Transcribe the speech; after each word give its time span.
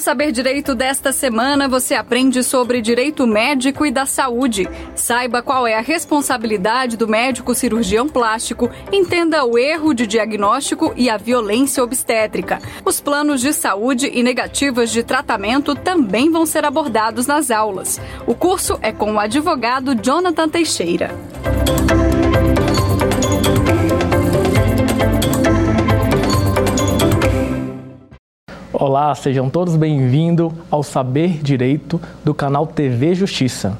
Saber 0.00 0.32
Direito 0.32 0.74
desta 0.74 1.12
semana, 1.12 1.68
você 1.68 1.94
aprende 1.94 2.42
sobre 2.42 2.80
direito 2.80 3.26
médico 3.26 3.84
e 3.84 3.90
da 3.90 4.06
saúde. 4.06 4.66
Saiba 4.94 5.42
qual 5.42 5.66
é 5.66 5.74
a 5.74 5.82
responsabilidade 5.82 6.96
do 6.96 7.06
médico 7.06 7.54
cirurgião 7.54 8.08
plástico, 8.08 8.70
entenda 8.90 9.44
o 9.44 9.58
erro 9.58 9.92
de 9.92 10.06
diagnóstico 10.06 10.94
e 10.96 11.10
a 11.10 11.18
violência 11.18 11.84
obstétrica. 11.84 12.60
Os 12.82 12.98
planos 12.98 13.42
de 13.42 13.52
saúde 13.52 14.10
e 14.12 14.22
negativas 14.22 14.90
de 14.90 15.02
tratamento 15.02 15.74
também 15.74 16.30
vão 16.30 16.46
ser 16.46 16.64
abordados 16.64 17.26
nas 17.26 17.50
aulas. 17.50 18.00
O 18.26 18.34
curso 18.34 18.78
é 18.80 18.92
com 18.92 19.12
o 19.14 19.20
advogado 19.20 19.94
Jonathan 19.94 20.48
Teixeira. 20.48 21.10
Olá, 28.80 29.14
sejam 29.14 29.50
todos 29.50 29.76
bem-vindos 29.76 30.50
ao 30.70 30.82
Saber 30.82 31.42
Direito 31.42 32.00
do 32.24 32.32
canal 32.32 32.66
TV 32.66 33.14
Justiça. 33.14 33.76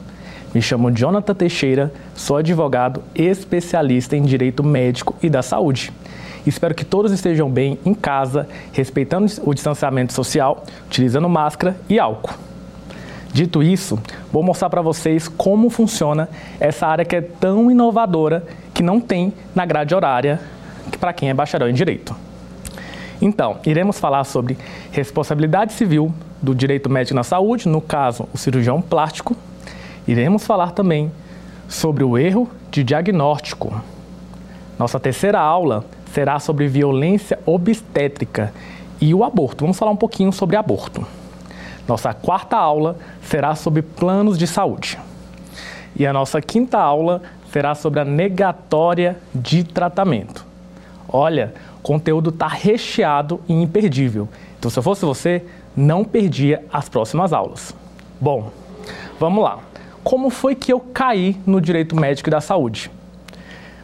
Me 0.52 0.60
chamo 0.60 0.90
Jonathan 0.90 1.34
Teixeira, 1.34 1.90
sou 2.14 2.36
advogado 2.36 3.02
especialista 3.14 4.14
em 4.14 4.20
direito 4.20 4.62
médico 4.62 5.16
e 5.22 5.30
da 5.30 5.40
saúde. 5.40 5.90
Espero 6.46 6.74
que 6.74 6.84
todos 6.84 7.12
estejam 7.12 7.50
bem 7.50 7.78
em 7.82 7.94
casa, 7.94 8.46
respeitando 8.72 9.32
o 9.42 9.54
distanciamento 9.54 10.12
social, 10.12 10.64
utilizando 10.84 11.30
máscara 11.30 11.78
e 11.88 11.98
álcool. 11.98 12.34
Dito 13.32 13.62
isso, 13.62 13.98
vou 14.30 14.42
mostrar 14.42 14.68
para 14.68 14.82
vocês 14.82 15.28
como 15.28 15.70
funciona 15.70 16.28
essa 16.60 16.86
área 16.86 17.06
que 17.06 17.16
é 17.16 17.22
tão 17.22 17.70
inovadora 17.70 18.44
que 18.74 18.82
não 18.82 19.00
tem 19.00 19.32
na 19.54 19.64
grade 19.64 19.94
horária 19.94 20.38
para 21.00 21.14
quem 21.14 21.30
é 21.30 21.32
bacharel 21.32 21.70
em 21.70 21.74
direito. 21.74 22.14
Então, 23.20 23.58
iremos 23.66 23.98
falar 23.98 24.24
sobre 24.24 24.56
responsabilidade 24.90 25.72
civil 25.74 26.12
do 26.40 26.54
direito 26.54 26.88
médico 26.88 27.14
na 27.14 27.22
saúde, 27.22 27.68
no 27.68 27.80
caso, 27.80 28.26
o 28.32 28.38
cirurgião 28.38 28.80
plástico. 28.80 29.36
Iremos 30.08 30.46
falar 30.46 30.72
também 30.72 31.12
sobre 31.68 32.02
o 32.02 32.16
erro 32.16 32.48
de 32.70 32.82
diagnóstico. 32.82 33.80
Nossa 34.78 34.98
terceira 34.98 35.38
aula 35.38 35.84
será 36.12 36.38
sobre 36.38 36.66
violência 36.66 37.38
obstétrica 37.44 38.52
e 39.00 39.14
o 39.14 39.22
aborto. 39.22 39.64
Vamos 39.64 39.78
falar 39.78 39.92
um 39.92 39.96
pouquinho 39.96 40.32
sobre 40.32 40.56
aborto. 40.56 41.06
Nossa 41.86 42.14
quarta 42.14 42.56
aula 42.56 42.96
será 43.22 43.54
sobre 43.54 43.82
planos 43.82 44.38
de 44.38 44.46
saúde. 44.46 44.98
E 45.94 46.06
a 46.06 46.12
nossa 46.12 46.40
quinta 46.40 46.78
aula 46.78 47.20
será 47.52 47.74
sobre 47.74 48.00
a 48.00 48.04
negatória 48.04 49.18
de 49.34 49.64
tratamento. 49.64 50.46
Olha, 51.08 51.52
conteúdo 51.82 52.30
está 52.30 52.46
recheado 52.46 53.40
e 53.48 53.52
imperdível. 53.52 54.28
Então, 54.58 54.70
se 54.70 54.78
eu 54.78 54.82
fosse 54.82 55.04
você, 55.04 55.42
não 55.76 56.04
perdia 56.04 56.64
as 56.72 56.88
próximas 56.88 57.32
aulas. 57.32 57.74
Bom, 58.20 58.50
vamos 59.18 59.42
lá. 59.42 59.58
Como 60.02 60.30
foi 60.30 60.54
que 60.54 60.72
eu 60.72 60.80
caí 60.80 61.36
no 61.46 61.60
direito 61.60 61.94
médico 61.94 62.28
e 62.28 62.30
da 62.30 62.40
saúde? 62.40 62.90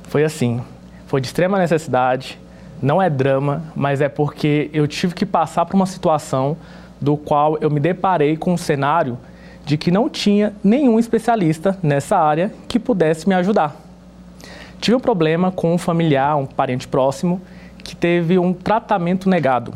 Foi 0.05 0.25
assim, 0.25 0.63
foi 1.07 1.21
de 1.21 1.27
extrema 1.27 1.59
necessidade, 1.59 2.39
não 2.81 3.01
é 3.01 3.09
drama, 3.09 3.65
mas 3.75 4.01
é 4.01 4.09
porque 4.09 4.71
eu 4.73 4.87
tive 4.87 5.15
que 5.15 5.25
passar 5.25 5.65
por 5.67 5.75
uma 5.75 5.87
situação 5.87 6.57
do 7.01 7.17
qual 7.17 7.59
eu 7.59 7.71
me 7.71 7.81
deparei 7.81 8.37
com 8.37 8.53
um 8.53 8.57
cenário 8.57 9.19
de 9.65 9.77
que 9.77 9.91
não 9.91 10.09
tinha 10.09 10.55
nenhum 10.63 10.99
especialista 10.99 11.77
nessa 11.83 12.17
área 12.17 12.53
que 12.69 12.79
pudesse 12.79 13.29
me 13.29 13.35
ajudar. 13.35 13.77
Tive 14.81 14.97
um 14.97 15.01
problema 15.01 15.51
com 15.51 15.75
um 15.75 15.79
familiar, 15.79 16.37
um 16.37 16.47
parente 16.47 16.87
próximo, 16.87 17.41
que 17.87 17.95
teve 17.95 18.37
um 18.37 18.53
tratamento 18.53 19.31
negado. 19.31 19.73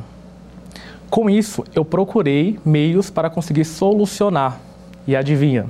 Com 1.09 1.31
isso, 1.31 1.65
eu 1.75 1.85
procurei 1.85 2.59
meios 2.65 3.09
para 3.09 3.31
conseguir 3.31 3.65
solucionar. 3.65 4.59
E 5.07 5.15
adivinha? 5.15 5.67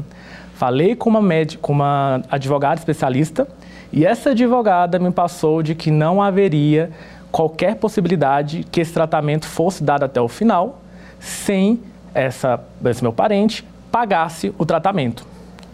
Falei 0.55 0.97
com 0.97 1.11
uma, 1.11 1.21
médica, 1.21 1.63
com 1.63 1.73
uma 1.73 2.23
advogada 2.31 2.79
especialista 2.81 3.47
e 3.93 4.07
essa 4.07 4.31
advogada 4.31 4.99
me 4.99 5.11
passou 5.11 5.63
de 5.63 5.75
que 5.75 5.91
não 5.91 6.23
haveria 6.23 6.91
qualquer 7.31 7.77
possibilidade 7.77 8.65
que 8.71 8.81
esse 8.81 8.93
tratamento 8.93 9.47
fosse 9.47 9.85
dado 9.85 10.05
até 10.05 10.21
o 10.21 10.29
final 10.29 10.81
sem 11.19 11.81
essa, 12.15 12.59
esse 12.87 13.03
meu 13.03 13.13
parente 13.13 13.65
pagasse 13.93 14.55
o 14.59 14.65
tratamento. 14.65 15.27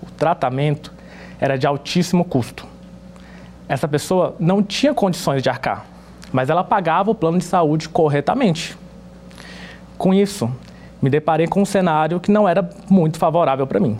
O 0.02 0.10
tratamento 0.10 0.92
era 1.40 1.56
de 1.56 1.66
altíssimo 1.66 2.24
custo. 2.24 2.66
Essa 3.68 3.86
pessoa 3.86 4.34
não 4.38 4.62
tinha 4.62 4.92
condições 4.92 5.42
de 5.42 5.48
arcar 5.48 5.95
mas 6.32 6.50
ela 6.50 6.64
pagava 6.64 7.10
o 7.10 7.14
plano 7.14 7.38
de 7.38 7.44
saúde 7.44 7.88
corretamente. 7.88 8.76
Com 9.96 10.12
isso, 10.12 10.50
me 11.00 11.08
deparei 11.08 11.46
com 11.46 11.62
um 11.62 11.64
cenário 11.64 12.20
que 12.20 12.30
não 12.30 12.48
era 12.48 12.68
muito 12.88 13.18
favorável 13.18 13.66
para 13.66 13.80
mim. 13.80 13.98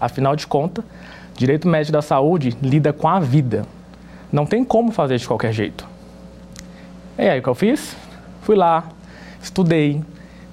Afinal 0.00 0.36
de 0.36 0.46
contas, 0.46 0.84
direito 1.34 1.68
médico 1.68 1.92
da 1.92 2.02
saúde 2.02 2.56
lida 2.62 2.92
com 2.92 3.08
a 3.08 3.20
vida. 3.20 3.66
Não 4.32 4.46
tem 4.46 4.64
como 4.64 4.90
fazer 4.92 5.18
de 5.18 5.26
qualquer 5.26 5.52
jeito. 5.52 5.86
E 7.18 7.22
aí 7.22 7.38
o 7.38 7.42
que 7.42 7.48
eu 7.48 7.54
fiz? 7.54 7.96
Fui 8.42 8.54
lá, 8.54 8.84
estudei, 9.42 10.02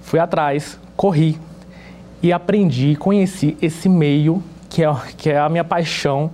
fui 0.01 0.19
atrás, 0.19 0.79
corri 0.95 1.37
e 2.21 2.31
aprendi, 2.31 2.95
conheci 2.95 3.57
esse 3.61 3.89
meio 3.89 4.41
que 4.69 4.83
é, 4.83 4.95
que 5.17 5.29
é 5.29 5.39
a 5.39 5.49
minha 5.49 5.63
paixão 5.63 6.31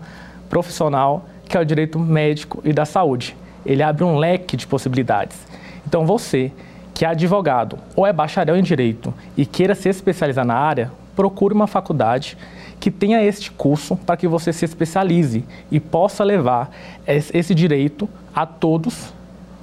profissional, 0.50 1.26
que 1.48 1.58
é 1.58 1.60
o 1.60 1.66
direito 1.66 2.00
médico 2.00 2.62
e 2.64 2.72
da 2.72 2.86
saúde 2.86 3.36
ele 3.66 3.84
abre 3.84 4.04
um 4.04 4.18
leque 4.18 4.58
de 4.58 4.68
possibilidades. 4.68 5.38
Então 5.86 6.06
você 6.06 6.52
que 6.94 7.06
é 7.06 7.08
advogado 7.08 7.80
ou 7.96 8.06
é 8.06 8.12
bacharel 8.12 8.58
em 8.58 8.64
direito 8.64 9.14
e 9.38 9.46
queira 9.46 9.74
se 9.74 9.88
especializar 9.88 10.46
na 10.46 10.56
área, 10.56 10.92
procure 11.16 11.54
uma 11.54 11.68
faculdade 11.68 12.38
que 12.80 12.90
tenha 12.90 13.24
este 13.24 13.52
curso 13.52 13.96
para 13.96 14.16
que 14.16 14.28
você 14.28 14.54
se 14.54 14.66
especialize 14.66 15.44
e 15.70 15.80
possa 15.80 16.24
levar 16.24 16.72
esse 17.06 17.54
direito 17.54 18.08
a 18.34 18.46
todos. 18.46 19.14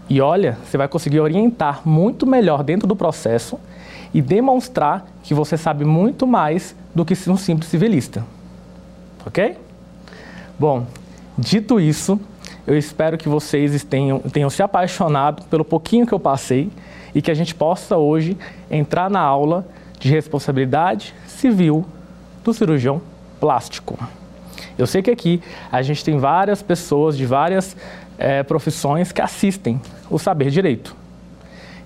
E 0.09 0.21
olha, 0.21 0.59
você 0.65 0.77
vai 0.77 0.87
conseguir 0.87 1.21
orientar 1.21 1.81
muito 1.85 2.27
melhor 2.27 2.63
dentro 2.63 2.87
do 2.87 2.95
processo 2.95 3.59
e 4.13 4.23
demonstrar 4.23 5.07
que 5.23 5.35
você 5.35 5.57
sabe 5.57 5.85
muito 5.85 6.27
mais 6.27 6.77
do 6.95 7.05
que 7.05 7.15
um 7.29 7.37
simples 7.37 7.69
civilista. 7.69 8.25
Ok? 9.27 9.57
Bom, 10.59 10.87
dito 11.37 11.81
isso, 11.81 12.21
eu 12.67 12.77
espero 12.77 13.17
que 13.17 13.29
vocês 13.29 13.85
tenham, 13.85 14.19
tenham 14.19 14.51
se 14.51 14.63
apaixonado 14.63 15.45
pelo 15.45 15.65
pouquinho 15.65 16.07
que 16.07 16.13
eu 16.13 16.19
passei 16.19 16.71
e 17.15 17.23
que 17.23 17.31
a 17.31 17.35
gente 17.35 17.55
possa 17.55 17.97
hoje 17.97 18.37
entrar 18.71 19.09
na 19.09 19.21
aula 19.21 19.67
de 19.99 20.11
responsabilidade 20.11 21.15
civil 21.27 21.87
do 22.45 22.53
cirurgião 22.53 23.01
plástico. 23.41 23.99
Eu 24.77 24.87
sei 24.87 25.01
que 25.01 25.11
aqui 25.11 25.41
a 25.71 25.81
gente 25.81 26.05
tem 26.05 26.19
várias 26.19 26.61
pessoas 26.61 27.17
de 27.17 27.25
várias 27.25 27.77
é, 28.19 28.43
profissões 28.43 29.13
que 29.13 29.23
assistem 29.23 29.81
o 30.11 30.19
Saber 30.19 30.51
Direito. 30.51 30.95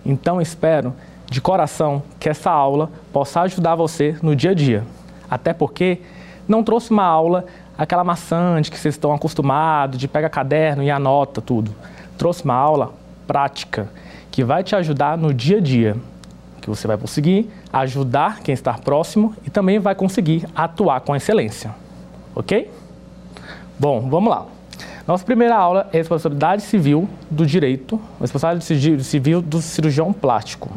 Então 0.05 0.41
espero 0.41 0.95
de 1.31 1.41
coração 1.41 2.03
que 2.19 2.29
essa 2.29 2.51
aula 2.51 2.91
possa 3.13 3.43
ajudar 3.43 3.75
você 3.75 4.17
no 4.23 4.35
dia 4.35 4.51
a 4.51 4.55
dia. 4.55 4.85
Até 5.31 5.53
porque 5.53 6.01
não 6.49 6.65
trouxe 6.65 6.91
uma 6.91 7.05
aula 7.05 7.45
aquela 7.81 8.05
maçante 8.05 8.71
que 8.71 8.79
vocês 8.79 8.95
estão 8.95 9.11
acostumados, 9.15 9.99
de 9.99 10.07
pega 10.07 10.29
caderno 10.29 10.83
e 10.83 10.91
anota 10.91 11.41
tudo. 11.41 11.75
Trouxe 12.19 12.45
uma 12.45 12.53
aula 12.53 12.93
prática 13.27 13.89
que 14.31 14.45
vai 14.45 14.63
te 14.63 14.77
ajudar 14.77 15.17
no 15.17 15.33
dia 15.33 15.57
a 15.57 15.61
dia, 15.63 15.97
que 16.61 16.69
você 16.69 16.87
vai 16.87 16.99
conseguir 16.99 17.51
ajudar 17.73 18.41
quem 18.41 18.53
está 18.53 18.75
próximo 18.75 19.35
e 19.47 19.51
também 19.51 19.79
vai 19.79 19.95
conseguir 19.95 20.47
atuar 20.55 21.01
com 21.01 21.17
excelência. 21.17 21.75
Ok? 22.37 22.71
Bom, 23.79 24.11
vamos 24.11 24.29
lá. 24.31 24.45
Nossa 25.07 25.25
primeira 25.25 25.57
aula 25.57 25.89
é 25.91 25.97
responsabilidade 25.97 26.61
civil 26.61 27.09
do 27.31 27.47
direito, 27.47 27.99
responsabilidade 28.21 29.05
civil 29.05 29.41
do 29.41 29.63
cirurgião 29.63 30.13
plástico. 30.13 30.71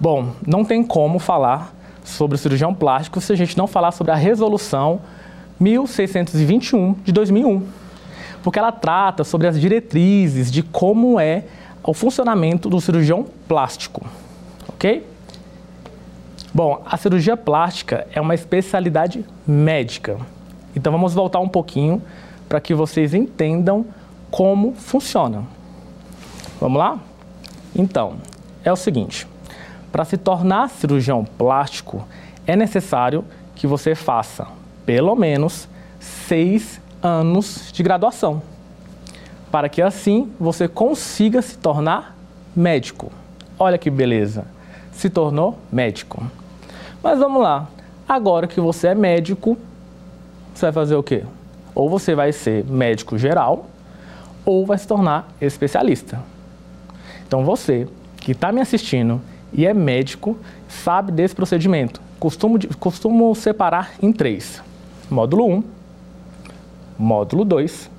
Bom, 0.00 0.30
não 0.46 0.64
tem 0.64 0.82
como 0.82 1.18
falar 1.18 1.74
sobre 2.02 2.36
o 2.36 2.38
cirurgião 2.38 2.72
plástico 2.72 3.20
se 3.20 3.34
a 3.34 3.36
gente 3.36 3.56
não 3.56 3.66
falar 3.66 3.92
sobre 3.92 4.12
a 4.12 4.16
resolução 4.16 4.98
1621 5.62 6.94
de 7.04 7.12
2001, 7.12 7.62
porque 8.42 8.58
ela 8.58 8.72
trata 8.72 9.22
sobre 9.22 9.46
as 9.46 9.60
diretrizes 9.60 10.50
de 10.50 10.62
como 10.62 11.20
é 11.20 11.44
o 11.84 11.94
funcionamento 11.94 12.68
do 12.68 12.80
cirurgião 12.80 13.26
plástico, 13.46 14.04
ok? 14.68 15.06
Bom, 16.52 16.82
a 16.84 16.96
cirurgia 16.96 17.36
plástica 17.36 18.06
é 18.12 18.20
uma 18.20 18.34
especialidade 18.34 19.24
médica. 19.46 20.18
Então 20.76 20.92
vamos 20.92 21.14
voltar 21.14 21.40
um 21.40 21.48
pouquinho 21.48 22.02
para 22.48 22.60
que 22.60 22.74
vocês 22.74 23.14
entendam 23.14 23.86
como 24.30 24.74
funciona. 24.74 25.44
Vamos 26.60 26.78
lá? 26.78 26.98
Então, 27.74 28.16
é 28.64 28.70
o 28.70 28.76
seguinte: 28.76 29.26
para 29.90 30.04
se 30.04 30.16
tornar 30.16 30.68
cirurgião 30.68 31.24
plástico, 31.24 32.06
é 32.46 32.54
necessário 32.54 33.24
que 33.54 33.66
você 33.66 33.94
faça 33.94 34.46
pelo 34.84 35.14
menos 35.14 35.68
seis 36.00 36.80
anos 37.02 37.70
de 37.72 37.82
graduação, 37.82 38.42
para 39.50 39.68
que 39.68 39.82
assim 39.82 40.32
você 40.38 40.66
consiga 40.68 41.42
se 41.42 41.58
tornar 41.58 42.16
médico. 42.54 43.12
Olha 43.58 43.78
que 43.78 43.90
beleza! 43.90 44.46
se 44.92 45.10
tornou 45.10 45.58
médico. 45.72 46.22
Mas 47.02 47.18
vamos 47.18 47.42
lá. 47.42 47.68
Agora 48.08 48.46
que 48.46 48.60
você 48.60 48.88
é 48.88 48.94
médico, 48.94 49.56
você 50.54 50.66
vai 50.66 50.72
fazer 50.72 50.94
o 50.94 51.02
quê? 51.02 51.24
Ou 51.74 51.88
você 51.88 52.14
vai 52.14 52.32
ser 52.32 52.64
médico 52.64 53.18
geral, 53.18 53.66
ou 54.44 54.66
vai 54.66 54.76
se 54.78 54.86
tornar 54.86 55.28
especialista. 55.40 56.22
Então 57.26 57.44
você 57.44 57.88
que 58.18 58.32
está 58.32 58.52
me 58.52 58.60
assistindo 58.60 59.20
e 59.52 59.66
é 59.66 59.72
médico, 59.72 60.36
sabe 60.68 61.10
desse 61.10 61.34
procedimento. 61.34 62.00
Costumo, 62.20 62.58
costumo 62.78 63.34
separar 63.34 63.92
em 64.00 64.12
três: 64.12 64.62
módulo 65.12 65.46
1, 65.46 65.64
módulo 66.98 67.44
2 67.44 67.90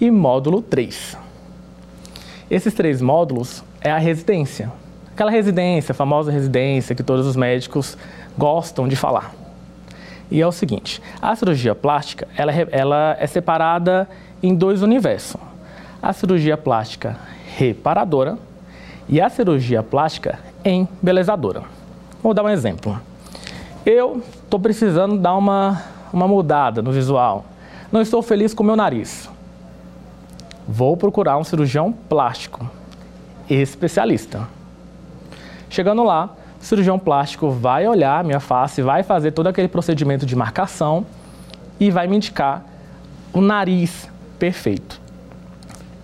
e 0.00 0.10
módulo 0.10 0.60
3. 0.60 1.16
Esses 2.50 2.74
três 2.74 3.00
módulos 3.00 3.64
é 3.80 3.90
a 3.90 3.98
residência. 3.98 4.70
Aquela 5.12 5.30
residência, 5.30 5.92
a 5.92 5.94
famosa 5.94 6.30
residência 6.30 6.94
que 6.94 7.02
todos 7.02 7.26
os 7.26 7.36
médicos 7.36 7.96
gostam 8.36 8.86
de 8.86 8.96
falar. 8.96 9.34
E 10.30 10.42
é 10.42 10.46
o 10.46 10.52
seguinte, 10.52 11.00
a 11.22 11.34
cirurgia 11.34 11.74
plástica, 11.74 12.28
ela, 12.36 12.52
ela 12.52 13.16
é 13.18 13.26
separada 13.26 14.08
em 14.42 14.54
dois 14.54 14.82
universos. 14.82 15.40
A 16.02 16.12
cirurgia 16.12 16.56
plástica 16.56 17.16
reparadora 17.56 18.36
e 19.08 19.20
a 19.20 19.28
cirurgia 19.28 19.82
plástica 19.82 20.38
embelezadora. 20.64 21.62
Vou 22.22 22.34
dar 22.34 22.42
um 22.42 22.48
exemplo. 22.48 23.00
Eu 23.84 24.20
estou 24.42 24.58
precisando 24.58 25.16
dar 25.16 25.36
uma, 25.36 25.82
uma 26.12 26.28
mudada 26.28 26.82
no 26.82 26.92
visual. 26.92 27.44
Não 27.90 28.00
estou 28.00 28.22
feliz 28.22 28.52
com 28.52 28.62
meu 28.62 28.76
nariz. 28.76 29.28
Vou 30.68 30.96
procurar 30.96 31.38
um 31.38 31.44
cirurgião 31.44 31.92
plástico 31.92 32.68
especialista. 33.48 34.48
Chegando 35.70 36.02
lá, 36.02 36.30
o 36.60 36.64
cirurgião 36.64 36.98
plástico 36.98 37.50
vai 37.50 37.86
olhar 37.86 38.24
minha 38.24 38.40
face, 38.40 38.82
vai 38.82 39.02
fazer 39.02 39.30
todo 39.32 39.46
aquele 39.46 39.68
procedimento 39.68 40.26
de 40.26 40.34
marcação 40.34 41.06
e 41.78 41.90
vai 41.90 42.06
me 42.06 42.16
indicar 42.16 42.64
o 43.32 43.40
nariz 43.40 44.08
perfeito. 44.38 45.00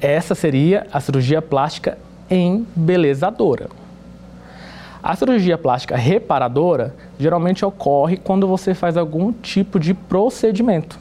Essa 0.01 0.35
seria 0.35 0.87
a 0.93 1.01
cirurgia 1.01 1.41
plástica 1.41 1.99
embelezadora. 2.31 3.82
A 5.03 5.17
cirurgia 5.17 5.59
plástica 5.59 5.97
reparadora 5.97 6.95
geralmente 7.19 7.65
ocorre 7.65 8.17
quando 8.17 8.47
você 8.47 8.73
faz 8.73 8.97
algum 8.97 9.33
tipo 9.33 9.81
de 9.81 9.93
procedimento. 9.95 10.97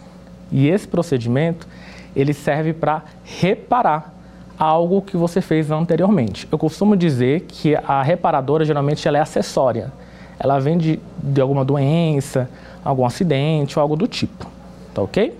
E 0.51 0.67
esse 0.67 0.87
procedimento, 0.87 1.67
ele 2.15 2.33
serve 2.33 2.73
para 2.73 3.03
reparar 3.23 4.11
algo 4.57 5.03
que 5.03 5.15
você 5.15 5.39
fez 5.39 5.69
anteriormente. 5.69 6.47
Eu 6.51 6.57
costumo 6.57 6.95
dizer 6.95 7.41
que 7.41 7.75
a 7.75 8.01
reparadora 8.01 8.65
geralmente 8.65 9.07
ela 9.07 9.19
é 9.19 9.21
acessória. 9.21 9.93
Ela 10.39 10.59
vem 10.59 10.79
de, 10.79 10.99
de 11.21 11.39
alguma 11.39 11.63
doença, 11.63 12.49
algum 12.83 13.05
acidente 13.05 13.77
ou 13.77 13.83
algo 13.83 13.95
do 13.95 14.07
tipo. 14.07 14.47
Tá 14.95 15.03
ok? 15.03 15.37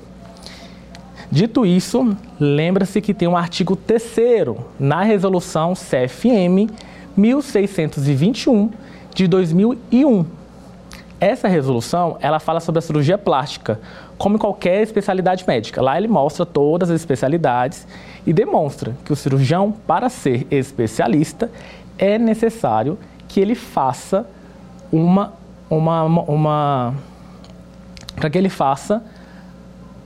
Dito 1.32 1.66
isso, 1.66 2.16
lembra-se 2.40 3.02
que 3.02 3.14
tem 3.14 3.28
um 3.28 3.38
artigo 3.38 3.76
terceiro 3.76 4.66
na 4.80 5.02
resolução 5.02 5.74
CFM 5.74 6.70
1621 7.16 8.72
de 9.14 9.28
2001. 9.28 10.26
Essa 11.20 11.48
resolução, 11.48 12.18
ela 12.20 12.40
fala 12.40 12.60
sobre 12.60 12.80
a 12.80 12.82
cirurgia 12.82 13.18
plástica, 13.18 13.80
como 14.18 14.40
qualquer 14.40 14.82
especialidade 14.82 15.44
médica. 15.48 15.82
Lá 15.82 15.98
ele 15.98 16.08
mostra 16.08 16.46
todas 16.46 16.90
as 16.90 17.00
especialidades 17.00 17.88
e 18.26 18.34
demonstra 18.34 18.96
que 19.06 19.14
o 19.14 19.16
cirurgião, 19.16 19.72
para 19.72 20.10
ser 20.10 20.48
especialista, 20.50 21.52
é 21.98 22.18
necessário 22.18 22.98
que 23.28 23.40
ele 23.40 23.56
faça 23.56 24.26
uma 24.92 25.34
uma, 25.72 26.04
uma, 26.04 26.94
para 28.16 28.30
que 28.30 28.38
ele 28.38 28.50
faça 28.50 29.02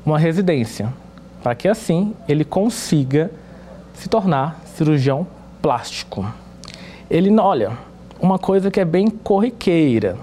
uma 0.05 0.19
residência, 0.19 0.93
para 1.41 1.55
que 1.55 1.67
assim 1.67 2.13
ele 2.27 2.45
consiga 2.45 3.31
se 3.95 4.07
tornar 4.07 4.61
cirurgião 4.65 5.25
plástico. 5.61 6.31
Ele, 7.09 7.33
olha, 7.39 7.77
uma 8.19 8.39
coisa 8.39 8.71
que 8.71 8.79
é 8.79 8.85
bem 8.85 9.09
corriqueira. 9.09 10.17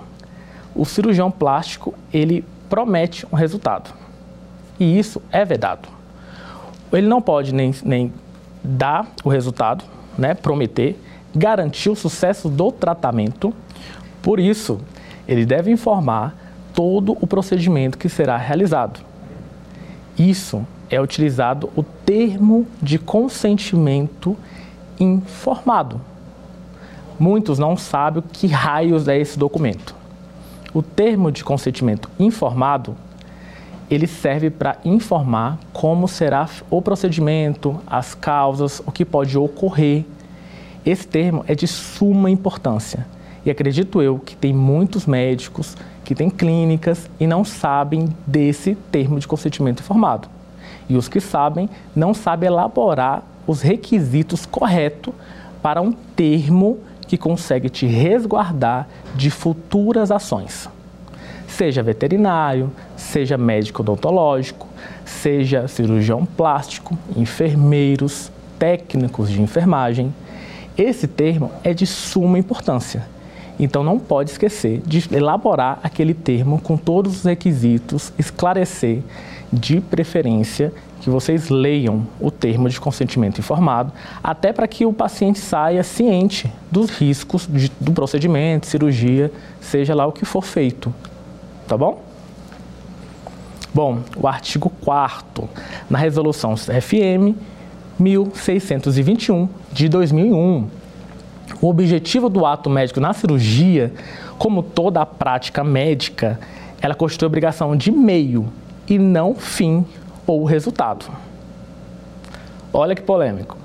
O 0.75 0.85
cirurgião 0.85 1.31
plástico, 1.31 1.95
ele 2.13 2.45
promete 2.69 3.27
um 3.31 3.37
resultado. 3.37 3.93
E 4.81 4.99
isso 4.99 5.23
é 5.31 5.45
vedado. 5.45 5.89
Ele 6.93 7.07
não 7.07 7.23
pode 7.23 7.55
nem, 7.55 7.75
nem 7.85 8.13
dar 8.63 9.07
o 9.25 9.29
resultado, 9.29 9.85
né, 10.17 10.35
prometer, 10.35 10.99
garantir 11.35 11.91
o 11.91 11.97
sucesso 11.97 12.49
do 12.49 12.71
tratamento. 12.73 13.53
Por 14.21 14.39
isso, 14.39 14.81
ele 15.27 15.47
deve 15.47 15.71
informar 15.71 16.35
todo 16.75 17.17
o 17.21 17.27
procedimento 17.27 17.97
que 17.97 18.09
será 18.09 18.37
realizado. 18.37 19.01
Isso 20.19 20.67
é 20.91 21.01
utilizado 21.01 21.71
o 21.77 21.83
termo 21.83 22.67
de 22.83 22.99
consentimento 22.99 24.37
informado. 25.01 26.01
Muitos 27.19 27.59
não 27.59 27.77
sabem 27.77 28.21
o 28.21 28.23
que 28.23 28.47
raios 28.47 29.09
é 29.09 29.19
esse 29.19 29.39
documento. 29.39 29.95
O 30.75 30.83
termo 30.83 31.31
de 31.31 31.45
consentimento 31.45 32.09
informado, 32.19 32.97
ele 33.91 34.07
serve 34.07 34.49
para 34.49 34.79
informar 34.85 35.59
como 35.73 36.09
será 36.09 36.49
o 36.71 36.81
procedimento, 36.81 37.79
as 37.87 38.15
causas, 38.15 38.81
o 38.87 38.91
que 38.91 39.05
pode 39.05 39.37
ocorrer. 39.37 40.05
Esse 40.85 41.07
termo 41.07 41.45
é 41.47 41.55
de 41.55 41.67
suma 41.67 42.31
importância. 42.31 43.07
E 43.45 43.51
acredito 43.51 44.01
eu 44.01 44.19
que 44.19 44.35
tem 44.35 44.53
muitos 44.53 45.05
médicos 45.05 45.77
que 46.05 46.15
têm 46.15 46.31
clínicas 46.31 47.11
e 47.21 47.27
não 47.27 47.45
sabem 47.45 48.09
desse 48.27 48.75
termo 48.91 49.19
de 49.19 49.29
consentimento 49.29 49.81
informado. 49.81 50.29
E 50.89 50.97
os 50.97 51.09
que 51.09 51.21
sabem 51.21 51.69
não 51.95 52.15
sabem 52.15 52.47
elaborar 52.49 53.23
os 53.47 53.61
requisitos 53.61 54.47
corretos 54.47 55.13
para 55.63 55.81
um 55.81 55.93
termo 55.93 56.79
que 57.13 57.19
consegue 57.19 57.69
te 57.69 57.85
resguardar 57.85 58.89
de 59.15 59.29
futuras 59.29 60.11
ações. 60.11 60.67
Seja 61.47 61.83
veterinário, 61.83 62.73
seja 62.97 63.37
médico 63.37 63.83
odontológico, 63.83 64.67
seja 65.05 65.69
cirurgião 65.69 66.25
plástico, 66.25 66.97
enfermeiros, 67.15 68.33
técnicos 68.59 69.29
de 69.29 69.43
enfermagem. 69.43 70.15
Esse 70.75 71.07
termo 71.07 71.51
é 71.63 71.75
de 71.75 71.87
suma 71.87 72.39
importância. 72.39 73.07
Então 73.61 73.85
não 73.85 73.99
pode 73.99 74.31
esquecer 74.31 74.81
de 74.87 75.07
elaborar 75.15 75.81
aquele 75.83 76.15
termo 76.15 76.63
com 76.63 76.79
todos 76.79 77.17
os 77.19 77.25
requisitos, 77.25 78.11
esclarecer 78.19 79.03
de 79.53 79.81
preferência 79.81 80.73
que 81.01 81.11
vocês 81.11 81.49
leiam 81.49 82.07
o 82.21 82.31
termo 82.31 82.69
de 82.69 82.81
consentimento 82.81 83.39
informado, 83.39 83.93
até 84.23 84.53
para 84.53 84.69
que 84.69 84.87
o 84.87 84.93
paciente 84.93 85.41
saia 85.41 85.83
ciente 85.83 86.51
dos 86.71 86.91
riscos 86.91 87.47
de, 87.51 87.71
do 87.81 87.93
procedimento, 87.93 88.67
cirurgia, 88.67 89.31
seja 89.61 89.95
lá 89.95 90.07
o 90.07 90.13
que 90.13 90.25
for 90.25 90.43
feito. 90.43 90.95
Tá 91.67 91.77
bom? 91.77 92.01
Bom, 93.75 94.01
o 94.17 94.29
artigo 94.29 94.71
4 94.83 95.49
na 95.91 95.99
resolução 95.99 96.57
FM 96.57 97.37
1621 97.99 99.49
de 99.73 99.89
2001. 99.89 100.69
O 101.61 101.69
objetivo 101.69 102.29
do 102.29 102.47
ato 102.47 102.71
médico 102.71 103.01
na 103.01 103.13
cirurgia, 103.13 103.93
como 104.39 104.63
toda 104.63 105.01
a 105.01 105.07
prática 105.07 105.65
médica, 105.65 106.39
ela 106.81 106.95
constitui 106.95 107.27
obrigação 107.27 107.77
de 107.77 107.91
meio 107.91 108.49
e 108.89 108.99
não 108.99 109.35
fim 109.35 109.85
ou 110.27 110.45
resultado. 110.45 111.07
Olha 112.73 112.95
que 112.95 113.03
polêmico. 113.03 113.57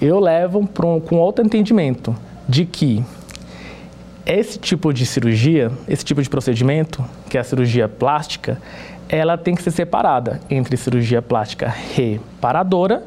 Eu 0.00 0.18
levo 0.18 0.58
um, 0.58 1.00
com 1.00 1.16
outro 1.16 1.44
entendimento 1.44 2.14
de 2.48 2.66
que 2.66 3.04
esse 4.26 4.58
tipo 4.58 4.92
de 4.92 5.04
cirurgia, 5.06 5.70
esse 5.86 6.04
tipo 6.04 6.22
de 6.22 6.28
procedimento, 6.28 7.04
que 7.28 7.36
é 7.36 7.40
a 7.40 7.44
cirurgia 7.44 7.88
plástica, 7.88 8.60
ela 9.08 9.36
tem 9.36 9.54
que 9.54 9.62
ser 9.62 9.70
separada 9.70 10.40
entre 10.48 10.76
cirurgia 10.76 11.20
plástica 11.20 11.68
reparadora, 11.68 13.04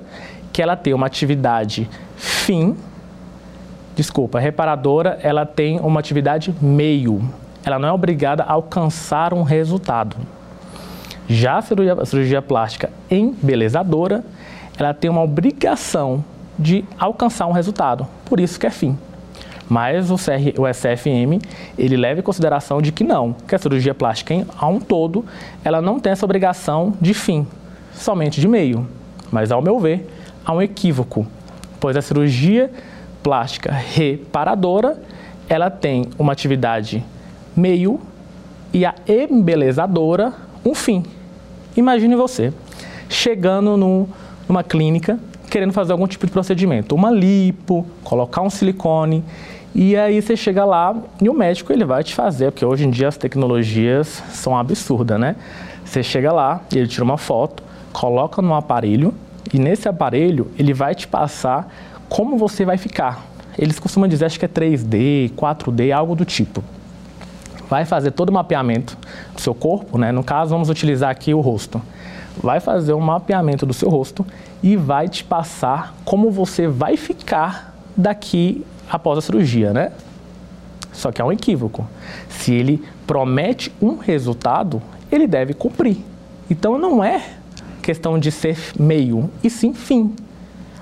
que 0.53 0.61
ela 0.61 0.75
tem 0.75 0.93
uma 0.93 1.07
atividade 1.07 1.89
fim, 2.15 2.75
desculpa, 3.95 4.39
reparadora, 4.39 5.19
ela 5.21 5.45
tem 5.45 5.79
uma 5.79 5.99
atividade 5.99 6.53
meio. 6.61 7.21
Ela 7.65 7.79
não 7.79 7.89
é 7.89 7.91
obrigada 7.91 8.43
a 8.43 8.53
alcançar 8.53 9.33
um 9.33 9.43
resultado. 9.43 10.15
Já 11.27 11.57
a 11.57 11.61
cirurgia, 11.61 11.93
a 11.93 12.05
cirurgia 12.05 12.41
plástica 12.41 12.89
embelezadora, 13.11 14.23
ela 14.77 14.93
tem 14.93 15.09
uma 15.09 15.23
obrigação 15.23 16.23
de 16.57 16.85
alcançar 16.97 17.47
um 17.47 17.51
resultado, 17.51 18.07
por 18.25 18.39
isso 18.39 18.59
que 18.59 18.65
é 18.65 18.69
fim. 18.69 18.97
Mas 19.69 20.09
o, 20.09 20.15
CR, 20.15 20.59
o 20.59 20.65
SFM, 20.73 21.43
ele 21.77 21.97
leva 21.97 22.21
em 22.21 22.23
consideração 22.23 22.81
de 22.81 22.91
que 22.91 23.03
não, 23.03 23.33
que 23.33 23.53
a 23.53 23.57
cirurgia 23.57 23.93
plástica 23.93 24.33
em, 24.33 24.45
a 24.57 24.67
um 24.67 24.79
todo, 24.79 25.25
ela 25.63 25.81
não 25.81 25.99
tem 25.99 26.13
essa 26.13 26.25
obrigação 26.25 26.93
de 27.01 27.13
fim, 27.13 27.45
somente 27.93 28.39
de 28.39 28.47
meio. 28.47 28.87
Mas, 29.29 29.51
ao 29.51 29.61
meu 29.61 29.77
ver, 29.77 30.07
há 30.45 30.53
um 30.53 30.61
equívoco, 30.61 31.27
pois 31.81 31.97
a 31.97 32.01
cirurgia 32.01 32.71
plástica 33.21 33.71
reparadora, 33.71 34.97
ela 35.49 35.69
tem 35.69 36.05
uma 36.17 36.31
atividade 36.31 37.03
meio 37.55 37.99
e 38.73 38.85
a 38.85 38.95
embelezadora 39.07 40.33
um 40.63 40.73
fim. 40.73 41.03
Imagine 41.77 42.15
você 42.15 42.51
chegando 43.07 43.77
no, 43.77 44.09
numa 44.49 44.63
clínica 44.63 45.19
querendo 45.49 45.71
fazer 45.71 45.93
algum 45.93 46.07
tipo 46.07 46.25
de 46.25 46.31
procedimento, 46.31 46.93
uma 46.93 47.09
lipo, 47.09 47.85
colocar 48.03 48.41
um 48.41 48.49
silicone, 48.49 49.23
e 49.73 49.95
aí 49.95 50.21
você 50.21 50.35
chega 50.35 50.65
lá 50.65 50.95
e 51.21 51.29
o 51.29 51.33
médico 51.33 51.71
ele 51.71 51.85
vai 51.85 52.03
te 52.03 52.13
fazer, 52.13 52.51
porque 52.51 52.65
hoje 52.65 52.85
em 52.85 52.89
dia 52.89 53.07
as 53.07 53.15
tecnologias 53.15 54.21
são 54.31 54.57
absurdas, 54.57 55.19
né? 55.19 55.35
Você 55.85 56.03
chega 56.03 56.33
lá, 56.33 56.61
ele 56.73 56.87
tira 56.87 57.03
uma 57.03 57.17
foto, 57.17 57.63
coloca 57.93 58.41
no 58.41 58.53
aparelho 58.53 59.13
e 59.53 59.59
nesse 59.59 59.87
aparelho 59.87 60.51
ele 60.57 60.73
vai 60.73 60.93
te 60.93 61.07
passar 61.07 61.71
como 62.09 62.37
você 62.37 62.65
vai 62.65 62.77
ficar. 62.77 63.25
Eles 63.57 63.79
costumam 63.79 64.09
dizer, 64.09 64.25
acho 64.25 64.39
que 64.39 64.45
é 64.45 64.49
3D, 64.49 65.31
4D, 65.31 65.95
algo 65.95 66.15
do 66.15 66.25
tipo. 66.25 66.63
Vai 67.69 67.85
fazer 67.85 68.11
todo 68.11 68.29
o 68.29 68.33
mapeamento 68.33 68.97
do 69.33 69.41
seu 69.41 69.53
corpo, 69.53 69.97
né? 69.97 70.11
No 70.11 70.23
caso, 70.23 70.51
vamos 70.51 70.69
utilizar 70.69 71.09
aqui 71.09 71.33
o 71.33 71.41
rosto. 71.41 71.81
Vai 72.41 72.59
fazer 72.59 72.93
um 72.93 72.99
mapeamento 72.99 73.65
do 73.65 73.73
seu 73.73 73.89
rosto 73.89 74.25
e 74.61 74.75
vai 74.75 75.09
te 75.09 75.23
passar 75.23 75.95
como 76.05 76.31
você 76.31 76.67
vai 76.67 76.95
ficar 76.95 77.75
daqui 77.95 78.63
após 78.89 79.17
a 79.17 79.21
cirurgia, 79.21 79.73
né? 79.73 79.91
Só 80.93 81.11
que 81.11 81.21
é 81.21 81.25
um 81.25 81.31
equívoco. 81.31 81.87
Se 82.29 82.53
ele 82.53 82.83
promete 83.05 83.71
um 83.81 83.97
resultado, 83.97 84.81
ele 85.11 85.27
deve 85.27 85.53
cumprir. 85.53 85.97
Então 86.49 86.77
não 86.77 87.03
é 87.03 87.21
questão 87.81 88.19
de 88.19 88.31
ser 88.31 88.57
meio, 88.79 89.29
e 89.43 89.49
sim 89.49 89.73
fim. 89.73 90.13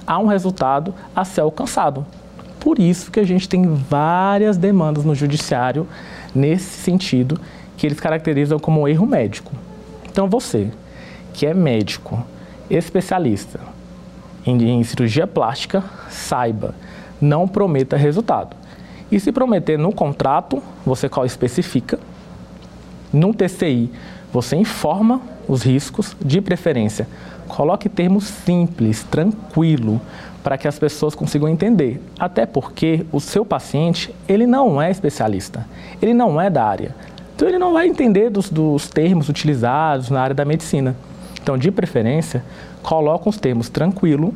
Há 0.07 0.19
um 0.19 0.25
resultado 0.25 0.93
a 1.15 1.23
ser 1.25 1.41
alcançado. 1.41 2.05
Por 2.59 2.79
isso 2.79 3.11
que 3.11 3.19
a 3.19 3.23
gente 3.23 3.47
tem 3.47 3.63
várias 3.75 4.57
demandas 4.57 5.03
no 5.03 5.13
judiciário 5.13 5.87
nesse 6.35 6.81
sentido, 6.81 7.39
que 7.77 7.87
eles 7.87 7.99
caracterizam 7.99 8.59
como 8.59 8.87
erro 8.87 9.05
médico. 9.05 9.51
Então 10.09 10.29
você, 10.29 10.69
que 11.33 11.45
é 11.45 11.53
médico, 11.53 12.23
especialista 12.69 13.59
em, 14.45 14.61
em 14.69 14.83
cirurgia 14.83 15.25
plástica, 15.25 15.83
saiba, 16.09 16.75
não 17.19 17.47
prometa 17.47 17.97
resultado. 17.97 18.55
E 19.11 19.19
se 19.19 19.31
prometer 19.31 19.77
no 19.77 19.91
contrato, 19.91 20.61
você 20.85 21.09
especifica. 21.25 21.99
No 23.13 23.33
TCI, 23.33 23.89
você 24.31 24.55
informa 24.55 25.21
os 25.47 25.63
riscos, 25.63 26.15
de 26.23 26.41
preferência. 26.41 27.07
Coloque 27.47 27.87
termos 27.87 28.25
simples, 28.25 29.03
tranquilo, 29.03 30.01
para 30.43 30.57
que 30.57 30.67
as 30.67 30.77
pessoas 30.77 31.15
consigam 31.15 31.49
entender. 31.49 32.01
Até 32.19 32.45
porque 32.45 33.05
o 33.11 33.19
seu 33.19 33.45
paciente, 33.45 34.13
ele 34.27 34.45
não 34.45 34.81
é 34.81 34.91
especialista, 34.91 35.65
ele 36.01 36.13
não 36.13 36.39
é 36.39 36.49
da 36.49 36.63
área. 36.63 36.95
Então 37.35 37.47
ele 37.47 37.59
não 37.59 37.73
vai 37.73 37.87
entender 37.87 38.29
dos, 38.29 38.49
dos 38.49 38.87
termos 38.87 39.27
utilizados 39.27 40.09
na 40.09 40.21
área 40.21 40.35
da 40.35 40.45
medicina. 40.45 40.95
Então, 41.41 41.57
de 41.57 41.69
preferência, 41.69 42.43
coloque 42.81 43.29
os 43.29 43.37
termos 43.37 43.69
tranquilo 43.69 44.33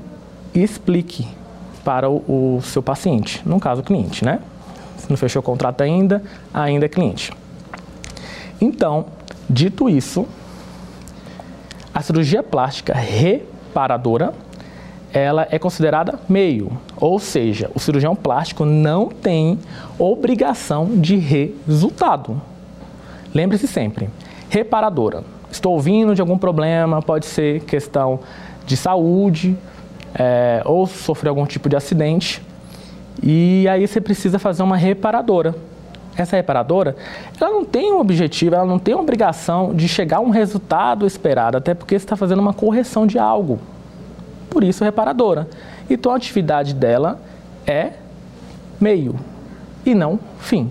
e 0.53 0.61
explique 0.61 1.27
para 1.83 2.09
o, 2.09 2.57
o 2.57 2.61
seu 2.61 2.83
paciente, 2.83 3.41
no 3.45 3.59
caso 3.59 3.81
o 3.81 3.83
cliente, 3.83 4.23
né? 4.23 4.39
Se 4.97 5.09
não 5.09 5.17
fechou 5.17 5.39
o 5.39 5.43
contrato 5.43 5.81
ainda, 5.81 6.21
ainda 6.53 6.85
é 6.85 6.89
cliente. 6.89 7.31
Então, 8.59 9.05
dito 9.49 9.89
isso, 9.89 10.27
a 11.99 12.01
cirurgia 12.01 12.41
plástica 12.41 12.93
reparadora, 12.93 14.33
ela 15.11 15.45
é 15.51 15.59
considerada 15.59 16.17
meio, 16.29 16.71
ou 16.95 17.19
seja, 17.19 17.69
o 17.75 17.79
cirurgião 17.79 18.15
plástico 18.15 18.63
não 18.63 19.09
tem 19.09 19.59
obrigação 19.97 20.85
de 20.95 21.17
resultado. 21.17 22.41
Lembre-se 23.33 23.67
sempre, 23.67 24.09
reparadora. 24.49 25.25
Estou 25.51 25.73
ouvindo 25.73 26.15
de 26.15 26.21
algum 26.21 26.37
problema, 26.37 27.01
pode 27.01 27.25
ser 27.25 27.65
questão 27.65 28.21
de 28.65 28.77
saúde, 28.77 29.57
é, 30.15 30.61
ou 30.63 30.87
sofreu 30.87 31.31
algum 31.31 31.45
tipo 31.45 31.67
de 31.67 31.75
acidente, 31.75 32.41
e 33.21 33.67
aí 33.67 33.85
você 33.85 33.99
precisa 33.99 34.39
fazer 34.39 34.63
uma 34.63 34.77
reparadora. 34.77 35.53
Essa 36.21 36.35
reparadora, 36.35 36.95
ela 37.39 37.49
não 37.49 37.63
tem 37.63 37.93
um 37.93 37.99
objetivo, 37.99 38.55
ela 38.55 38.65
não 38.65 38.77
tem 38.77 38.93
uma 38.93 39.03
obrigação 39.03 39.73
de 39.73 39.87
chegar 39.87 40.17
a 40.17 40.21
um 40.21 40.29
resultado 40.29 41.05
esperado, 41.05 41.57
até 41.57 41.73
porque 41.73 41.97
você 41.97 42.03
está 42.03 42.15
fazendo 42.15 42.39
uma 42.39 42.53
correção 42.53 43.07
de 43.07 43.17
algo. 43.17 43.59
Por 44.49 44.63
isso, 44.63 44.83
reparadora. 44.83 45.47
Então, 45.89 46.11
a 46.11 46.15
atividade 46.15 46.73
dela 46.73 47.19
é 47.65 47.93
meio 48.79 49.15
e 49.85 49.95
não 49.95 50.19
fim. 50.39 50.69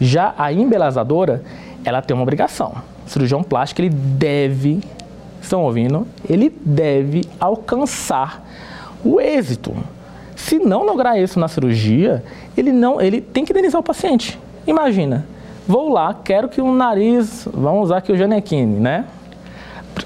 Já 0.00 0.34
a 0.36 0.52
embelezadora, 0.52 1.42
ela 1.84 2.02
tem 2.02 2.14
uma 2.14 2.22
obrigação. 2.22 2.74
O 3.06 3.10
cirurgião 3.10 3.42
plástico, 3.42 3.80
ele 3.80 3.90
deve, 3.90 4.80
estão 5.40 5.62
ouvindo? 5.62 6.06
Ele 6.28 6.50
deve 6.64 7.22
alcançar 7.38 8.44
o 9.04 9.20
êxito. 9.20 9.74
Se 10.34 10.58
não 10.58 10.84
lograr 10.84 11.18
isso 11.18 11.38
na 11.38 11.48
cirurgia, 11.48 12.24
ele 12.56 12.72
não, 12.72 13.00
ele 13.00 13.20
tem 13.20 13.44
que 13.44 13.52
indenizar 13.52 13.80
o 13.80 13.84
paciente. 13.84 14.38
Imagina, 14.66 15.26
vou 15.66 15.90
lá, 15.92 16.14
quero 16.14 16.48
que 16.48 16.60
o 16.60 16.74
nariz, 16.74 17.46
vamos 17.52 17.84
usar 17.84 17.98
aqui 17.98 18.12
o 18.12 18.16
Janequine, 18.16 18.80
né? 18.80 19.04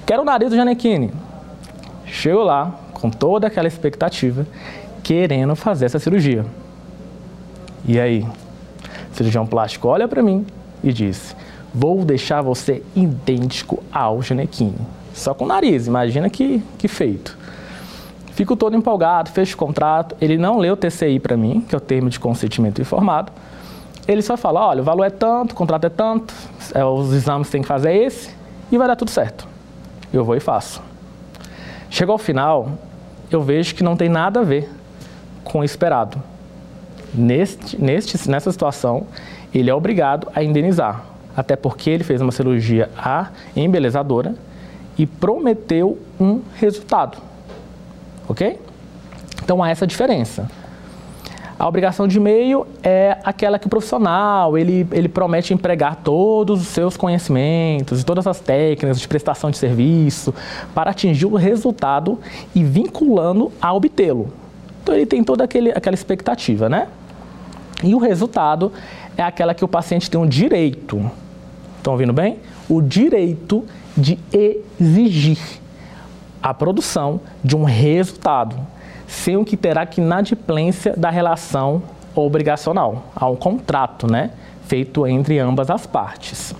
Quero 0.04 0.22
o 0.22 0.24
nariz 0.24 0.50
do 0.50 0.56
Janequine. 0.56 1.12
Chego 2.04 2.42
lá 2.42 2.74
com 2.92 3.10
toda 3.10 3.46
aquela 3.46 3.68
expectativa, 3.68 4.46
querendo 5.02 5.54
fazer 5.54 5.86
essa 5.86 5.98
cirurgia. 5.98 6.44
E 7.86 7.98
aí, 8.00 8.22
o 8.22 9.14
cirurgião 9.14 9.46
plástico 9.46 9.88
olha 9.88 10.08
para 10.08 10.22
mim 10.22 10.44
e 10.82 10.92
diz: 10.92 11.36
Vou 11.72 12.04
deixar 12.04 12.42
você 12.42 12.82
idêntico 12.96 13.82
ao 13.92 14.20
Janequine. 14.22 14.78
Só 15.14 15.34
com 15.34 15.44
o 15.44 15.48
nariz, 15.48 15.86
imagina 15.86 16.28
que, 16.28 16.62
que 16.76 16.88
feito. 16.88 17.36
Fico 18.32 18.54
todo 18.54 18.76
empolgado, 18.76 19.30
fecho 19.30 19.54
o 19.54 19.58
contrato. 19.58 20.16
Ele 20.20 20.38
não 20.38 20.58
leu 20.58 20.74
o 20.74 20.76
TCI 20.76 21.18
para 21.18 21.36
mim, 21.36 21.64
que 21.68 21.74
é 21.74 21.78
o 21.78 21.80
termo 21.80 22.08
de 22.08 22.20
consentimento 22.20 22.80
informado. 22.80 23.32
Ele 24.08 24.22
só 24.22 24.36
fala: 24.36 24.66
olha, 24.66 24.80
o 24.80 24.84
valor 24.84 25.04
é 25.04 25.10
tanto, 25.10 25.52
o 25.52 25.54
contrato 25.54 25.84
é 25.84 25.90
tanto, 25.90 26.34
é, 26.74 26.84
os 26.84 27.12
exames 27.12 27.48
que 27.48 27.52
tem 27.52 27.62
que 27.62 27.68
fazer 27.68 27.90
é 27.90 27.96
esse, 28.04 28.30
e 28.72 28.78
vai 28.78 28.88
dar 28.88 28.96
tudo 28.96 29.10
certo. 29.10 29.46
Eu 30.12 30.24
vou 30.24 30.34
e 30.34 30.40
faço. 30.40 30.82
Chegou 31.90 32.14
ao 32.14 32.18
final, 32.18 32.70
eu 33.30 33.42
vejo 33.42 33.74
que 33.74 33.84
não 33.84 33.96
tem 33.96 34.08
nada 34.08 34.40
a 34.40 34.42
ver 34.42 34.70
com 35.44 35.60
o 35.60 35.64
esperado. 35.64 36.20
Neste, 37.14 37.80
neste, 37.80 38.28
nessa 38.30 38.50
situação, 38.50 39.06
ele 39.54 39.70
é 39.70 39.74
obrigado 39.74 40.28
a 40.34 40.42
indenizar, 40.42 41.04
até 41.36 41.54
porque 41.54 41.90
ele 41.90 42.04
fez 42.04 42.20
uma 42.20 42.32
cirurgia 42.32 42.90
a 42.96 43.28
embelezadora 43.54 44.34
e 44.98 45.06
prometeu 45.06 45.98
um 46.18 46.40
resultado 46.56 47.28
ok? 48.28 48.60
Então 49.42 49.62
há 49.62 49.70
essa 49.70 49.86
diferença. 49.86 50.48
A 51.58 51.66
obrigação 51.66 52.06
de 52.06 52.18
e-mail 52.18 52.66
é 52.84 53.18
aquela 53.24 53.58
que 53.58 53.66
o 53.66 53.70
profissional 53.70 54.56
ele, 54.56 54.86
ele 54.92 55.08
promete 55.08 55.52
empregar 55.52 55.96
todos 55.96 56.60
os 56.60 56.68
seus 56.68 56.96
conhecimentos 56.96 58.04
todas 58.04 58.28
as 58.28 58.38
técnicas 58.38 59.00
de 59.00 59.08
prestação 59.08 59.50
de 59.50 59.58
serviço 59.58 60.32
para 60.72 60.90
atingir 60.90 61.26
o 61.26 61.34
resultado 61.34 62.18
e 62.54 62.62
vinculando 62.62 63.50
a 63.60 63.72
obtê-lo. 63.74 64.32
Então 64.82 64.94
ele 64.94 65.04
tem 65.04 65.24
toda 65.24 65.42
aquele, 65.42 65.70
aquela 65.72 65.94
expectativa, 65.94 66.68
né? 66.68 66.86
E 67.82 67.94
o 67.94 67.98
resultado 67.98 68.72
é 69.16 69.22
aquela 69.22 69.52
que 69.52 69.64
o 69.64 69.68
paciente 69.68 70.08
tem 70.08 70.20
um 70.20 70.26
direito. 70.26 71.10
Estão 71.76 71.92
ouvindo 71.92 72.12
bem? 72.12 72.38
O 72.68 72.80
direito 72.80 73.64
de 73.96 74.18
exigir 74.32 75.38
a 76.40 76.54
produção 76.54 77.20
de 77.42 77.56
um 77.56 77.64
resultado, 77.64 78.56
sem 79.08 79.36
o 79.36 79.44
que 79.44 79.56
terá 79.56 79.86
que 79.86 80.00
inadimplência 80.00 80.94
da 80.94 81.08
relação 81.08 81.82
obrigacional, 82.14 83.06
ao 83.16 83.36
contrato, 83.36 84.06
né, 84.06 84.30
feito 84.66 85.06
entre 85.06 85.38
ambas 85.38 85.70
as 85.70 85.86
partes. 85.86 86.54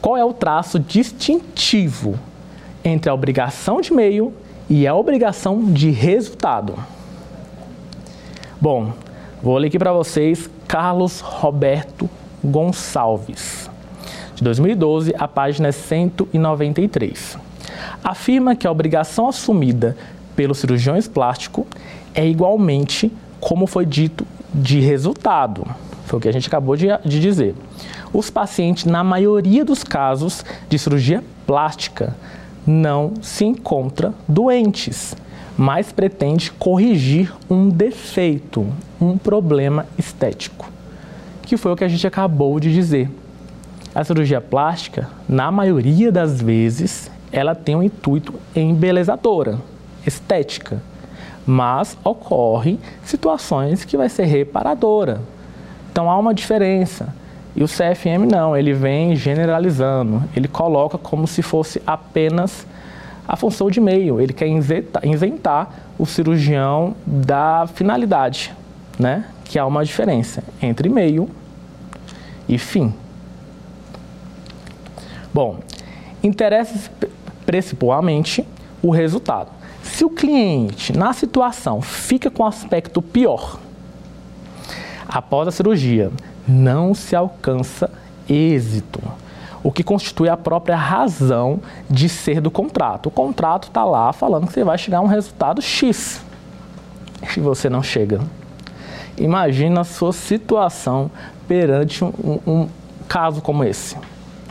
Qual 0.00 0.16
é 0.16 0.24
o 0.24 0.32
traço 0.32 0.80
distintivo 0.80 2.18
entre 2.82 3.10
a 3.10 3.14
obrigação 3.14 3.80
de 3.82 3.92
meio 3.92 4.32
e 4.68 4.86
a 4.86 4.94
obrigação 4.94 5.62
de 5.64 5.90
resultado? 5.90 6.74
Bom, 8.58 8.94
vou 9.42 9.58
ler 9.58 9.68
aqui 9.68 9.78
para 9.78 9.92
vocês 9.92 10.48
Carlos 10.66 11.20
Roberto 11.20 12.08
Gonçalves, 12.42 13.68
de 14.34 14.42
2012, 14.42 15.14
a 15.18 15.28
página 15.28 15.70
193 15.70 17.50
afirma 18.02 18.56
que 18.56 18.66
a 18.66 18.70
obrigação 18.70 19.28
assumida 19.28 19.96
pelos 20.40 20.56
cirurgiões 20.56 21.06
plásticos 21.06 21.66
é 22.14 22.26
igualmente, 22.26 23.12
como 23.38 23.66
foi 23.66 23.84
dito, 23.84 24.26
de 24.54 24.80
resultado. 24.80 25.66
Foi 26.06 26.18
o 26.18 26.22
que 26.22 26.30
a 26.30 26.32
gente 26.32 26.48
acabou 26.48 26.74
de, 26.76 26.86
de 27.04 27.20
dizer. 27.20 27.54
Os 28.10 28.30
pacientes, 28.30 28.86
na 28.86 29.04
maioria 29.04 29.66
dos 29.66 29.84
casos 29.84 30.42
de 30.66 30.78
cirurgia 30.78 31.22
plástica, 31.46 32.16
não 32.66 33.12
se 33.20 33.44
encontram 33.44 34.14
doentes, 34.26 35.14
mas 35.58 35.92
pretende 35.92 36.50
corrigir 36.52 37.30
um 37.50 37.68
defeito, 37.68 38.66
um 38.98 39.18
problema 39.18 39.84
estético, 39.98 40.70
que 41.42 41.58
foi 41.58 41.70
o 41.70 41.76
que 41.76 41.84
a 41.84 41.88
gente 41.88 42.06
acabou 42.06 42.58
de 42.58 42.72
dizer. 42.72 43.10
A 43.94 44.02
cirurgia 44.02 44.40
plástica, 44.40 45.06
na 45.28 45.52
maioria 45.52 46.10
das 46.10 46.40
vezes, 46.40 47.10
ela 47.30 47.54
tem 47.54 47.76
um 47.76 47.82
intuito 47.82 48.32
embelezadora, 48.56 49.58
estética, 50.06 50.82
mas 51.46 51.96
ocorre 52.04 52.78
situações 53.04 53.84
que 53.84 53.96
vai 53.96 54.08
ser 54.08 54.24
reparadora. 54.24 55.20
Então 55.90 56.10
há 56.10 56.18
uma 56.18 56.34
diferença. 56.34 57.14
E 57.54 57.64
o 57.64 57.66
CFM 57.66 58.30
não, 58.30 58.56
ele 58.56 58.72
vem 58.72 59.16
generalizando, 59.16 60.22
ele 60.36 60.46
coloca 60.46 60.96
como 60.96 61.26
se 61.26 61.42
fosse 61.42 61.82
apenas 61.86 62.66
a 63.26 63.36
função 63.36 63.70
de 63.70 63.80
meio, 63.80 64.20
ele 64.20 64.32
quer 64.32 64.48
isentar, 64.48 65.06
isentar 65.06 65.70
o 65.98 66.06
cirurgião 66.06 66.94
da 67.06 67.68
finalidade, 67.74 68.52
né? 68.98 69.24
Que 69.44 69.58
há 69.58 69.66
uma 69.66 69.84
diferença 69.84 70.42
entre 70.62 70.88
meio 70.88 71.28
e 72.48 72.58
fim. 72.58 72.94
Bom, 75.32 75.58
interessa 76.22 76.90
principalmente 77.46 78.44
o 78.82 78.90
resultado. 78.90 79.59
Se 80.00 80.04
o 80.06 80.08
cliente, 80.08 80.96
na 80.96 81.12
situação, 81.12 81.82
fica 81.82 82.30
com 82.30 82.46
aspecto 82.46 83.02
pior, 83.02 83.60
após 85.06 85.46
a 85.46 85.50
cirurgia, 85.50 86.10
não 86.48 86.94
se 86.94 87.14
alcança 87.14 87.90
êxito, 88.26 88.98
o 89.62 89.70
que 89.70 89.84
constitui 89.84 90.30
a 90.30 90.38
própria 90.38 90.74
razão 90.74 91.60
de 91.90 92.08
ser 92.08 92.40
do 92.40 92.50
contrato. 92.50 93.08
O 93.08 93.10
contrato 93.10 93.68
está 93.68 93.84
lá 93.84 94.10
falando 94.10 94.46
que 94.46 94.54
você 94.54 94.64
vai 94.64 94.78
chegar 94.78 95.00
a 95.00 95.02
um 95.02 95.06
resultado 95.06 95.60
X. 95.60 96.22
E 97.36 97.38
você 97.38 97.68
não 97.68 97.82
chega. 97.82 98.22
Imagina 99.18 99.82
a 99.82 99.84
sua 99.84 100.14
situação 100.14 101.10
perante 101.46 102.02
um, 102.02 102.40
um 102.46 102.68
caso 103.06 103.42
como 103.42 103.62
esse. 103.64 103.98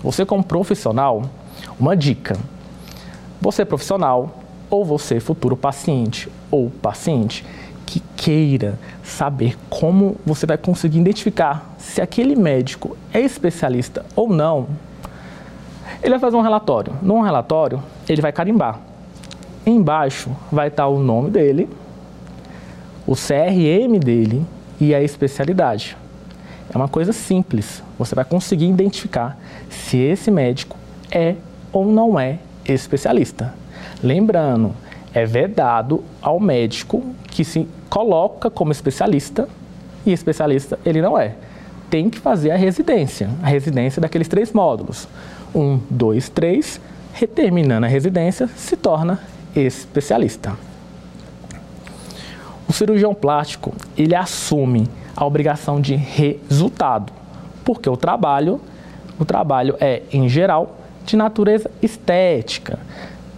Você 0.03 0.23
como 0.27 0.43
profissional, 0.43 1.23
uma 1.79 1.97
dica. 1.97 2.37
Você 3.41 3.63
é 3.63 3.65
profissional 3.65 4.38
ou 4.69 4.85
você 4.85 5.19
futuro 5.19 5.57
paciente 5.57 6.29
ou 6.51 6.69
paciente 6.69 7.45
que 7.85 8.01
queira 8.15 8.77
saber 9.03 9.57
como 9.69 10.15
você 10.23 10.45
vai 10.45 10.57
conseguir 10.57 10.99
identificar 10.99 11.73
se 11.77 11.99
aquele 11.99 12.35
médico 12.35 12.95
é 13.11 13.19
especialista 13.19 14.05
ou 14.15 14.29
não, 14.29 14.67
ele 16.03 16.11
vai 16.11 16.19
fazer 16.19 16.37
um 16.37 16.41
relatório. 16.41 16.93
Num 17.01 17.21
relatório, 17.21 17.81
ele 18.07 18.21
vai 18.21 18.31
carimbar. 18.31 18.79
Embaixo 19.65 20.29
vai 20.51 20.67
estar 20.67 20.87
o 20.87 20.99
nome 20.99 21.31
dele, 21.31 21.67
o 23.07 23.15
CRM 23.15 23.99
dele 23.99 24.45
e 24.79 24.93
a 24.93 25.01
especialidade. 25.01 25.97
É 26.71 26.77
uma 26.77 26.87
coisa 26.87 27.11
simples. 27.11 27.81
Você 27.97 28.13
vai 28.13 28.23
conseguir 28.23 28.67
identificar 28.67 29.37
se 29.69 29.97
esse 29.97 30.29
médico 30.29 30.77
é 31.11 31.35
ou 31.71 31.87
não 31.87 32.19
é 32.19 32.37
especialista. 32.65 33.53
Lembrando, 34.01 34.73
é 35.13 35.25
vedado 35.25 36.03
ao 36.21 36.39
médico 36.39 37.03
que 37.27 37.43
se 37.43 37.67
coloca 37.89 38.49
como 38.49 38.71
especialista 38.71 39.47
e 40.05 40.11
especialista 40.11 40.79
ele 40.85 41.01
não 41.01 41.17
é. 41.17 41.35
Tem 41.89 42.09
que 42.09 42.19
fazer 42.19 42.51
a 42.51 42.55
residência, 42.55 43.29
a 43.41 43.47
residência 43.47 44.01
daqueles 44.01 44.27
três 44.27 44.53
módulos. 44.53 45.07
Um, 45.53 45.79
dois, 45.89 46.29
três, 46.29 46.79
terminando 47.35 47.83
a 47.83 47.87
residência, 47.87 48.47
se 48.55 48.77
torna 48.77 49.19
especialista. 49.55 50.55
O 52.67 52.73
cirurgião 52.73 53.15
plástico, 53.15 53.73
ele 53.97 54.15
assume 54.15 54.87
a 55.15 55.25
obrigação 55.25 55.81
de 55.81 55.95
resultado, 55.95 57.11
porque 57.65 57.89
o 57.89 57.97
trabalho, 57.97 58.61
o 59.19 59.25
trabalho 59.25 59.75
é, 59.79 60.03
em 60.13 60.29
geral, 60.29 60.77
de 61.03 61.17
natureza 61.17 61.69
estética. 61.81 62.79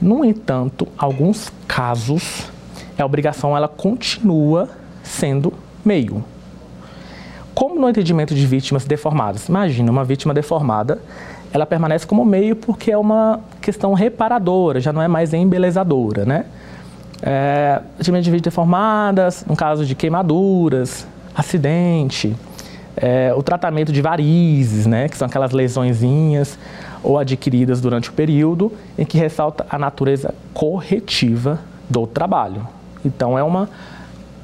No 0.02 0.26
entanto, 0.26 0.88
alguns 0.98 1.52
casos, 1.68 2.50
a 2.98 3.06
obrigação 3.06 3.56
ela 3.56 3.68
continua 3.68 4.68
sendo 5.04 5.54
meio. 5.86 6.24
Como 7.54 7.80
no 7.80 7.86
atendimento 7.86 8.34
de 8.34 8.48
vítimas 8.48 8.84
deformadas, 8.86 9.48
imagina 9.48 9.92
uma 9.92 10.04
vítima 10.04 10.34
deformada, 10.34 11.00
ela 11.54 11.66
permanece 11.66 12.08
como 12.08 12.26
meio 12.26 12.56
porque 12.56 12.92
é 12.92 12.98
uma 12.98 13.42
questão 13.62 13.94
reparadora, 13.94 14.80
já 14.80 14.92
não 14.92 15.02
é 15.02 15.08
mais 15.08 15.34
embelezadora, 15.34 16.26
né? 16.26 16.46
É, 17.22 17.82
de 18.00 18.12
vítimas 18.12 18.42
deformadas, 18.42 19.46
no 19.48 19.56
caso 19.56 19.86
de 19.86 19.94
queimaduras, 19.94 21.06
acidente, 21.36 22.36
é, 22.98 23.32
o 23.36 23.44
tratamento 23.44 23.92
de 23.92 24.02
varizes, 24.02 24.88
né, 24.88 25.08
que 25.08 25.16
são 25.16 25.28
aquelas 25.28 25.52
lesõezinhas 25.52 26.58
ou 27.04 27.18
adquiridas 27.18 27.82
durante 27.82 28.10
o 28.10 28.14
período 28.14 28.72
em 28.98 29.06
que 29.06 29.18
ressalta 29.18 29.66
a 29.70 29.78
natureza 29.78 30.34
corretiva 30.54 31.60
do 31.90 32.06
trabalho. 32.06 32.68
Então 33.04 33.38
é 33.38 33.44
uma 33.44 33.70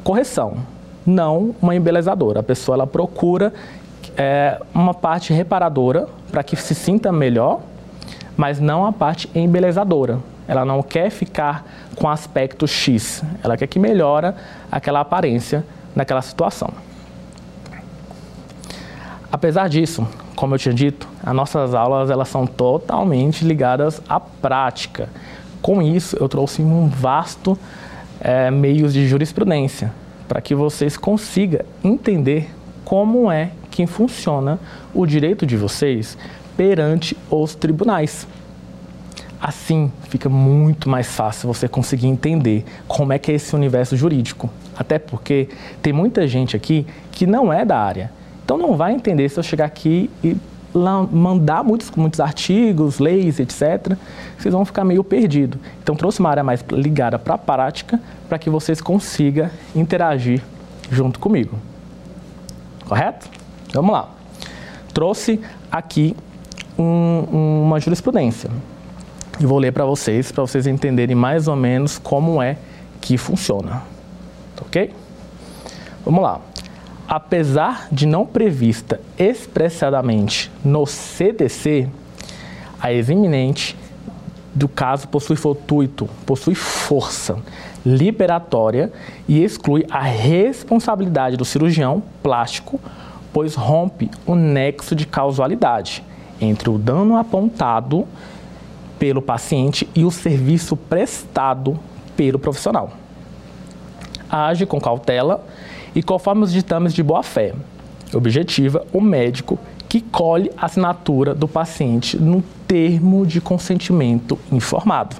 correção, 0.03 0.57
não 1.05 1.55
uma 1.61 1.75
embelezadora. 1.75 2.39
A 2.39 2.43
pessoa 2.43 2.75
ela 2.75 2.87
procura 2.87 3.53
é, 4.15 4.59
uma 4.73 4.93
parte 4.93 5.33
reparadora 5.33 6.07
para 6.31 6.43
que 6.43 6.55
se 6.55 6.73
sinta 6.73 7.11
melhor, 7.11 7.61
mas 8.35 8.59
não 8.59 8.85
a 8.85 8.91
parte 8.91 9.29
embelezadora. 9.35 10.19
Ela 10.47 10.63
não 10.63 10.81
quer 10.81 11.09
ficar 11.09 11.65
com 11.95 12.09
aspecto 12.09 12.67
X, 12.67 13.23
ela 13.43 13.57
quer 13.57 13.67
que 13.67 13.79
melhora 13.79 14.35
aquela 14.71 15.01
aparência 15.01 15.65
naquela 15.95 16.21
situação. 16.21 16.69
Apesar 19.31 19.67
disso, 19.67 20.07
como 20.37 20.53
eu 20.53 20.59
tinha 20.59 20.73
dito, 20.73 21.09
as 21.23 21.33
nossas 21.33 21.73
aulas 21.73 22.11
elas 22.11 22.29
são 22.29 22.45
totalmente 22.45 23.43
ligadas 23.43 23.99
à 24.07 24.19
prática. 24.19 25.09
Com 25.63 25.81
isso, 25.81 26.15
eu 26.19 26.29
trouxe 26.29 26.61
um 26.61 26.87
vasto 26.87 27.57
é, 28.21 28.51
meios 28.51 28.93
de 28.93 29.07
jurisprudência 29.07 29.91
para 30.27 30.39
que 30.39 30.53
vocês 30.53 30.95
consigam 30.95 31.61
entender 31.83 32.53
como 32.85 33.31
é 33.31 33.49
que 33.71 33.87
funciona 33.87 34.59
o 34.93 35.07
direito 35.07 35.43
de 35.43 35.57
vocês 35.57 36.15
perante 36.55 37.17
os 37.31 37.55
tribunais. 37.55 38.27
Assim, 39.41 39.91
fica 40.03 40.29
muito 40.29 40.87
mais 40.87 41.07
fácil 41.07 41.51
você 41.51 41.67
conseguir 41.67 42.07
entender 42.07 42.63
como 42.87 43.11
é 43.11 43.17
que 43.17 43.31
é 43.31 43.35
esse 43.35 43.55
universo 43.55 43.97
jurídico. 43.97 44.51
Até 44.77 44.99
porque 44.99 45.49
tem 45.81 45.91
muita 45.91 46.27
gente 46.27 46.55
aqui 46.55 46.85
que 47.11 47.25
não 47.25 47.51
é 47.51 47.65
da 47.65 47.79
área. 47.79 48.11
Então 48.47 48.57
não 48.57 48.77
vai 48.77 48.93
entender 48.93 49.27
se 49.27 49.37
eu 49.37 49.43
chegar 49.43 49.65
aqui 49.65 50.09
e 50.23 50.37
mandar 51.11 51.65
muitos, 51.65 51.91
muitos 51.91 52.21
artigos, 52.21 52.97
leis, 52.97 53.41
etc. 53.41 53.97
Vocês 54.39 54.53
vão 54.53 54.63
ficar 54.63 54.85
meio 54.85 55.03
perdidos. 55.03 55.59
Então 55.83 55.97
trouxe 55.97 56.21
uma 56.21 56.29
área 56.29 56.45
mais 56.45 56.63
ligada 56.71 57.19
para 57.19 57.33
a 57.33 57.37
prática 57.37 57.99
para 58.29 58.39
que 58.39 58.49
vocês 58.49 58.79
consigam 58.79 59.49
interagir 59.75 60.41
junto 60.89 61.19
comigo. 61.19 61.59
Correto? 62.87 63.27
Vamos 63.73 63.91
lá. 63.91 64.09
Trouxe 64.93 65.41
aqui 65.69 66.15
um, 66.79 67.65
uma 67.65 67.81
jurisprudência. 67.81 68.49
E 69.41 69.45
vou 69.45 69.59
ler 69.59 69.73
para 69.73 69.83
vocês, 69.83 70.31
para 70.31 70.41
vocês 70.41 70.65
entenderem 70.65 71.17
mais 71.17 71.49
ou 71.49 71.55
menos 71.57 71.97
como 71.97 72.41
é 72.41 72.57
que 73.01 73.17
funciona 73.17 73.83
ok? 74.61 74.93
Vamos 76.05 76.23
lá. 76.23 76.41
Apesar 77.07 77.87
de 77.89 78.05
não 78.05 78.25
prevista 78.25 78.99
expressadamente 79.17 80.51
no 80.63 80.85
CDC, 80.85 81.87
a 82.81 82.91
ex-eminente 82.91 83.77
do 84.53 84.67
caso 84.67 85.07
possui 85.07 85.37
fortuito, 85.37 86.09
possui 86.25 86.53
força 86.53 87.37
liberatória 87.85 88.91
e 89.25 89.41
exclui 89.41 89.85
a 89.89 90.01
responsabilidade 90.01 91.37
do 91.37 91.45
cirurgião 91.45 92.03
plástico, 92.21 92.77
pois 93.31 93.55
rompe 93.55 94.11
o 94.25 94.35
nexo 94.35 94.93
de 94.93 95.07
causalidade 95.07 96.03
entre 96.41 96.69
o 96.69 96.77
dano 96.77 97.15
apontado 97.15 98.05
pelo 98.99 99.21
paciente 99.21 99.87
e 99.95 100.03
o 100.03 100.11
serviço 100.11 100.75
prestado 100.75 101.79
pelo 102.17 102.37
profissional. 102.37 102.91
Age 104.29 104.65
com 104.65 104.81
cautela 104.81 105.45
e 105.97 106.03
conforme 106.03 106.43
os 106.43 106.53
ditames 106.53 106.93
de 106.93 107.01
boa-fé. 107.01 107.55
Objetiva 108.13 108.85
o 108.93 109.01
médico 109.01 109.57
que 109.89 109.99
colhe 109.99 110.51
a 110.55 110.67
assinatura 110.67 111.33
do 111.33 111.47
paciente 111.47 112.17
no 112.19 112.43
termo 112.67 113.25
de 113.25 113.41
consentimento 113.41 114.37
informado. 114.51 115.15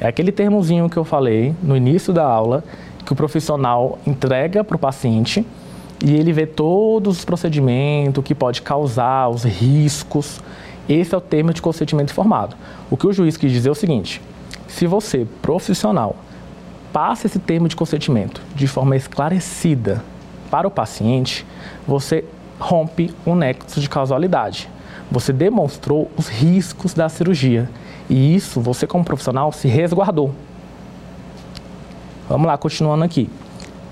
É 0.00 0.08
aquele 0.08 0.32
termozinho 0.32 0.90
que 0.90 0.96
eu 0.96 1.04
falei 1.04 1.54
no 1.62 1.76
início 1.76 2.12
da 2.12 2.24
aula, 2.24 2.64
que 3.06 3.12
o 3.12 3.16
profissional 3.16 3.96
entrega 4.04 4.64
para 4.64 4.74
o 4.74 4.78
paciente 4.78 5.46
e 6.04 6.14
ele 6.14 6.32
vê 6.32 6.46
todos 6.46 7.18
os 7.18 7.24
procedimentos, 7.24 8.18
o 8.18 8.22
que 8.24 8.34
pode 8.34 8.60
causar, 8.60 9.28
os 9.28 9.44
riscos. 9.44 10.40
Esse 10.88 11.14
é 11.14 11.18
o 11.18 11.20
termo 11.20 11.54
de 11.54 11.62
consentimento 11.62 12.10
informado. 12.10 12.56
O 12.90 12.96
que 12.96 13.06
o 13.06 13.12
juiz 13.12 13.36
quis 13.36 13.52
dizer 13.52 13.68
é 13.68 13.72
o 13.72 13.76
seguinte: 13.76 14.20
se 14.66 14.84
você, 14.84 15.24
profissional, 15.40 16.16
passa 16.94 17.26
esse 17.26 17.40
termo 17.40 17.66
de 17.66 17.74
consentimento 17.74 18.40
de 18.54 18.68
forma 18.68 18.94
esclarecida 18.94 20.00
para 20.48 20.68
o 20.68 20.70
paciente, 20.70 21.44
você 21.84 22.24
rompe 22.56 23.12
um 23.26 23.34
nexo 23.34 23.80
de 23.80 23.88
causalidade. 23.88 24.70
Você 25.10 25.32
demonstrou 25.32 26.08
os 26.16 26.28
riscos 26.28 26.94
da 26.94 27.08
cirurgia 27.08 27.68
e 28.08 28.36
isso 28.36 28.60
você, 28.60 28.86
como 28.86 29.04
profissional, 29.04 29.50
se 29.50 29.66
resguardou. 29.66 30.32
Vamos 32.28 32.46
lá, 32.46 32.56
continuando 32.56 33.02
aqui. 33.02 33.28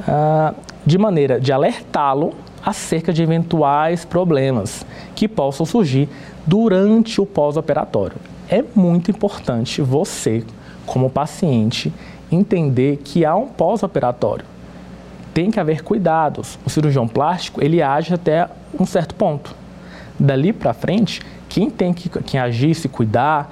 Ah, 0.07 0.55
de 0.87 0.97
maneira 0.97 1.41
de 1.41 1.53
alertá-lo 1.53 2.33
acerca 2.65 3.13
de 3.13 3.21
eventuais 3.21 4.05
problemas 4.05 4.87
que 5.17 5.27
possam 5.27 5.67
surgir 5.67 6.09
durante 6.47 7.21
o 7.21 7.27
pós-operatório. 7.27 8.17
É 8.49 8.65
muito 8.77 9.11
importante 9.11 9.83
você, 9.83 10.45
como 10.87 11.11
paciente, 11.11 11.93
entender 12.35 12.99
que 13.05 13.25
há 13.25 13.35
um 13.35 13.47
pós-operatório. 13.47 14.45
Tem 15.35 15.51
que 15.51 15.59
haver 15.59 15.83
cuidados. 15.83 16.59
O 16.65 16.71
cirurgião 16.71 17.09
plástico, 17.09 17.63
ele 17.63 17.83
age 17.83 18.13
até 18.13 18.49
um 18.79 18.85
certo 18.85 19.15
ponto. 19.15 19.55
Dali 20.19 20.53
para 20.53 20.73
frente, 20.73 21.23
quem 21.49 21.71
tem 21.71 21.93
que 21.93 22.09
quem 22.09 22.39
agir, 22.39 22.75
se 22.75 22.89
cuidar, 22.89 23.51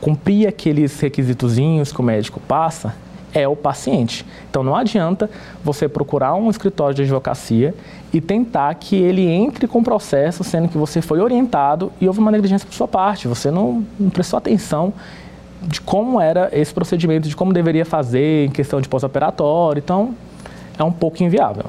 cumprir 0.00 0.46
aqueles 0.46 0.98
requisitozinhos 1.00 1.92
que 1.92 2.00
o 2.00 2.02
médico 2.02 2.40
passa, 2.40 2.94
é 3.32 3.46
o 3.46 3.54
paciente. 3.54 4.24
Então 4.48 4.62
não 4.62 4.74
adianta 4.74 5.28
você 5.62 5.88
procurar 5.88 6.34
um 6.34 6.48
escritório 6.48 6.94
de 6.94 7.02
advocacia 7.02 7.74
e 8.12 8.20
tentar 8.20 8.74
que 8.74 8.96
ele 8.96 9.26
entre 9.26 9.66
com 9.66 9.80
o 9.80 9.84
processo, 9.84 10.42
sendo 10.42 10.68
que 10.68 10.78
você 10.78 11.02
foi 11.02 11.20
orientado 11.20 11.92
e 12.00 12.06
houve 12.06 12.18
uma 12.18 12.30
negligência 12.30 12.66
por 12.66 12.74
sua 12.74 12.88
parte. 12.88 13.28
Você 13.28 13.50
não, 13.50 13.84
não 13.98 14.08
prestou 14.08 14.38
atenção 14.38 14.92
de 15.62 15.80
como 15.80 16.20
era 16.20 16.48
esse 16.52 16.72
procedimento, 16.72 17.28
de 17.28 17.36
como 17.36 17.52
deveria 17.52 17.84
fazer 17.84 18.46
em 18.46 18.50
questão 18.50 18.80
de 18.80 18.88
pós-operatório. 18.88 19.80
Então 19.80 20.14
é 20.78 20.84
um 20.84 20.92
pouco 20.92 21.22
inviável. 21.22 21.64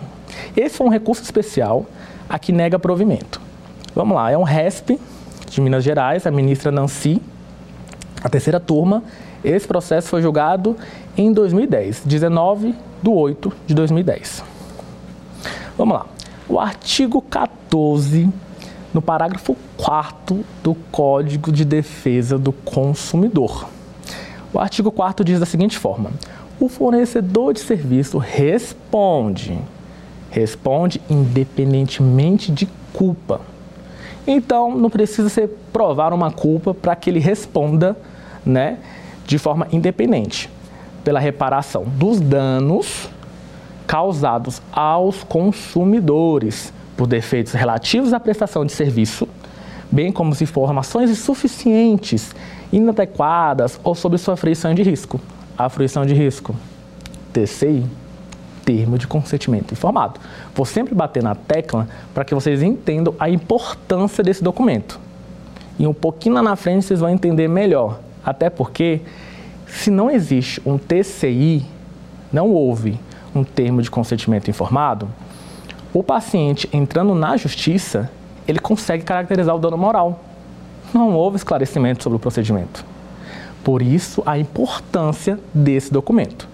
Esse 0.55 0.77
foi 0.77 0.87
um 0.87 0.89
recurso 0.89 1.23
especial 1.23 1.85
a 2.27 2.37
que 2.37 2.51
nega 2.51 2.77
provimento. 2.77 3.41
Vamos 3.95 4.15
lá, 4.15 4.29
é 4.31 4.37
um 4.37 4.43
RESP 4.43 4.99
de 5.49 5.61
Minas 5.61 5.83
Gerais, 5.83 6.27
a 6.27 6.31
ministra 6.31 6.71
Nancy, 6.71 7.21
a 8.23 8.29
terceira 8.29 8.59
turma. 8.59 9.03
Esse 9.43 9.67
processo 9.67 10.09
foi 10.09 10.21
julgado 10.21 10.75
em 11.17 11.31
2010, 11.31 12.01
19 12.05 12.75
de 13.01 13.09
8 13.09 13.53
de 13.65 13.73
2010. 13.73 14.43
Vamos 15.77 15.95
lá. 15.95 16.05
O 16.49 16.59
artigo 16.59 17.21
14, 17.21 18.29
no 18.93 19.01
parágrafo 19.01 19.55
4 19.77 20.43
do 20.63 20.75
Código 20.91 21.51
de 21.51 21.63
Defesa 21.63 22.37
do 22.37 22.51
Consumidor. 22.51 23.67
O 24.53 24.59
artigo 24.59 24.91
4 24.91 25.25
diz 25.25 25.39
da 25.39 25.45
seguinte 25.45 25.77
forma: 25.77 26.11
o 26.59 26.69
fornecedor 26.69 27.53
de 27.53 27.59
serviço 27.59 28.17
responde, 28.17 29.59
responde 30.29 31.01
independentemente 31.09 32.51
de 32.51 32.67
culpa. 32.93 33.41
Então, 34.25 34.75
não 34.75 34.89
precisa 34.89 35.29
ser 35.29 35.49
provar 35.71 36.13
uma 36.13 36.31
culpa 36.31 36.73
para 36.73 36.95
que 36.95 37.09
ele 37.09 37.19
responda, 37.19 37.95
né, 38.45 38.77
de 39.25 39.37
forma 39.37 39.67
independente 39.71 40.49
pela 41.03 41.19
reparação 41.19 41.85
dos 41.85 42.19
danos 42.19 43.09
causados 43.85 44.61
aos 44.73 45.23
consumidores 45.23 46.73
por 46.97 47.07
defeitos 47.07 47.53
relativos 47.53 48.11
à 48.11 48.19
prestação 48.19 48.65
de 48.65 48.73
serviço, 48.73 49.25
bem 49.89 50.11
como 50.11 50.35
se 50.35 50.43
informações 50.43 51.09
insuficientes, 51.09 52.35
inadequadas 52.71 53.79
ou 53.83 53.95
sobre 53.95 54.17
sua 54.17 54.37
fruição 54.37 54.73
de 54.73 54.83
risco. 54.83 55.19
A 55.57 55.69
fruição 55.69 56.05
de 56.05 56.13
risco, 56.13 56.55
TCI, 57.33 57.85
termo 58.63 58.97
de 58.97 59.07
consentimento 59.07 59.71
informado. 59.71 60.19
Vou 60.53 60.65
sempre 60.65 60.93
bater 60.93 61.23
na 61.23 61.33
tecla 61.33 61.87
para 62.13 62.25
que 62.25 62.35
vocês 62.35 62.61
entendam 62.61 63.13
a 63.19 63.29
importância 63.29 64.23
desse 64.23 64.43
documento. 64.43 64.99
E 65.79 65.87
um 65.87 65.93
pouquinho 65.93 66.35
lá 66.35 66.43
na 66.43 66.55
frente 66.55 66.85
vocês 66.85 66.99
vão 66.99 67.09
entender 67.09 67.47
melhor, 67.47 67.99
até 68.25 68.49
porque 68.49 69.01
se 69.67 69.89
não 69.89 70.09
existe 70.09 70.61
um 70.65 70.77
TCI, 70.77 71.65
não 72.31 72.51
houve 72.51 72.99
um 73.33 73.43
termo 73.43 73.81
de 73.81 73.89
consentimento 73.89 74.49
informado, 74.49 75.07
o 75.93 76.03
paciente 76.03 76.69
entrando 76.73 77.15
na 77.15 77.37
justiça, 77.37 78.09
ele 78.47 78.59
consegue 78.59 79.03
caracterizar 79.03 79.55
o 79.55 79.59
dano 79.59 79.77
moral. 79.77 80.19
Não 80.93 81.13
houve 81.13 81.37
esclarecimento 81.37 82.03
sobre 82.03 82.17
o 82.17 82.19
procedimento. 82.19 82.85
Por 83.63 83.81
isso, 83.81 84.23
a 84.25 84.37
importância 84.37 85.39
desse 85.53 85.91
documento. 85.91 86.47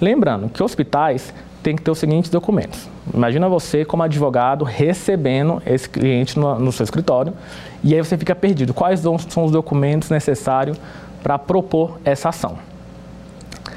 Lembrando 0.00 0.48
que 0.48 0.62
hospitais 0.62 1.34
têm 1.62 1.76
que 1.76 1.82
ter 1.82 1.90
os 1.90 1.98
seguintes 1.98 2.30
documentos. 2.30 2.88
Imagina 3.12 3.48
você, 3.48 3.84
como 3.84 4.02
advogado, 4.02 4.64
recebendo 4.64 5.60
esse 5.66 5.88
cliente 5.88 6.38
no, 6.38 6.58
no 6.58 6.72
seu 6.72 6.84
escritório 6.84 7.34
e 7.82 7.94
aí 7.94 8.02
você 8.02 8.16
fica 8.16 8.34
perdido. 8.34 8.72
Quais 8.72 9.00
são 9.00 9.44
os 9.44 9.50
documentos 9.50 10.08
necessários 10.08 10.78
para 11.22 11.38
propor 11.38 11.98
essa 12.04 12.30
ação. 12.30 12.58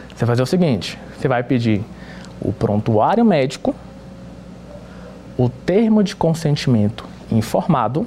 Você 0.10 0.26
vai 0.26 0.28
fazer 0.28 0.44
o 0.44 0.46
seguinte: 0.46 0.98
você 1.18 1.28
vai 1.28 1.44
pedir 1.44 1.84
o 2.42 2.52
prontuário 2.52 3.24
médico, 3.24 3.76
o 5.38 5.50
termo 5.50 6.04
de 6.04 6.16
consentimento 6.16 7.06
informado, 7.32 8.06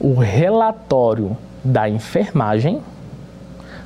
o 0.00 0.14
relatório 0.14 1.36
da 1.64 1.88
enfermagem, 1.88 2.80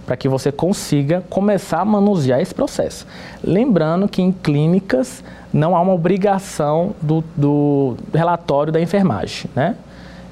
para 0.05 0.16
que 0.16 0.29
você 0.29 0.53
consiga 0.53 1.22
começar 1.31 1.81
a 1.81 1.85
manusear 1.85 2.40
esse 2.40 2.55
processo. 2.55 3.07
Lembrando 3.42 4.09
que 4.09 4.20
em 4.20 4.33
clínicas 4.33 5.22
não 5.53 5.77
há 5.77 5.81
uma 5.81 5.92
obrigação 5.92 6.94
do, 7.01 7.22
do 7.37 7.96
relatório 8.12 8.72
da 8.72 8.81
enfermagem, 8.81 9.51
né? 9.55 9.77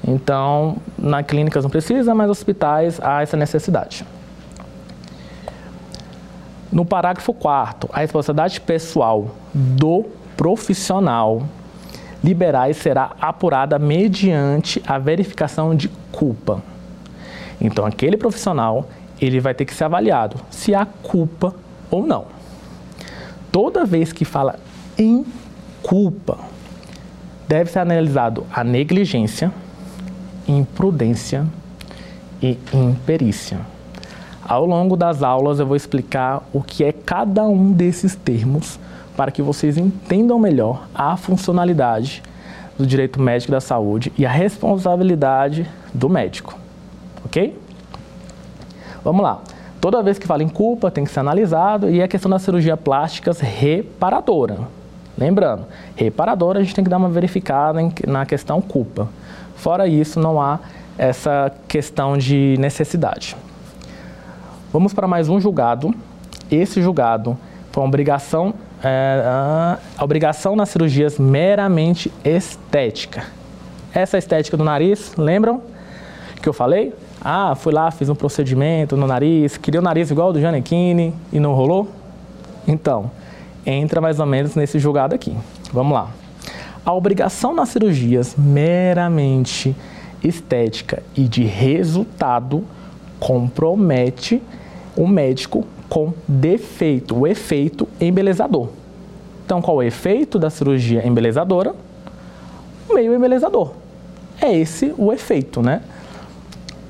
Então, 0.05 0.77
na 0.97 1.21
clínicas 1.21 1.63
não 1.63 1.69
precisa, 1.69 2.13
mas 2.15 2.29
hospitais 2.29 2.99
há 3.01 3.21
essa 3.21 3.37
necessidade. 3.37 4.03
No 6.71 6.85
parágrafo 6.85 7.33
4 7.33 7.89
a 7.93 7.99
responsabilidade 7.99 8.59
pessoal 8.61 9.27
do 9.53 10.05
profissional 10.35 11.43
liberais 12.23 12.77
será 12.77 13.11
apurada 13.19 13.79
mediante 13.79 14.81
a 14.85 14.97
verificação 14.97 15.75
de 15.75 15.89
culpa. 16.11 16.61
Então, 17.59 17.85
aquele 17.85 18.17
profissional, 18.17 18.89
ele 19.19 19.39
vai 19.39 19.53
ter 19.53 19.65
que 19.65 19.73
ser 19.73 19.85
avaliado 19.85 20.37
se 20.49 20.73
há 20.73 20.85
culpa 20.85 21.53
ou 21.89 22.05
não. 22.05 22.25
Toda 23.51 23.85
vez 23.85 24.13
que 24.13 24.25
fala 24.25 24.59
em 24.97 25.25
culpa, 25.83 26.39
deve 27.47 27.69
ser 27.69 27.79
analisado 27.79 28.45
a 28.51 28.63
negligência, 28.63 29.51
imprudência 30.47 31.45
e 32.41 32.57
imperícia. 32.73 33.59
Ao 34.43 34.65
longo 34.65 34.95
das 34.95 35.21
aulas 35.21 35.59
eu 35.59 35.65
vou 35.65 35.75
explicar 35.75 36.43
o 36.51 36.61
que 36.61 36.83
é 36.83 36.91
cada 36.91 37.43
um 37.43 37.71
desses 37.71 38.15
termos 38.15 38.79
para 39.21 39.29
que 39.29 39.43
vocês 39.43 39.77
entendam 39.77 40.39
melhor 40.39 40.87
a 40.95 41.15
funcionalidade 41.15 42.23
do 42.75 42.87
direito 42.87 43.21
médico 43.21 43.51
da 43.51 43.61
saúde 43.61 44.11
e 44.17 44.25
a 44.25 44.31
responsabilidade 44.31 45.69
do 45.93 46.09
médico. 46.09 46.57
Ok? 47.23 47.55
Vamos 49.03 49.21
lá. 49.21 49.39
Toda 49.79 50.01
vez 50.01 50.17
que 50.17 50.25
fala 50.25 50.41
em 50.41 50.49
culpa, 50.49 50.89
tem 50.89 51.03
que 51.03 51.11
ser 51.11 51.19
analisado 51.19 51.87
e 51.87 52.01
a 52.01 52.07
questão 52.07 52.31
das 52.31 52.41
cirurgias 52.41 52.79
plásticas 52.79 53.39
reparadora. 53.39 54.57
Lembrando, 55.15 55.67
reparadora 55.95 56.57
a 56.57 56.63
gente 56.63 56.73
tem 56.73 56.83
que 56.83 56.89
dar 56.89 56.97
uma 56.97 57.09
verificada 57.09 57.79
na 58.07 58.25
questão 58.25 58.59
culpa. 58.59 59.07
Fora 59.55 59.85
isso, 59.85 60.19
não 60.19 60.41
há 60.41 60.59
essa 60.97 61.51
questão 61.67 62.17
de 62.17 62.55
necessidade. 62.57 63.37
Vamos 64.73 64.95
para 64.95 65.07
mais 65.07 65.29
um 65.29 65.39
julgado. 65.39 65.93
Esse 66.49 66.81
julgado 66.81 67.37
foi 67.71 67.83
uma 67.83 67.87
obrigação, 67.87 68.53
é, 68.83 69.23
a 69.97 70.03
obrigação 70.03 70.55
nas 70.55 70.69
cirurgias 70.69 71.17
meramente 71.19 72.11
estética. 72.23 73.25
Essa 73.93 74.17
estética 74.17 74.55
do 74.55 74.63
nariz, 74.63 75.13
lembram 75.17 75.61
que 76.41 76.49
eu 76.49 76.53
falei? 76.53 76.93
Ah, 77.23 77.53
fui 77.55 77.71
lá, 77.71 77.91
fiz 77.91 78.09
um 78.09 78.15
procedimento 78.15 78.97
no 78.97 79.05
nariz, 79.05 79.57
queria 79.57 79.79
o 79.79 79.83
nariz 79.83 80.09
igual 80.09 80.27
ao 80.27 80.33
do 80.33 80.41
Janequine 80.41 81.13
e 81.31 81.39
não 81.39 81.53
rolou? 81.53 81.87
Então, 82.67 83.11
entra 83.65 84.01
mais 84.01 84.19
ou 84.19 84.25
menos 84.25 84.55
nesse 84.55 84.79
julgado 84.79 85.13
aqui. 85.13 85.35
Vamos 85.71 85.93
lá. 85.93 86.09
A 86.83 86.93
obrigação 86.93 87.53
nas 87.53 87.69
cirurgias 87.69 88.35
meramente 88.35 89.75
estética 90.23 91.03
e 91.15 91.27
de 91.27 91.43
resultado 91.43 92.63
compromete 93.19 94.41
o 94.97 95.07
médico 95.07 95.63
com 95.91 96.13
defeito, 96.25 97.19
o 97.19 97.27
efeito 97.27 97.85
embelezador. 97.99 98.69
Então, 99.45 99.61
qual 99.61 99.81
é 99.81 99.85
o 99.85 99.87
efeito 99.89 100.39
da 100.39 100.49
cirurgia 100.49 101.05
embelezadora? 101.05 101.75
O 102.89 102.93
meio 102.93 103.13
embelezador. 103.13 103.73
É 104.39 104.57
esse 104.57 104.95
o 104.97 105.11
efeito, 105.11 105.61
né? 105.61 105.81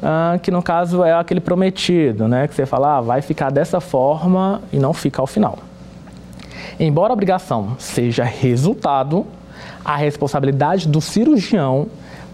Ah, 0.04 0.38
que 0.40 0.52
no 0.52 0.62
caso 0.62 1.04
é 1.04 1.14
aquele 1.14 1.40
prometido, 1.40 2.28
né? 2.28 2.48
Que 2.48 2.54
você 2.54 2.68
fala, 2.68 2.98
ah, 2.98 3.02
vai 3.02 3.24
ficar 3.24 3.50
dessa 3.50 3.82
forma 3.82 4.62
e 4.72 4.78
não 4.78 4.94
fica 4.94 5.20
ao 5.20 5.26
final. 5.26 5.58
Embora 6.80 7.12
a 7.12 7.16
obrigação 7.16 7.76
seja 7.80 8.24
resultado, 8.24 9.26
a 9.84 9.96
responsabilidade 9.96 10.88
do 10.88 11.02
cirurgião 11.02 11.88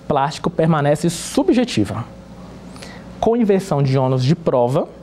plástico 0.06 0.50
permanece 0.50 1.10
subjetiva. 1.10 2.04
Com 3.22 3.38
inversão 3.38 3.82
de 3.82 3.98
ônus 3.98 4.22
de 4.22 4.36
prova, 4.36 4.97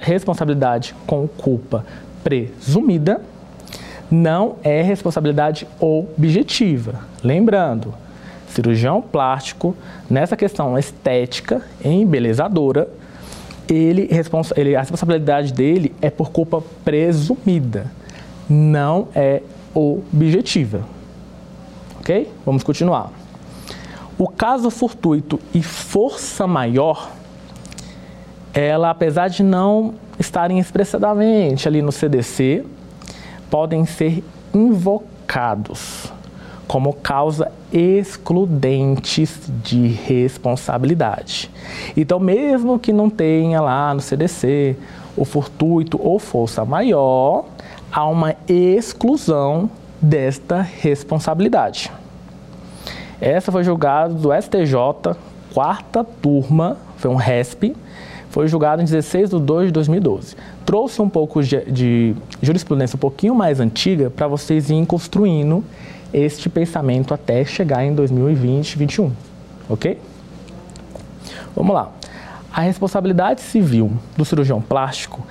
responsabilidade, 0.00 0.94
com 1.06 1.26
culpa 1.26 1.84
presumida, 2.22 3.20
não 4.10 4.56
é 4.62 4.82
responsabilidade 4.82 5.66
objetiva. 5.80 7.00
Lembrando, 7.22 7.94
cirurgião 8.48 9.02
plástico, 9.02 9.76
nessa 10.08 10.36
questão 10.36 10.78
estética, 10.78 11.62
embelezadora, 11.84 12.88
ele, 13.68 14.08
ele, 14.56 14.76
a 14.76 14.80
responsabilidade 14.80 15.52
dele 15.52 15.94
é 16.00 16.10
por 16.10 16.30
culpa 16.30 16.62
presumida, 16.84 17.90
não 18.48 19.08
é 19.14 19.42
objetiva. 19.74 20.82
Ok? 21.98 22.30
Vamos 22.44 22.62
continuar. 22.62 23.10
O 24.18 24.28
caso 24.28 24.70
fortuito 24.70 25.40
e 25.52 25.62
força 25.62 26.46
maior, 26.46 27.10
ela, 28.54 28.90
apesar 28.90 29.28
de 29.28 29.42
não 29.42 29.94
estarem 30.18 30.60
expressadamente 30.60 31.66
ali 31.66 31.82
no 31.82 31.90
CDC, 31.90 32.64
podem 33.50 33.84
ser 33.84 34.22
invocados 34.54 36.12
como 36.66 36.92
causa 36.94 37.50
excludentes 37.72 39.50
de 39.62 39.88
responsabilidade. 39.88 41.50
Então, 41.96 42.18
mesmo 42.18 42.78
que 42.78 42.92
não 42.92 43.10
tenha 43.10 43.60
lá 43.60 43.92
no 43.92 44.00
CDC 44.00 44.76
o 45.16 45.24
fortuito 45.24 46.00
ou 46.02 46.18
força 46.18 46.64
maior, 46.64 47.44
há 47.92 48.06
uma 48.06 48.34
exclusão 48.48 49.68
desta 50.00 50.60
responsabilidade. 50.60 51.90
Essa 53.20 53.52
foi 53.52 53.62
julgada 53.62 54.14
do 54.14 54.30
STJ, 54.32 55.16
quarta 55.54 56.02
turma, 56.02 56.76
foi 56.96 57.10
um 57.10 57.14
RESP, 57.14 57.76
foi 58.28 58.48
julgado 58.48 58.82
em 58.82 58.84
16 58.84 59.30
de 59.30 59.38
2 59.38 59.66
de 59.68 59.72
2012. 59.72 60.36
Trouxe 60.66 61.00
um 61.00 61.08
pouco 61.08 61.40
de, 61.40 61.60
de 61.70 62.16
jurisprudência 62.42 62.96
um 62.96 62.98
pouquinho 62.98 63.34
mais 63.34 63.60
antiga 63.60 64.10
para 64.10 64.26
vocês 64.26 64.68
irem 64.68 64.84
construindo 64.84 65.64
este 66.12 66.48
pensamento 66.48 67.14
até 67.14 67.44
chegar 67.44 67.84
em 67.84 67.94
2020, 67.94 68.76
2021, 68.76 69.12
ok? 69.68 70.00
Vamos 71.54 71.72
lá. 71.72 71.92
A 72.52 72.60
responsabilidade 72.60 73.40
civil 73.40 73.92
do 74.16 74.24
cirurgião 74.24 74.60
plástico 74.60 75.24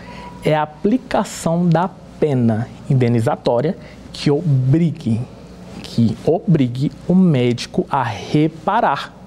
é 0.46 0.56
a 0.56 0.64
aplicação 0.64 1.68
da 1.68 1.90
pena 2.20 2.70
indenizatória 2.90 3.78
que 4.14 4.32
obrigue, 4.32 5.20
que 5.82 6.18
obrigue 6.26 6.92
o 7.08 7.14
médico 7.14 7.86
a 7.90 8.04
reparar. 8.04 9.23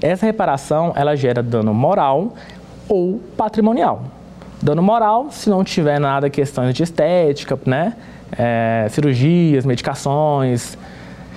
Essa 0.00 0.26
reparação 0.26 0.92
ela 0.94 1.16
gera 1.16 1.42
dano 1.42 1.72
moral 1.72 2.34
ou 2.88 3.20
patrimonial. 3.36 4.04
Dano 4.62 4.82
moral, 4.82 5.28
se 5.30 5.50
não 5.50 5.62
tiver 5.62 5.98
nada 5.98 6.30
questões 6.30 6.74
de 6.74 6.82
estética, 6.82 7.58
né? 7.66 7.94
é, 8.38 8.86
cirurgias, 8.90 9.64
medicações, 9.64 10.76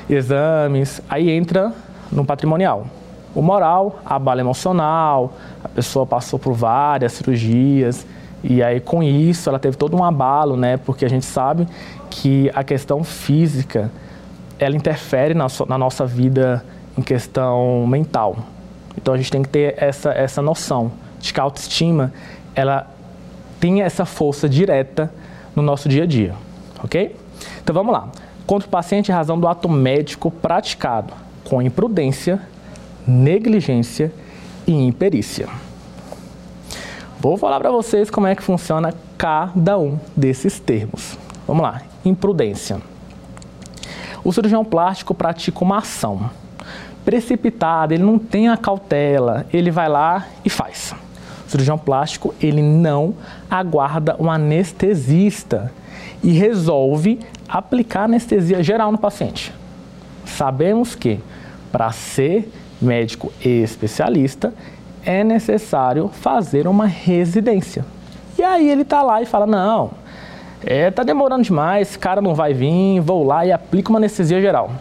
exames, 0.09 1.01
aí 1.09 1.29
entra 1.29 1.73
no 2.11 2.25
patrimonial. 2.25 2.87
O 3.35 3.41
moral, 3.41 3.99
a 4.05 4.17
bala 4.17 4.41
emocional, 4.41 5.33
a 5.63 5.69
pessoa 5.69 6.05
passou 6.05 6.39
por 6.39 6.53
várias 6.53 7.13
cirurgias 7.13 8.05
e 8.43 8.63
aí 8.63 8.79
com 8.79 9.03
isso 9.03 9.49
ela 9.49 9.59
teve 9.59 9.77
todo 9.77 9.95
um 9.95 10.03
abalo, 10.03 10.55
né? 10.57 10.77
Porque 10.77 11.05
a 11.05 11.09
gente 11.09 11.25
sabe 11.25 11.67
que 12.09 12.49
a 12.55 12.63
questão 12.63 13.03
física 13.03 13.91
ela 14.57 14.75
interfere 14.75 15.33
na, 15.33 15.49
so, 15.49 15.65
na 15.67 15.77
nossa 15.77 16.05
vida 16.05 16.65
em 16.97 17.01
questão 17.01 17.85
mental. 17.87 18.37
Então 18.97 19.13
a 19.13 19.17
gente 19.17 19.31
tem 19.31 19.43
que 19.43 19.49
ter 19.49 19.75
essa, 19.77 20.11
essa 20.11 20.41
noção 20.41 20.91
de 21.19 21.33
que 21.33 21.39
a 21.39 21.43
autoestima 21.43 22.13
ela 22.55 22.87
tem 23.59 23.81
essa 23.81 24.05
força 24.05 24.49
direta 24.49 25.11
no 25.55 25.61
nosso 25.61 25.87
dia 25.87 26.03
a 26.03 26.05
dia 26.05 26.33
ok? 26.83 27.15
Então 27.61 27.73
vamos 27.73 27.93
lá. 27.93 28.09
Contra 28.45 28.67
o 28.67 28.71
paciente 28.71 29.11
razão 29.11 29.39
do 29.39 29.47
ato 29.47 29.67
médico 29.67 30.31
praticado 30.31 31.13
com 31.43 31.61
imprudência, 31.61 32.41
negligência 33.05 34.11
e 34.65 34.73
imperícia. 34.73 35.47
Vou 37.19 37.37
falar 37.37 37.59
para 37.59 37.71
vocês 37.71 38.09
como 38.09 38.27
é 38.27 38.35
que 38.35 38.43
funciona 38.43 38.93
cada 39.17 39.77
um 39.77 39.99
desses 40.15 40.59
termos. 40.59 41.17
Vamos 41.47 41.63
lá. 41.63 41.81
Imprudência. 42.05 42.79
O 44.23 44.31
cirurgião 44.31 44.63
plástico 44.63 45.13
pratica 45.13 45.63
uma 45.63 45.77
ação 45.77 46.29
precipitada, 47.07 47.93
ele 47.93 48.03
não 48.03 48.19
tem 48.19 48.49
a 48.49 48.57
cautela, 48.57 49.45
ele 49.53 49.71
vai 49.71 49.87
lá 49.87 50.27
e 50.43 50.49
faz. 50.49 50.93
O 51.45 51.49
cirurgião 51.49 51.77
plástico, 51.77 52.35
ele 52.41 52.61
não 52.61 53.13
aguarda 53.49 54.17
um 54.19 54.29
anestesista 54.29 55.71
e 56.21 56.33
resolve 56.33 57.17
aplicar 57.47 58.03
anestesia 58.03 58.61
geral 58.61 58.91
no 58.91 58.97
paciente. 58.97 59.53
Sabemos 60.25 60.95
que 60.95 61.21
para 61.71 61.93
ser 61.93 62.51
médico 62.81 63.31
especialista 63.39 64.53
é 65.05 65.23
necessário 65.23 66.09
fazer 66.09 66.67
uma 66.67 66.85
residência. 66.85 67.85
E 68.37 68.43
aí 68.43 68.69
ele 68.69 68.81
está 68.81 69.01
lá 69.01 69.21
e 69.21 69.25
fala: 69.25 69.47
não, 69.47 69.91
é, 70.61 70.91
tá 70.91 71.03
demorando 71.03 71.43
demais, 71.43 71.87
esse 71.87 71.97
cara 71.97 72.19
não 72.19 72.35
vai 72.35 72.53
vir, 72.53 72.99
vou 72.99 73.23
lá 73.23 73.45
e 73.45 73.53
aplico 73.53 73.93
uma 73.93 73.99
anestesia 73.99 74.41
geral. 74.41 74.71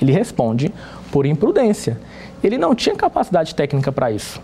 Ele 0.00 0.12
responde 0.12 0.72
por 1.10 1.26
imprudência. 1.26 1.98
Ele 2.42 2.58
não 2.58 2.74
tinha 2.74 2.94
capacidade 2.94 3.54
técnica 3.54 3.90
para 3.90 4.10
isso. 4.10 4.40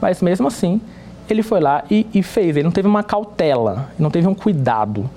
Mas 0.00 0.22
mesmo 0.22 0.48
assim, 0.48 0.80
ele 1.28 1.42
foi 1.42 1.60
lá 1.60 1.84
e, 1.90 2.06
e, 2.12 2.22
fez. 2.22 2.56
Ele 2.56 2.64
não 2.64 2.70
teve 2.70 2.88
uma 2.88 3.02
cautela, 3.02 3.90
não 3.98 4.10
teve 4.10 4.26
um 4.26 4.34
cuidado. 4.34 5.08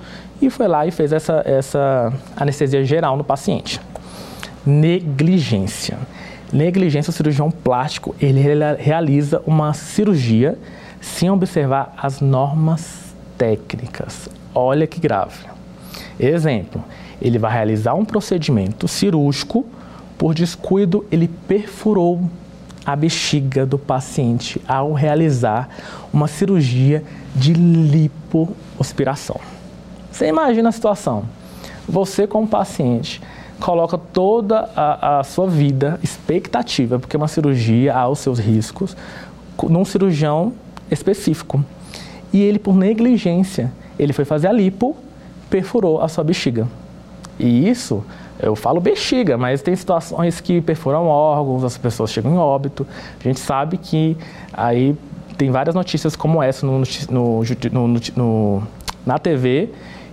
E 0.41 0.49
foi 0.49 0.67
lá 0.67 0.86
e 0.86 0.91
fez 0.91 1.13
essa, 1.13 1.41
essa 1.45 2.12
anestesia 2.36 2.84
geral 2.84 3.15
no 3.15 3.23
paciente. 3.23 3.80
Negligência. 4.65 5.97
Negligência, 6.51 7.12
o 7.12 7.13
cirurgião 7.13 7.49
plástico, 7.49 8.13
ele 8.19 8.41
realiza 8.77 9.41
uma 9.45 9.73
cirurgia 9.73 10.58
sem 10.99 11.30
observar 11.30 11.93
as 11.97 12.19
normas 12.19 13.15
técnicas. 13.38 14.30
Olha 14.54 14.86
que 14.86 14.99
grave. 14.99 15.45
Exemplo, 16.19 16.84
ele 17.21 17.39
vai 17.39 17.51
realizar 17.51 17.93
um 17.93 18.04
procedimento 18.04 18.88
cirúrgico, 18.88 19.65
por 20.21 20.36
descuido, 20.36 21.03
ele 21.12 21.27
perfurou 21.27 22.29
a 22.86 22.95
bexiga 22.95 23.65
do 23.65 23.79
paciente 23.79 24.62
ao 24.67 24.93
realizar 24.93 25.67
uma 26.13 26.27
cirurgia 26.27 27.03
de 27.36 27.53
lipoaspiração. 27.53 29.41
Você 30.12 30.27
imagina 30.27 30.69
a 30.69 30.71
situação. 30.71 31.23
Você, 31.89 32.27
como 32.27 32.47
paciente, 32.47 33.19
coloca 33.60 33.97
toda 33.97 34.69
a, 34.75 35.21
a 35.21 35.23
sua 35.23 35.47
vida, 35.47 35.99
expectativa, 36.03 36.99
porque 36.99 37.17
uma 37.17 37.27
cirurgia 37.27 37.95
há 37.95 38.07
os 38.07 38.19
seus 38.19 38.38
riscos, 38.38 38.95
num 39.63 39.84
cirurgião 39.84 40.53
específico. 40.91 41.65
E 42.31 42.43
ele, 42.43 42.60
por 42.60 42.75
negligência, 42.75 43.71
ele 43.97 44.13
foi 44.13 44.23
fazer 44.23 44.49
a 44.49 44.53
lipo, 44.53 44.95
perfurou 45.49 45.99
a 45.99 46.07
sua 46.07 46.23
bexiga. 46.23 46.67
E 47.39 47.67
isso 47.67 48.03
eu 48.41 48.56
falo 48.56 48.82
bexiga, 48.82 49.38
mas 49.38 49.62
tem 49.62 49.75
situações 49.75 50.41
que 50.41 50.62
perfuram 50.62 51.06
órgãos, 51.06 51.63
as 51.63 51.77
pessoas 51.77 52.12
chegam 52.12 52.34
em 52.34 52.38
óbito. 52.38 52.88
A 53.19 53.23
gente 53.23 53.39
sabe 53.39 53.77
que 53.77 54.17
aí 54.51 54.95
tem 55.38 55.51
várias 55.51 55.75
notícias 55.75 56.15
como 56.15 56.41
essa 56.41 56.65
no, 56.65 56.82
no, 57.12 58.01
no, 58.15 58.63
na 59.06 59.19
TV 59.19 59.69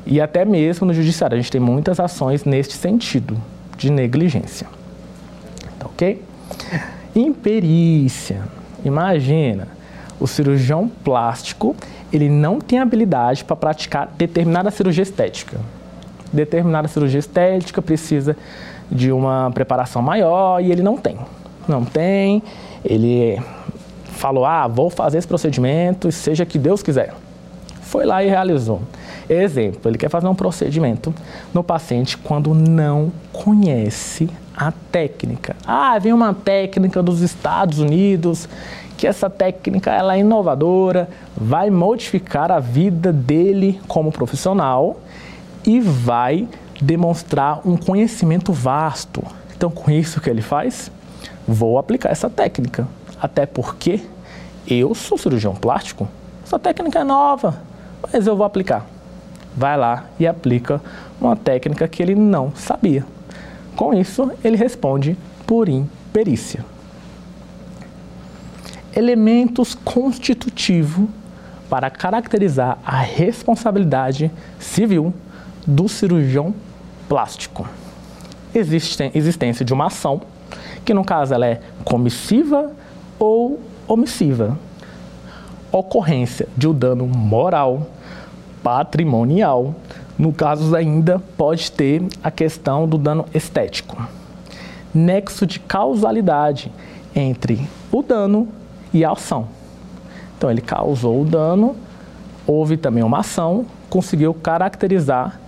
e 0.07 0.21
até 0.21 0.45
mesmo 0.45 0.87
no 0.87 0.93
judiciário. 0.93 1.37
A 1.37 1.41
gente 1.41 1.51
tem 1.51 1.61
muitas 1.61 1.99
ações 1.99 2.45
neste 2.45 2.75
sentido 2.75 3.37
de 3.77 3.91
negligência. 3.91 4.67
Tá 5.79 5.87
ok? 5.87 6.23
Imperícia. 7.15 8.43
Imagina, 8.85 9.69
o 10.21 10.27
cirurgião 10.27 10.87
plástico 10.87 11.75
ele 12.13 12.29
não 12.29 12.61
tem 12.61 12.79
habilidade 12.79 13.45
para 13.45 13.57
praticar 13.57 14.09
determinada 14.17 14.71
cirurgia 14.71 15.03
estética 15.03 15.59
determinada 16.33 16.89
cirurgia 16.89 17.19
estética 17.19 17.81
precisa 17.81 18.37
de 18.91 19.13
uma 19.13 19.51
preparação 19.53 20.03
maior 20.03 20.61
e 20.61 20.71
ele 20.71 20.83
não 20.83 20.97
tem. 20.97 21.19
Não 21.67 21.85
tem, 21.85 22.43
ele 22.85 23.39
falou: 24.13 24.45
ah, 24.45 24.67
vou 24.67 24.91
fazer 24.91 25.19
esse 25.19 25.29
procedimento, 25.29 26.11
seja 26.11 26.45
que 26.45 26.59
Deus 26.59 26.83
quiser. 26.83 27.15
Foi 27.83 28.05
lá 28.05 28.23
e 28.23 28.29
realizou. 28.29 28.83
Exemplo, 29.29 29.91
ele 29.91 29.99
quer 29.99 30.09
fazer 30.09 30.27
um 30.27 30.35
procedimento 30.35 31.15
no 31.53 31.63
paciente 31.63 32.17
quando 32.17 32.55
não 32.55 33.13
conhece 33.33 34.29
a 34.57 34.73
técnica. 34.91 35.55
Ah, 35.67 35.99
vem 35.99 36.13
uma 36.13 36.33
técnica 36.33 37.03
dos 37.03 37.21
Estados 37.21 37.79
Unidos, 37.79 38.49
que 38.97 39.07
essa 39.07 39.29
técnica 39.29 39.91
ela 39.93 40.17
é 40.17 40.21
inovadora, 40.21 41.09
vai 41.37 41.71
modificar 41.71 42.51
a 42.51 42.59
vida 42.59 43.13
dele 43.13 43.81
como 43.87 44.11
profissional 44.11 44.97
e 45.69 45.81
vai 45.81 46.49
demonstrar 46.81 47.61
um 47.69 47.77
conhecimento 47.77 48.55
vasto. 48.55 49.23
Então, 49.55 49.71
com 49.71 49.91
isso 49.91 50.19
que 50.19 50.31
ele 50.31 50.41
faz, 50.41 50.91
vou 51.47 51.77
aplicar 51.79 52.09
essa 52.09 52.31
técnica. 52.31 52.89
Até 53.21 53.45
porque 53.45 54.01
eu 54.67 54.95
sou 54.95 55.19
cirurgião 55.19 55.55
plástico, 55.55 56.09
essa 56.43 56.59
técnica 56.59 57.01
é 57.01 57.05
nova, 57.05 57.61
mas 58.03 58.27
eu 58.27 58.35
vou 58.35 58.47
aplicar. 58.47 58.87
Vai 59.55 59.77
lá 59.77 60.07
e 60.19 60.27
aplica 60.27 60.81
uma 61.21 61.37
técnica 61.37 61.87
que 61.87 62.03
ele 62.03 62.15
não 62.15 62.51
sabia. 62.55 63.05
Com 63.77 63.93
isso, 63.93 64.33
ele 64.43 64.57
responde 64.57 65.19
por 65.47 65.69
imperícia. 65.69 66.65
Elementos 68.97 69.75
constitutivos 69.75 71.09
para 71.69 71.91
caracterizar 71.91 72.79
a 72.87 72.97
responsabilidade 73.01 74.31
civil 74.59 75.13
do 75.69 75.87
cirurgião 75.87 76.55
plástico. 77.07 77.69
Existe 78.55 79.11
existência 79.15 79.63
de 79.63 79.75
uma 79.75 79.89
ação, 79.89 80.23
que 80.83 80.95
no 80.95 81.05
caso 81.05 81.35
ela 81.35 81.47
é 81.47 81.61
comissiva 81.85 82.73
ou 83.19 83.61
omissiva. 83.87 84.59
Ocorrência 85.71 86.49
de 86.57 86.67
um 86.67 86.73
dano 86.73 87.07
moral, 87.07 87.87
patrimonial. 88.63 89.75
No 90.19 90.33
caso 90.33 90.75
ainda 90.75 91.19
pode 91.37 91.71
ter 91.71 92.03
a 92.25 92.31
questão 92.31 92.89
do 92.89 92.97
dano 92.97 93.27
estético. 93.35 94.03
Nexo 94.95 95.47
de 95.47 95.61
causalidade 95.61 96.73
entre 97.15 97.69
o 97.93 98.03
dano 98.03 98.49
e 98.93 99.05
a 99.05 99.13
ação. 99.13 99.49
Então 100.39 100.51
ele 100.51 100.63
causou 100.63 101.21
o 101.21 101.25
dano, 101.27 101.77
houve 102.47 102.79
também 102.79 103.05
uma 103.05 103.19
ação, 103.19 103.67
conseguiu 103.91 104.33
caracterizar 104.33 105.39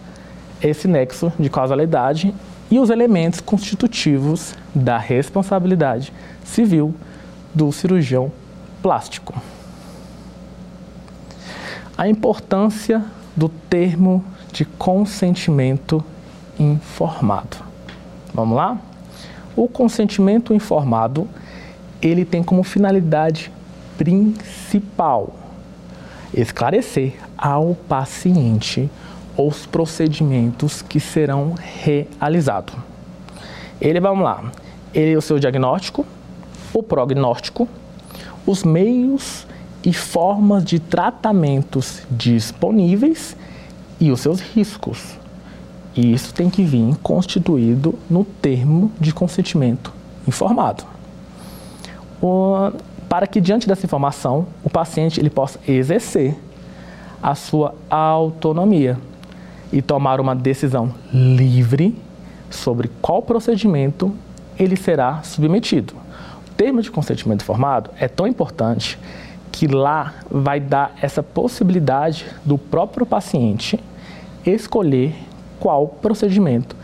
esse 0.63 0.87
nexo 0.87 1.33
de 1.39 1.49
causalidade 1.49 2.35
e 2.71 2.79
os 2.79 2.91
elementos 2.91 3.41
constitutivos 3.41 4.55
da 4.75 4.99
responsabilidade 4.99 6.13
civil 6.45 6.95
do 7.55 7.73
cirurgião 7.73 8.31
plástico. 8.83 9.35
A 11.99 12.09
importância 12.09 13.05
do 13.37 13.49
termo 13.49 14.25
de 14.53 14.65
consentimento 14.65 16.03
informado. 16.59 17.59
Vamos 18.33 18.57
lá? 18.57 18.79
O 19.57 19.69
consentimento 19.69 20.55
informado, 20.55 21.29
ele 22.01 22.25
tem 22.25 22.43
como 22.43 22.63
finalidade 22.63 23.51
principal 23.99 25.35
esclarecer 26.33 27.15
ao 27.37 27.75
paciente 27.75 28.89
os 29.47 29.67
procedimentos 29.67 30.83
que 30.83 31.01
serão 31.01 31.55
realizados. 31.57 32.75
Ele, 33.81 34.01
vamos 34.01 34.25
lá, 34.25 34.51
ele 34.93 35.13
é 35.13 35.17
o 35.17 35.23
seu 35.23 35.39
diagnóstico, 35.39 36.05
o 36.75 36.83
prognóstico, 36.83 37.69
os 38.47 38.63
meios 38.63 39.47
e 39.83 39.93
formas 39.93 40.65
de 40.65 40.79
tratamentos 40.79 42.03
disponíveis 42.11 43.37
e 43.99 44.11
os 44.11 44.21
seus 44.21 44.41
riscos. 44.41 45.19
E 45.97 46.13
isso 46.13 46.35
tem 46.35 46.51
que 46.51 46.63
vir 46.63 46.95
constituído 47.03 47.99
no 48.09 48.25
termo 48.25 48.93
de 49.01 49.13
consentimento 49.13 49.93
informado. 50.27 50.85
O, 52.23 52.73
para 53.09 53.27
que 53.27 53.41
diante 53.41 53.67
dessa 53.67 53.87
informação 53.87 54.47
o 54.63 54.71
paciente 54.71 55.19
ele 55.19 55.31
possa 55.31 55.59
exercer 55.67 56.37
a 57.23 57.35
sua 57.35 57.75
autonomia 57.89 58.99
e 59.73 59.81
tomar 59.81 60.21
uma 60.21 60.35
decisão 60.35 60.93
livre 61.13 61.97
sobre 62.51 62.91
qual 63.01 63.23
procedimento 63.23 64.15
ele 64.59 64.77
será 64.77 65.23
submetido. 65.23 65.95
O 66.47 66.51
termo 66.57 66.83
de 66.83 66.91
consentimento 66.91 67.43
informado 67.43 67.91
é 67.99 68.09
tão 68.09 68.27
importante 68.27 68.99
que 69.53 69.67
lá 69.67 70.15
vai 70.31 70.61
dar 70.61 70.93
essa 71.01 71.23
possibilidade 71.23 72.27
do 72.45 72.57
próprio 72.59 73.07
paciente 73.07 73.79
escolher 74.45 75.15
qual 75.59 75.87
procedimento 75.87 76.77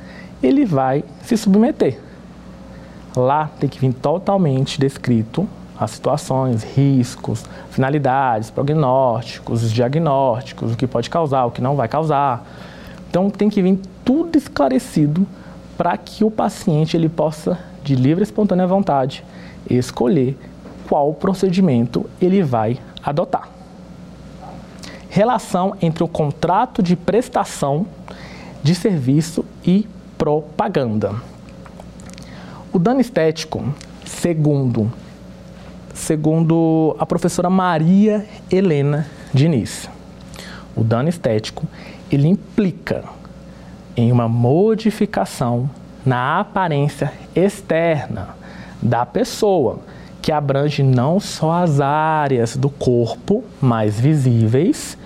ele 0.43 0.65
vai 0.65 1.05
se 1.23 1.37
submeter. 1.37 1.99
Lá 3.17 3.51
tem 3.59 3.69
que 3.69 3.79
vir 3.79 3.93
totalmente 3.95 4.79
descrito 4.79 5.49
as 5.79 5.93
situações, 5.93 6.63
riscos, 6.63 7.45
finalidades, 7.71 8.51
prognósticos, 8.51 9.71
diagnósticos, 9.71 10.73
o 10.73 10.77
que 10.77 10.87
pode 10.87 11.09
causar, 11.11 11.45
o 11.45 11.51
que 11.51 11.61
não 11.61 11.77
vai 11.77 11.89
causar. 11.89 12.45
Então 13.09 13.31
tem 13.31 13.49
que 13.49 13.63
vir 13.63 13.79
tudo 14.05 14.37
esclarecido 14.37 15.27
para 15.77 15.97
que 15.97 16.25
o 16.25 16.31
paciente 16.31 16.97
ele 16.97 17.09
possa, 17.09 17.59
de 17.85 17.95
livre 17.95 18.23
e 18.23 18.25
espontânea 18.25 18.67
vontade, 18.67 19.25
escolher 19.69 20.37
qual 20.89 21.13
procedimento 21.13 22.09
ele 22.21 22.43
vai 22.43 22.79
adotar. 23.03 23.49
Relação 25.09 25.77
entre 25.81 26.03
o 26.03 26.09
contrato 26.09 26.83
de 26.83 26.97
prestação 26.97 27.87
de 28.63 28.75
serviço 28.75 29.45
e 29.65 29.87
propaganda. 30.19 31.15
O 32.73 32.79
dano 32.79 33.01
estético, 33.01 33.65
segundo, 34.05 34.93
segundo 35.95 36.95
a 36.99 37.07
professora 37.07 37.49
Maria 37.49 38.27
Helena 38.51 39.07
Diniz, 39.33 39.89
o 40.75 40.85
dano 40.85 41.09
estético 41.09 41.67
ele 42.11 42.29
implica 42.29 43.05
em 43.97 44.13
uma 44.13 44.29
modificação 44.29 45.69
na 46.05 46.41
aparência 46.41 47.13
externa 47.35 48.29
da 48.81 49.05
pessoa, 49.05 49.81
que 50.23 50.31
abrange 50.31 50.83
não 50.83 51.19
só 51.19 51.63
as 51.63 51.81
áreas 51.81 52.57
do 52.57 52.69
corpo 52.69 53.43
mais 53.61 53.99
visíveis, 53.99 54.97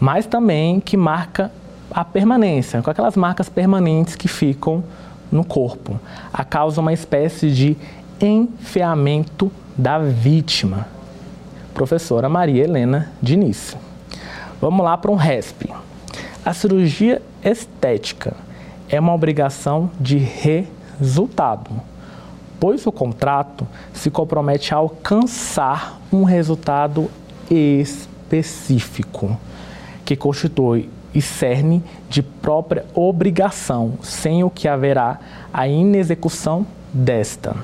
mas 0.00 0.26
também 0.26 0.80
que 0.80 0.96
marca 0.96 1.50
a 1.90 2.04
permanência, 2.04 2.82
com 2.82 2.90
aquelas 2.90 3.16
marcas 3.16 3.48
permanentes 3.48 4.16
que 4.16 4.26
ficam 4.26 4.82
no 5.30 5.44
corpo. 5.44 6.00
A 6.32 6.44
causa 6.44 6.80
uma 6.80 6.92
espécie 6.92 7.50
de 7.50 7.76
enfeamento 8.20 9.50
da 9.76 9.98
vítima. 9.98 10.86
Professora 11.72 12.28
Maria 12.28 12.64
Helena 12.64 13.10
Diniz. 13.20 13.76
Vamos 14.60 14.84
lá 14.84 14.96
para 14.96 15.10
um 15.10 15.16
RESP. 15.16 15.72
A 16.44 16.52
cirurgia 16.52 17.22
estética 17.42 18.36
é 18.86 19.00
uma 19.00 19.14
obrigação 19.14 19.90
de 19.98 20.18
resultado, 20.18 21.70
pois 22.60 22.86
o 22.86 22.92
contrato 22.92 23.66
se 23.94 24.10
compromete 24.10 24.74
a 24.74 24.76
alcançar 24.76 25.98
um 26.12 26.22
resultado 26.22 27.10
específico, 27.50 29.38
que 30.04 30.14
constitui 30.14 30.90
e 31.14 31.22
cerne 31.22 31.82
de 32.10 32.22
própria 32.22 32.84
obrigação, 32.94 33.94
sem 34.02 34.44
o 34.44 34.50
que 34.50 34.68
haverá 34.68 35.18
a 35.50 35.66
inexecução 35.66 36.66
desta. 36.92 37.56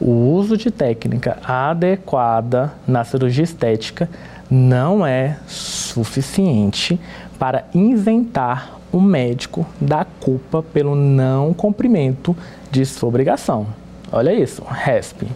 O 0.00 0.32
uso 0.32 0.56
de 0.56 0.70
técnica 0.70 1.36
adequada 1.44 2.72
na 2.88 3.04
cirurgia 3.04 3.44
estética 3.44 4.08
não 4.50 5.06
é 5.06 5.36
suficiente 5.46 6.98
para 7.40 7.64
isentar 7.74 8.78
o 8.92 9.00
médico 9.00 9.66
da 9.80 10.04
culpa 10.04 10.62
pelo 10.62 10.94
não 10.94 11.54
cumprimento 11.54 12.36
de 12.70 12.84
sua 12.84 13.08
obrigação. 13.08 13.66
Olha 14.12 14.30
isso, 14.34 14.62
RESP. 14.62 15.26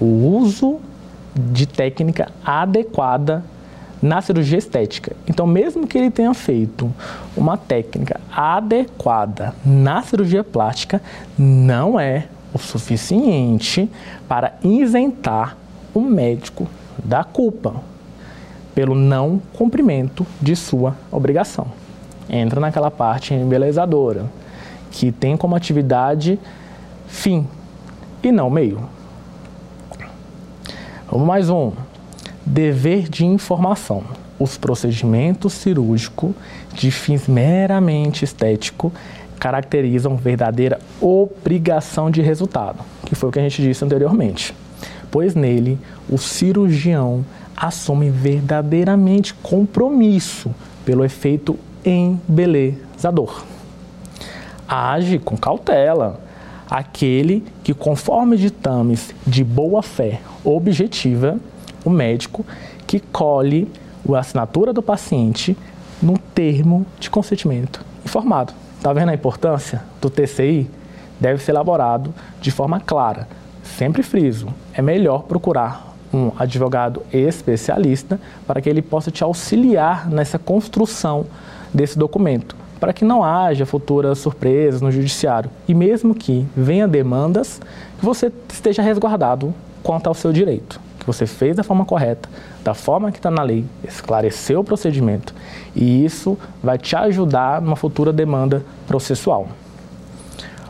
O 0.00 0.04
uso 0.04 0.78
de 1.34 1.66
técnica 1.66 2.30
adequada 2.46 3.42
na 4.00 4.22
cirurgia 4.22 4.58
estética. 4.58 5.16
Então, 5.26 5.44
mesmo 5.44 5.88
que 5.88 5.98
ele 5.98 6.10
tenha 6.10 6.32
feito 6.34 6.88
uma 7.36 7.56
técnica 7.56 8.20
adequada 8.30 9.52
na 9.66 10.02
cirurgia 10.02 10.44
plástica, 10.44 11.02
não 11.36 11.98
é 11.98 12.28
o 12.52 12.58
suficiente 12.58 13.90
para 14.28 14.54
isentar 14.62 15.56
o 15.92 16.00
médico 16.00 16.68
da 17.04 17.24
culpa 17.24 17.82
pelo 18.74 18.94
não 18.94 19.40
cumprimento 19.52 20.26
de 20.40 20.56
sua 20.56 20.96
obrigação. 21.10 21.66
Entra 22.28 22.60
naquela 22.60 22.90
parte 22.90 23.34
embelezadora, 23.34 24.26
que 24.90 25.12
tem 25.12 25.36
como 25.36 25.54
atividade 25.54 26.38
fim 27.06 27.46
e 28.22 28.32
não 28.32 28.50
meio. 28.50 28.80
Vamos 31.10 31.26
mais 31.26 31.50
um. 31.50 31.72
Dever 32.44 33.08
de 33.08 33.24
informação. 33.24 34.02
Os 34.38 34.58
procedimentos 34.58 35.52
cirúrgicos 35.52 36.32
de 36.72 36.90
fins 36.90 37.28
meramente 37.28 38.24
estético 38.24 38.92
caracterizam 39.38 40.16
verdadeira 40.16 40.80
obrigação 41.00 42.10
de 42.10 42.20
resultado, 42.22 42.78
que 43.04 43.14
foi 43.14 43.28
o 43.28 43.32
que 43.32 43.38
a 43.38 43.42
gente 43.42 43.62
disse 43.62 43.84
anteriormente. 43.84 44.54
Pois 45.10 45.34
nele, 45.34 45.78
o 46.08 46.18
cirurgião 46.18 47.24
assume 47.56 48.10
verdadeiramente 48.10 49.34
compromisso 49.34 50.54
pelo 50.84 51.04
efeito 51.04 51.58
embelezador. 51.84 53.44
Age 54.68 55.18
com 55.18 55.36
cautela 55.36 56.20
aquele 56.68 57.44
que, 57.62 57.74
conforme 57.74 58.36
ditames 58.36 59.14
de 59.26 59.44
boa 59.44 59.82
fé 59.82 60.20
objetiva, 60.42 61.38
o 61.84 61.90
médico 61.90 62.44
que 62.86 62.98
colhe 62.98 63.70
a 64.12 64.18
assinatura 64.18 64.72
do 64.72 64.82
paciente 64.82 65.56
no 66.02 66.18
termo 66.18 66.86
de 66.98 67.08
consentimento 67.08 67.84
informado. 68.04 68.52
Está 68.76 68.92
vendo 68.92 69.10
a 69.10 69.14
importância 69.14 69.82
do 70.00 70.10
TCI? 70.10 70.68
Deve 71.18 71.42
ser 71.42 71.52
elaborado 71.52 72.12
de 72.40 72.50
forma 72.50 72.80
clara. 72.80 73.28
Sempre 73.62 74.02
friso, 74.02 74.48
é 74.74 74.82
melhor 74.82 75.22
procurar 75.22 75.93
um 76.14 76.30
advogado 76.38 77.02
especialista 77.12 78.20
para 78.46 78.60
que 78.60 78.70
ele 78.70 78.80
possa 78.80 79.10
te 79.10 79.24
auxiliar 79.24 80.08
nessa 80.08 80.38
construção 80.38 81.26
desse 81.72 81.98
documento, 81.98 82.54
para 82.78 82.92
que 82.92 83.04
não 83.04 83.24
haja 83.24 83.66
futuras 83.66 84.18
surpresas 84.18 84.80
no 84.80 84.92
judiciário 84.92 85.50
e 85.66 85.74
mesmo 85.74 86.14
que 86.14 86.46
venha 86.56 86.86
demandas, 86.86 87.60
que 87.98 88.04
você 88.04 88.32
esteja 88.52 88.80
resguardado 88.80 89.52
quanto 89.82 90.06
ao 90.06 90.14
seu 90.14 90.32
direito, 90.32 90.80
que 91.00 91.06
você 91.06 91.26
fez 91.26 91.56
da 91.56 91.64
forma 91.64 91.84
correta, 91.84 92.28
da 92.62 92.74
forma 92.74 93.10
que 93.10 93.18
está 93.18 93.30
na 93.30 93.42
lei, 93.42 93.64
esclareceu 93.82 94.60
o 94.60 94.64
procedimento 94.64 95.34
e 95.74 96.04
isso 96.04 96.38
vai 96.62 96.78
te 96.78 96.94
ajudar 96.94 97.60
numa 97.60 97.76
futura 97.76 98.12
demanda 98.12 98.64
processual. 98.86 99.48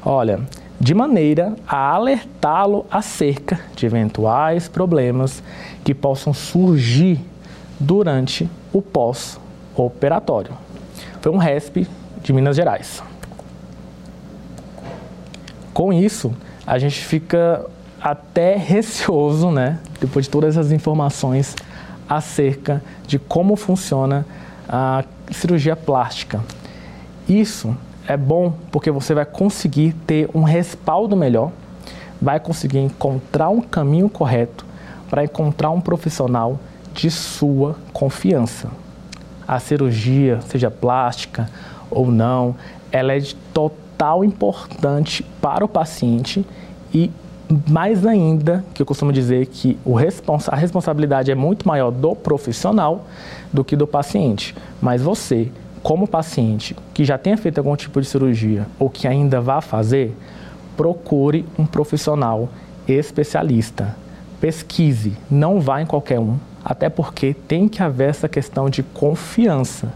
Olha, 0.03 0.41
de 0.85 0.93
maneira 0.93 1.57
a 1.67 1.93
alertá-lo 1.93 2.85
acerca 2.91 3.59
de 3.75 3.87
eventuais 3.87 4.69
problemas 4.69 5.43
que 5.83 5.95
possam 5.95 6.35
surgir 6.35 7.19
durante 7.81 8.51
o 8.71 8.83
pós-operatório. 8.83 10.53
Foi 11.23 11.33
um 11.33 11.39
RESP 11.39 11.89
de 12.23 12.35
Minas 12.35 12.55
Gerais. 12.55 13.03
Com 15.73 15.91
isso, 15.91 16.35
a 16.67 16.79
gente 16.79 17.03
fica 17.03 17.65
até 17.99 18.55
receoso, 18.61 19.51
né, 19.51 19.79
depois 19.99 20.27
de 20.27 20.31
todas 20.31 20.59
as 20.59 20.71
informações 20.71 21.57
acerca 22.07 22.85
de 23.07 23.19
como 23.19 23.57
funciona 23.57 24.27
a 24.69 25.03
cirurgia 25.31 25.77
plástica. 25.77 26.45
Isso 27.27 27.75
é 28.07 28.17
bom 28.17 28.53
porque 28.71 28.91
você 28.91 29.15
vai 29.15 29.25
conseguir 29.25 29.93
ter 30.07 30.29
um 30.35 30.43
respaldo 30.43 31.17
melhor, 31.17 31.51
vai 32.21 32.39
conseguir 32.39 32.79
encontrar 32.79 33.49
um 33.49 33.61
caminho 33.61 34.09
correto 34.09 34.65
para 35.09 35.25
encontrar 35.25 35.71
um 35.71 35.81
profissional 35.81 36.59
de 36.93 37.11
sua 37.11 37.77
confiança. 37.93 38.71
A 39.47 39.59
cirurgia, 39.59 40.41
seja 40.43 40.71
plástica 40.71 41.49
ou 41.91 42.11
não, 42.11 42.55
ela 42.91 43.13
é 43.13 43.19
de 43.19 43.35
total 43.35 44.25
importante 44.25 45.23
para 45.41 45.65
o 45.65 45.69
paciente 45.69 46.47
e 46.93 47.11
mais 47.69 48.07
ainda, 48.07 48.65
que 48.73 48.81
eu 48.81 48.87
costumo 48.87 49.13
dizer 49.13 49.47
que 49.47 49.79
o 49.85 49.95
respons 49.95 50.49
a 50.49 50.57
responsabilidade 50.57 51.31
é 51.31 51.35
muito 51.35 51.69
maior 51.69 51.91
do 51.91 52.17
profissional 52.17 53.07
do 53.53 53.63
que 53.63 53.77
do 53.77 53.87
paciente. 53.87 54.55
Mas 54.81 55.03
você, 55.03 55.51
como 55.85 56.09
paciente 56.09 56.75
que 56.95 57.05
já 57.05 57.19
tenha 57.19 57.37
feito 57.37 57.59
algum 57.59 57.77
tipo 57.77 58.01
de 58.01 58.07
cirurgia 58.07 58.67
ou 58.79 58.89
que 58.89 59.07
ainda 59.07 59.39
vá 59.39 59.61
fazer, 59.61 60.17
procure 60.79 61.45
um 61.59 61.67
profissional 61.67 62.49
especialista. 62.89 63.95
Pesquise, 64.41 65.13
não 65.31 65.61
vá 65.61 65.83
em 65.83 65.87
qualquer 65.87 66.19
um, 66.19 66.39
até 66.65 66.89
porque 66.89 67.35
tem 67.47 67.69
que 67.69 67.83
haver 67.83 68.09
essa 68.09 68.27
questão 68.27 68.71
de 68.71 68.83
confiança 68.83 69.93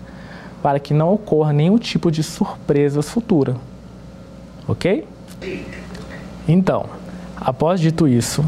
para 0.63 0.79
que 0.79 0.93
não 0.93 1.15
ocorra 1.15 1.55
nenhum 1.55 1.79
tipo 1.79 2.11
de 2.11 2.23
surpresas 2.23 3.09
futura. 3.09 3.57
Ok? 4.69 5.07
Então, 6.47 6.85
após 7.35 7.81
dito 7.81 8.07
isso, 8.07 8.45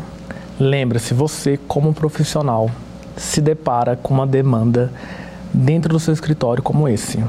lembre-se, 0.58 1.14
você 1.14 1.56
como 1.56 1.94
profissional 1.94 2.70
se 3.16 3.40
depara 3.40 3.96
com 3.96 4.12
uma 4.12 4.26
demanda 4.26 4.92
dentro 5.52 5.92
do 5.92 6.00
seu 6.00 6.12
escritório 6.14 6.62
como 6.62 6.88
esse 6.88 7.22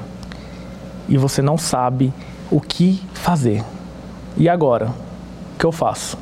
e 1.12 1.18
você 1.18 1.42
não 1.42 1.58
sabe 1.58 2.14
o 2.50 2.62
que 2.62 3.04
fazer. 3.14 3.64
E 4.38 4.48
agora? 4.48 4.88
O 4.88 5.60
que 5.60 5.66
eu 5.66 5.72
faço? 5.72 6.18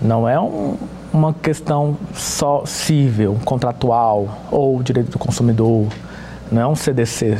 Não 0.00 0.28
é 0.28 0.38
um, 0.38 0.76
uma 1.12 1.32
questão 1.32 1.96
só 2.14 2.64
civil, 2.64 3.38
contratual 3.44 4.38
ou 4.50 4.82
direito 4.82 5.10
do 5.10 5.18
consumidor, 5.18 5.88
não 6.50 6.62
é 6.62 6.66
um 6.66 6.76
CDC. 6.76 7.38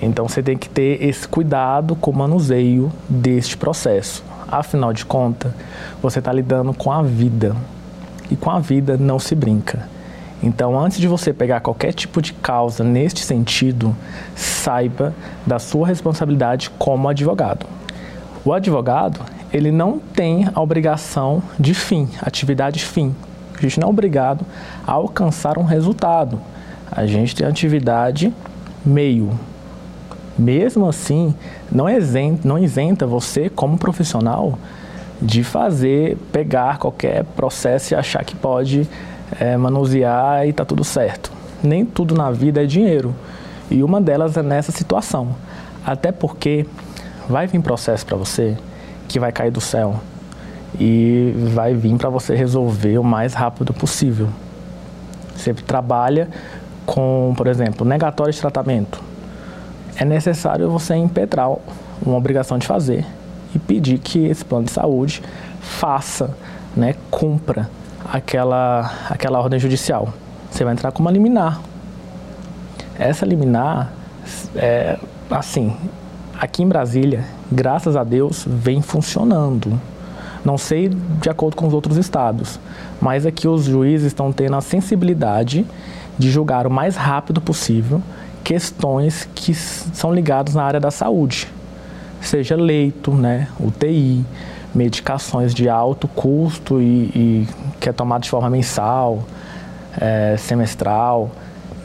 Então 0.00 0.26
você 0.26 0.42
tem 0.42 0.56
que 0.56 0.68
ter 0.68 1.02
esse 1.02 1.28
cuidado 1.28 1.94
com 1.94 2.10
o 2.10 2.16
manuseio 2.16 2.90
deste 3.08 3.56
processo. 3.56 4.24
Afinal 4.48 4.92
de 4.92 5.04
contas, 5.04 5.52
você 6.02 6.20
está 6.20 6.32
lidando 6.32 6.72
com 6.72 6.90
a 6.90 7.02
vida. 7.02 7.54
E 8.30 8.36
com 8.36 8.50
a 8.50 8.58
vida 8.58 8.96
não 8.96 9.18
se 9.18 9.34
brinca. 9.34 9.88
Então, 10.44 10.78
antes 10.78 10.98
de 10.98 11.08
você 11.08 11.32
pegar 11.32 11.60
qualquer 11.60 11.94
tipo 11.94 12.20
de 12.20 12.34
causa 12.34 12.84
neste 12.84 13.24
sentido, 13.24 13.96
saiba 14.36 15.14
da 15.46 15.58
sua 15.58 15.86
responsabilidade 15.86 16.68
como 16.78 17.08
advogado. 17.08 17.64
O 18.44 18.52
advogado, 18.52 19.20
ele 19.50 19.72
não 19.72 19.98
tem 19.98 20.46
a 20.54 20.60
obrigação 20.60 21.42
de 21.58 21.72
fim, 21.72 22.10
atividade 22.20 22.84
fim. 22.84 23.14
A 23.56 23.62
gente 23.62 23.80
não 23.80 23.88
é 23.88 23.90
obrigado 23.90 24.44
a 24.86 24.92
alcançar 24.92 25.56
um 25.56 25.64
resultado. 25.64 26.38
A 26.92 27.06
gente 27.06 27.34
tem 27.34 27.46
atividade 27.46 28.30
meio. 28.84 29.30
Mesmo 30.38 30.86
assim, 30.86 31.34
não 31.72 31.88
isenta, 31.88 32.46
não 32.46 32.58
isenta 32.58 33.06
você, 33.06 33.48
como 33.48 33.78
profissional, 33.78 34.58
de 35.22 35.42
fazer, 35.42 36.18
pegar 36.30 36.76
qualquer 36.76 37.24
processo 37.24 37.94
e 37.94 37.96
achar 37.96 38.22
que 38.24 38.36
pode 38.36 38.86
é, 39.38 39.56
manusear 39.56 40.46
e 40.46 40.52
tá 40.52 40.64
tudo 40.64 40.84
certo. 40.84 41.32
Nem 41.62 41.84
tudo 41.84 42.14
na 42.14 42.30
vida 42.30 42.62
é 42.62 42.66
dinheiro. 42.66 43.14
E 43.70 43.82
uma 43.82 44.00
delas 44.00 44.36
é 44.36 44.42
nessa 44.42 44.72
situação. 44.72 45.34
Até 45.84 46.12
porque 46.12 46.66
vai 47.28 47.46
vir 47.46 47.60
processo 47.60 48.04
para 48.04 48.16
você 48.16 48.56
que 49.08 49.18
vai 49.18 49.32
cair 49.32 49.50
do 49.50 49.60
céu 49.60 50.00
e 50.78 51.32
vai 51.54 51.74
vir 51.74 51.96
para 51.96 52.08
você 52.08 52.34
resolver 52.34 52.98
o 52.98 53.04
mais 53.04 53.34
rápido 53.34 53.72
possível. 53.72 54.28
Você 55.34 55.54
trabalha 55.54 56.28
com, 56.86 57.32
por 57.36 57.46
exemplo, 57.46 57.86
negatório 57.86 58.32
de 58.32 58.40
tratamento. 58.40 59.02
É 59.96 60.04
necessário 60.04 60.68
você 60.70 60.94
impetrar 60.94 61.50
uma 62.04 62.16
obrigação 62.16 62.58
de 62.58 62.66
fazer 62.66 63.06
e 63.54 63.58
pedir 63.58 63.98
que 63.98 64.26
esse 64.26 64.44
plano 64.44 64.64
de 64.64 64.72
saúde 64.72 65.22
faça, 65.60 66.36
né, 66.76 66.94
cumpra 67.10 67.70
aquela, 68.12 68.90
aquela 69.08 69.40
ordem 69.40 69.58
judicial. 69.58 70.12
Você 70.50 70.64
vai 70.64 70.72
entrar 70.72 70.92
com 70.92 71.00
uma 71.00 71.10
liminar. 71.10 71.60
Essa 72.98 73.26
liminar, 73.26 73.92
é, 74.54 74.98
assim, 75.30 75.76
aqui 76.38 76.62
em 76.62 76.68
Brasília, 76.68 77.24
graças 77.50 77.96
a 77.96 78.04
Deus, 78.04 78.44
vem 78.46 78.80
funcionando. 78.80 79.80
Não 80.44 80.58
sei 80.58 80.88
de 80.88 81.30
acordo 81.30 81.56
com 81.56 81.66
os 81.66 81.72
outros 81.72 81.96
estados, 81.96 82.60
mas 83.00 83.24
aqui 83.24 83.48
os 83.48 83.64
juízes 83.64 84.08
estão 84.08 84.32
tendo 84.32 84.56
a 84.56 84.60
sensibilidade 84.60 85.66
de 86.18 86.30
julgar 86.30 86.66
o 86.66 86.70
mais 86.70 86.96
rápido 86.96 87.40
possível 87.40 88.02
questões 88.44 89.26
que 89.34 89.54
são 89.54 90.14
ligadas 90.14 90.54
na 90.54 90.62
área 90.62 90.78
da 90.78 90.90
saúde, 90.90 91.48
seja 92.20 92.54
leito, 92.54 93.10
né, 93.10 93.48
UTI, 93.58 94.24
medicações 94.74 95.54
de 95.54 95.68
alto 95.68 96.08
custo 96.08 96.80
e, 96.80 97.04
e 97.14 97.48
que 97.80 97.88
é 97.88 97.92
tomado 97.92 98.22
de 98.22 98.30
forma 98.30 98.50
mensal, 98.50 99.24
é, 100.00 100.36
semestral. 100.36 101.30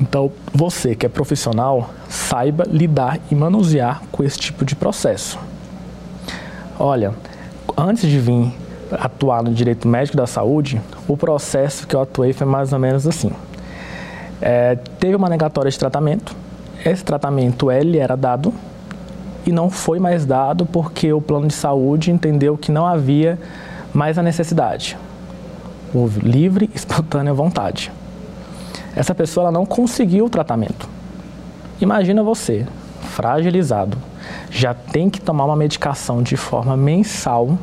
Então, 0.02 0.32
você 0.54 0.96
que 0.96 1.06
é 1.06 1.10
profissional, 1.10 1.90
saiba 2.08 2.64
lidar 2.68 3.20
e 3.30 3.36
manusear 3.36 4.02
com 4.12 4.24
esse 4.24 4.40
tipo 4.40 4.64
de 4.64 4.76
processo. 4.76 5.38
Olha, 6.80 7.14
antes 7.78 8.10
de 8.10 8.18
vir 8.18 8.54
atuar 8.92 9.44
no 9.44 9.54
direito 9.54 9.88
médico 9.88 10.18
da 10.18 10.26
saúde, 10.26 10.82
o 11.08 11.18
processo 11.18 11.86
que 11.86 11.96
eu 11.96 12.02
atuei 12.02 12.34
foi 12.34 12.48
mais 12.48 12.72
ou 12.72 12.80
menos 12.80 13.06
assim. 13.06 13.32
É, 14.42 14.76
teve 15.00 15.16
uma 15.16 15.28
negatória 15.28 15.70
de 15.70 15.78
tratamento, 15.78 16.34
esse 16.86 17.04
tratamento 17.04 17.70
ele 17.70 17.98
era 17.98 18.16
dado 18.16 18.54
não 19.52 19.70
foi 19.70 20.00
mais 20.00 20.26
dado 20.26 20.66
porque 20.66 21.12
o 21.14 21.22
plano 21.22 21.47
de 21.47 21.54
saúde 21.54 22.12
entendeu 22.12 22.58
que 22.58 22.72
não 22.72 22.86
havia 22.86 23.39
mais 23.93 24.18
a 24.18 24.24
necessidade. 24.24 24.97
Houve 25.93 26.20
livre, 26.20 26.70
espontânea 26.74 27.34
vontade. 27.34 27.91
Essa 28.95 29.16
pessoa 29.16 29.52
não 29.52 29.66
conseguiu 29.66 30.26
o 30.26 30.30
tratamento. 30.30 30.88
Imagina 31.82 32.22
você, 32.22 32.68
fragilizado, 33.02 33.97
já 34.52 34.74
tem 34.74 35.10
que 35.10 35.22
tomar 35.22 35.45
uma 35.45 35.56
medicação 35.56 36.22
de 36.22 36.36
forma 36.36 36.76
mensal 36.76 37.58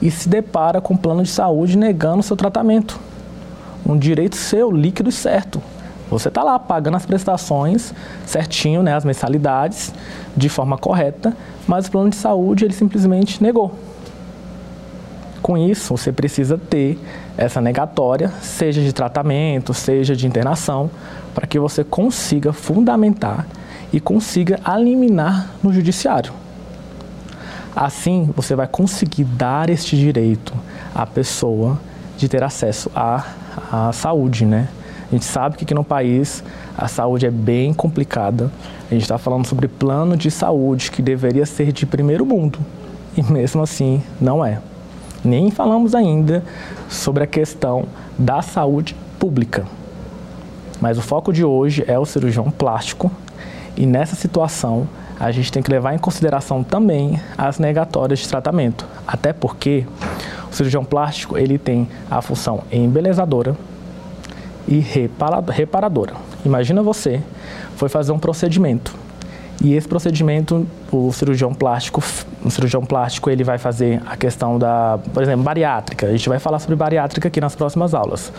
e 0.00 0.10
se 0.10 0.28
depara 0.28 0.80
com 0.80 0.94
o 0.94 0.98
plano 0.98 1.22
de 1.22 1.30
saúde 1.30 1.76
negando 1.76 2.20
o 2.20 2.22
seu 2.22 2.36
tratamento. 2.36 2.98
Um 3.84 3.96
direito 3.96 4.36
seu, 4.36 4.70
líquido 4.70 5.08
e 5.10 5.12
certo. 5.12 5.60
Você 6.10 6.28
está 6.28 6.42
lá 6.42 6.58
pagando 6.58 6.96
as 6.96 7.04
prestações 7.04 7.92
certinho, 8.24 8.82
né, 8.82 8.94
as 8.94 9.04
mensalidades, 9.04 9.92
de 10.36 10.48
forma 10.48 10.78
correta, 10.78 11.36
mas 11.66 11.86
o 11.86 11.90
plano 11.90 12.10
de 12.10 12.16
saúde 12.16 12.64
ele 12.64 12.72
simplesmente 12.72 13.42
negou. 13.42 13.74
Com 15.42 15.56
isso, 15.56 15.96
você 15.96 16.10
precisa 16.10 16.58
ter 16.58 16.98
essa 17.36 17.60
negatória, 17.60 18.28
seja 18.42 18.80
de 18.80 18.92
tratamento, 18.92 19.72
seja 19.72 20.16
de 20.16 20.26
internação, 20.26 20.90
para 21.34 21.46
que 21.46 21.58
você 21.58 21.84
consiga 21.84 22.52
fundamentar 22.52 23.46
e 23.92 24.00
consiga 24.00 24.58
eliminar 24.76 25.50
no 25.62 25.72
judiciário. 25.72 26.32
Assim, 27.76 28.30
você 28.34 28.56
vai 28.56 28.66
conseguir 28.66 29.24
dar 29.24 29.70
este 29.70 29.96
direito 29.96 30.52
à 30.94 31.06
pessoa 31.06 31.78
de 32.16 32.28
ter 32.28 32.42
acesso 32.42 32.90
à, 32.94 33.24
à 33.70 33.92
saúde, 33.92 34.44
né? 34.44 34.68
A 35.10 35.14
gente 35.14 35.24
sabe 35.24 35.56
que 35.56 35.64
aqui 35.64 35.72
no 35.72 35.82
país 35.82 36.44
a 36.76 36.86
saúde 36.86 37.24
é 37.24 37.30
bem 37.30 37.72
complicada. 37.72 38.50
A 38.90 38.94
gente 38.94 39.02
está 39.02 39.16
falando 39.16 39.46
sobre 39.46 39.66
plano 39.66 40.18
de 40.18 40.30
saúde 40.30 40.90
que 40.90 41.00
deveria 41.00 41.46
ser 41.46 41.72
de 41.72 41.86
primeiro 41.86 42.26
mundo 42.26 42.58
e 43.16 43.22
mesmo 43.22 43.62
assim 43.62 44.02
não 44.20 44.44
é. 44.44 44.60
Nem 45.24 45.50
falamos 45.50 45.94
ainda 45.94 46.44
sobre 46.90 47.24
a 47.24 47.26
questão 47.26 47.86
da 48.18 48.42
saúde 48.42 48.94
pública. 49.18 49.64
Mas 50.78 50.98
o 50.98 51.02
foco 51.02 51.32
de 51.32 51.42
hoje 51.42 51.82
é 51.88 51.98
o 51.98 52.04
cirurgião 52.04 52.50
plástico 52.50 53.10
e 53.78 53.86
nessa 53.86 54.14
situação 54.14 54.86
a 55.18 55.32
gente 55.32 55.50
tem 55.50 55.62
que 55.62 55.70
levar 55.70 55.94
em 55.94 55.98
consideração 55.98 56.62
também 56.62 57.18
as 57.36 57.58
negatórias 57.58 58.20
de 58.20 58.28
tratamento, 58.28 58.86
até 59.06 59.32
porque 59.32 59.86
o 60.50 60.54
cirurgião 60.54 60.84
plástico 60.84 61.36
ele 61.36 61.58
tem 61.58 61.88
a 62.10 62.20
função 62.20 62.62
embelezadora 62.70 63.56
e 64.68 64.78
reparadora. 64.78 66.14
Imagina 66.44 66.82
você 66.82 67.20
foi 67.76 67.88
fazer 67.88 68.12
um 68.12 68.18
procedimento 68.18 68.94
e 69.60 69.74
esse 69.74 69.88
procedimento, 69.88 70.66
o 70.92 71.12
cirurgião 71.12 71.52
plástico, 71.52 72.02
o 72.44 72.50
cirurgião 72.50 72.84
plástico 72.84 73.28
ele 73.28 73.42
vai 73.42 73.58
fazer 73.58 74.00
a 74.06 74.16
questão 74.16 74.56
da, 74.56 75.00
por 75.12 75.20
exemplo, 75.20 75.42
bariátrica. 75.42 76.06
A 76.06 76.12
gente 76.12 76.28
vai 76.28 76.38
falar 76.38 76.60
sobre 76.60 76.76
bariátrica 76.76 77.26
aqui 77.26 77.40
nas 77.40 77.56
próximas 77.56 77.92
aulas. 77.92 78.32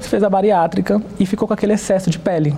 Você 0.00 0.08
fez 0.08 0.22
a 0.22 0.28
bariátrica 0.28 1.00
e 1.20 1.26
ficou 1.26 1.46
com 1.46 1.54
aquele 1.54 1.74
excesso 1.74 2.10
de 2.10 2.18
pele. 2.18 2.56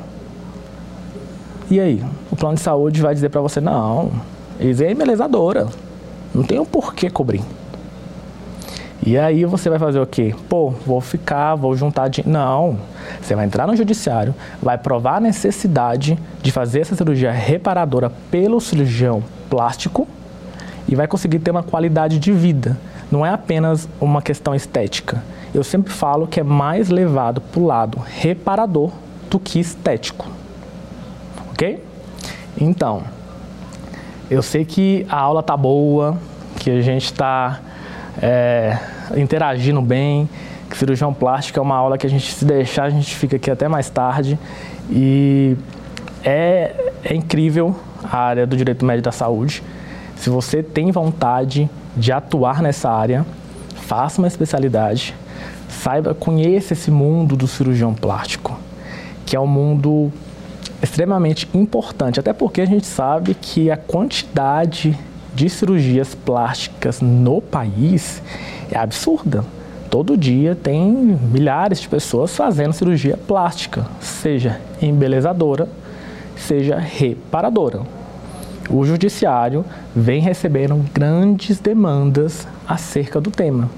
E 1.71 1.79
aí? 1.79 2.03
O 2.31 2.37
plano 2.37 2.55
de 2.55 2.63
saúde 2.63 3.03
vai 3.03 3.15
dizer 3.15 3.29
para 3.29 3.43
você: 3.43 3.61
não, 3.61 4.11
isso 4.59 4.83
é 4.83 4.91
embelezadora. 4.91 5.67
Não 6.35 6.43
tem 6.43 6.59
um 6.59 6.65
porquê 6.65 7.11
cobrir. 7.11 7.43
E 9.07 9.19
aí 9.19 9.45
você 9.45 9.69
vai 9.69 9.79
fazer 9.79 10.01
o 10.01 10.07
quê? 10.07 10.35
Pô, 10.49 10.71
vou 10.71 10.99
ficar, 10.99 11.55
vou 11.57 11.77
juntar 11.77 12.09
de. 12.09 12.27
Não. 12.27 12.79
Você 13.21 13.35
vai 13.35 13.45
entrar 13.45 13.67
no 13.67 13.77
judiciário, 13.77 14.35
vai 14.63 14.79
provar 14.79 15.17
a 15.17 15.21
necessidade 15.21 16.19
de 16.43 16.51
fazer 16.51 16.81
essa 16.81 16.97
cirurgia 16.97 17.31
reparadora 17.31 18.11
pelo 18.31 18.59
cirurgião 18.63 19.23
plástico 19.51 20.09
e 20.89 20.95
vai 20.95 21.07
conseguir 21.07 21.39
ter 21.41 21.51
uma 21.51 21.63
qualidade 21.63 22.19
de 22.19 22.33
vida. 22.33 22.79
Não 23.13 23.27
é 23.27 23.29
apenas 23.29 23.87
uma 24.01 24.23
questão 24.23 24.55
estética. 24.55 25.23
Eu 25.53 25.63
sempre 25.63 25.93
falo 25.93 26.27
que 26.27 26.41
é 26.41 26.43
mais 26.43 26.89
levado 26.89 27.43
para 27.43 27.61
o 27.61 27.67
lado 27.67 28.03
reparador 28.07 28.91
do 29.31 29.39
que 29.39 29.61
estético. 29.61 30.27
Ok? 31.51 31.85
Então, 32.59 33.03
eu 34.31 34.43
sei 34.43 34.65
que 34.65 35.07
a 35.11 35.19
aula 35.19 35.43
tá 35.43 35.57
boa, 35.59 36.17
que 36.59 36.71
a 36.71 36.81
gente 36.81 37.05
está 37.05 37.61
é, 38.21 38.79
interagindo 39.17 39.81
bem. 39.81 40.29
Que 40.71 40.77
cirurgião 40.77 41.13
plástico 41.13 41.59
é 41.59 41.63
uma 41.63 41.77
aula 41.77 41.99
que 41.99 42.07
a 42.07 42.11
gente 42.11 42.33
se 42.33 42.45
deixar, 42.45 42.85
a 42.85 42.91
gente 42.91 43.15
fica 43.15 43.37
aqui 43.37 43.51
até 43.51 43.69
mais 43.69 43.91
tarde. 43.91 44.39
E 44.91 45.57
é, 46.25 46.93
é 47.05 47.15
incrível 47.15 47.77
a 48.03 48.19
área 48.19 48.47
do 48.47 48.57
direito 48.57 48.85
médio 48.85 49.03
da 49.03 49.13
saúde. 49.13 49.63
Se 50.17 50.31
você 50.31 50.63
tem 50.63 50.91
vontade 50.91 51.69
de 51.97 52.13
atuar 52.13 52.63
nessa 52.63 52.91
área, 52.91 53.27
faça 53.75 54.21
uma 54.21 54.29
especialidade, 54.29 55.15
saiba, 55.69 56.15
conheça 56.15 56.73
esse 56.73 56.91
mundo 56.91 57.37
do 57.37 57.47
cirurgião 57.47 57.95
plástico, 57.95 58.59
que 59.27 59.37
é 59.37 59.41
um 59.41 59.47
mundo 59.47 60.11
extremamente 60.83 61.49
importante, 61.55 62.21
até 62.21 62.33
porque 62.33 62.61
a 62.61 62.67
gente 62.67 62.87
sabe 62.87 63.35
que 63.35 63.71
a 63.71 63.77
quantidade 63.77 64.99
de 65.35 65.49
cirurgias 65.51 66.15
plásticas 66.15 67.01
no 67.01 67.41
país 67.41 68.23
é 68.71 68.79
absurda. 68.79 69.45
Todo 69.91 70.17
dia 70.17 70.57
tem 70.57 70.91
milhares 70.91 71.81
de 71.81 71.89
pessoas 71.89 72.35
fazendo 72.35 72.73
cirurgia 72.73 73.17
plástica, 73.17 73.87
seja 74.01 74.61
embelezadora, 74.83 75.69
seja 76.37 76.79
reparadora. 76.79 77.83
O 78.69 78.85
judiciário 78.85 79.65
vem 79.95 80.21
recebendo 80.21 80.85
grandes 80.93 81.61
demandas 81.61 82.49
acerca 82.67 83.21
do 83.21 83.31
tema. 83.31 83.71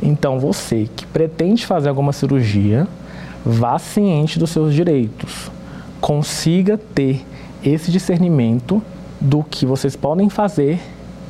Então, 0.00 0.40
você 0.40 0.88
que 0.96 1.06
pretende 1.06 1.66
fazer 1.66 1.88
alguma 1.88 2.12
cirurgia, 2.12 2.88
vá 3.44 3.78
ciente 3.78 4.38
dos 4.38 4.50
seus 4.50 4.72
direitos. 4.72 5.50
Consiga 6.00 6.78
ter 6.78 7.24
esse 7.64 7.90
discernimento 7.90 8.82
do 9.20 9.44
que 9.44 9.64
vocês 9.64 9.94
podem 9.94 10.28
fazer 10.28 10.80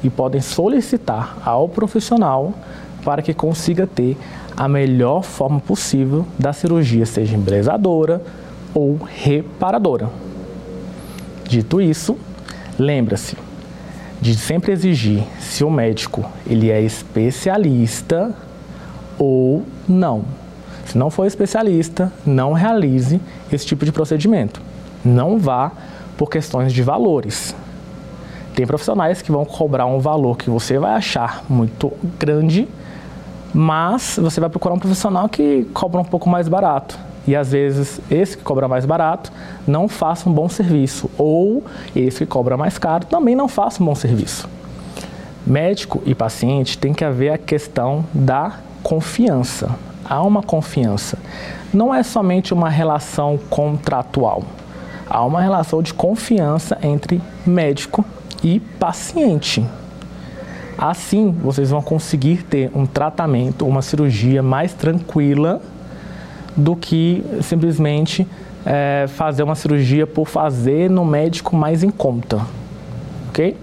e 0.02 0.10
podem 0.10 0.40
solicitar 0.40 1.36
ao 1.44 1.68
profissional 1.68 2.52
para 3.04 3.22
que 3.22 3.34
consiga 3.34 3.86
ter 3.86 4.16
a 4.56 4.68
melhor 4.68 5.22
forma 5.22 5.60
possível 5.60 6.26
da 6.38 6.52
cirurgia, 6.52 7.06
seja 7.06 7.36
embelezadora 7.36 8.22
ou 8.74 8.96
reparadora. 8.96 10.10
Dito 11.48 11.80
isso, 11.80 12.16
lembra-se 12.78 13.36
de 14.20 14.36
sempre 14.36 14.70
exigir 14.70 15.24
se 15.40 15.64
o 15.64 15.70
médico 15.70 16.24
ele 16.46 16.70
é 16.70 16.80
especialista 16.80 18.32
ou 19.18 19.64
não. 19.88 20.24
Se 20.86 20.96
não 20.96 21.10
for 21.10 21.26
especialista, 21.26 22.12
não 22.24 22.52
realize 22.52 23.20
esse 23.52 23.66
tipo 23.66 23.84
de 23.84 23.90
procedimento. 23.90 24.62
Não 25.04 25.38
vá 25.38 25.72
por 26.16 26.30
questões 26.30 26.72
de 26.72 26.82
valores. 26.82 27.54
Tem 28.54 28.66
profissionais 28.66 29.22
que 29.22 29.32
vão 29.32 29.44
cobrar 29.44 29.86
um 29.86 29.98
valor 29.98 30.36
que 30.36 30.50
você 30.50 30.78
vai 30.78 30.94
achar 30.94 31.42
muito 31.48 31.92
grande, 32.18 32.68
mas 33.54 34.18
você 34.20 34.40
vai 34.40 34.50
procurar 34.50 34.74
um 34.74 34.78
profissional 34.78 35.28
que 35.28 35.64
cobra 35.72 36.00
um 36.00 36.04
pouco 36.04 36.28
mais 36.28 36.48
barato. 36.48 36.98
E 37.26 37.36
às 37.36 37.52
vezes 37.52 38.00
esse 38.10 38.36
que 38.36 38.42
cobra 38.42 38.68
mais 38.68 38.84
barato 38.84 39.32
não 39.66 39.88
faça 39.88 40.28
um 40.28 40.32
bom 40.32 40.48
serviço, 40.48 41.08
ou 41.16 41.64
esse 41.94 42.18
que 42.18 42.26
cobra 42.26 42.56
mais 42.56 42.78
caro 42.78 43.06
também 43.06 43.34
não 43.34 43.48
faça 43.48 43.82
um 43.82 43.86
bom 43.86 43.94
serviço. 43.94 44.48
Médico 45.46 46.02
e 46.04 46.14
paciente 46.14 46.76
tem 46.76 46.92
que 46.92 47.04
haver 47.04 47.30
a 47.32 47.38
questão 47.38 48.04
da 48.12 48.58
confiança. 48.82 49.70
Há 50.04 50.22
uma 50.22 50.42
confiança. 50.42 51.18
Não 51.72 51.94
é 51.94 52.02
somente 52.02 52.52
uma 52.52 52.68
relação 52.68 53.38
contratual. 53.48 54.42
Há 55.08 55.24
uma 55.24 55.40
relação 55.40 55.82
de 55.82 55.94
confiança 55.94 56.78
entre 56.82 57.20
médico 57.46 58.04
e 58.42 58.60
paciente. 58.60 59.64
Assim, 60.76 61.30
vocês 61.30 61.70
vão 61.70 61.82
conseguir 61.82 62.42
ter 62.42 62.70
um 62.74 62.86
tratamento, 62.86 63.66
uma 63.66 63.82
cirurgia 63.82 64.42
mais 64.42 64.72
tranquila 64.72 65.60
do 66.56 66.74
que 66.74 67.24
simplesmente 67.42 68.26
é, 68.64 69.06
fazer 69.08 69.42
uma 69.42 69.54
cirurgia 69.54 70.06
por 70.06 70.26
fazer 70.28 70.90
no 70.90 71.04
médico 71.04 71.54
mais 71.54 71.82
em 71.82 71.90
conta. 71.90 72.40
Ok? 73.28 73.56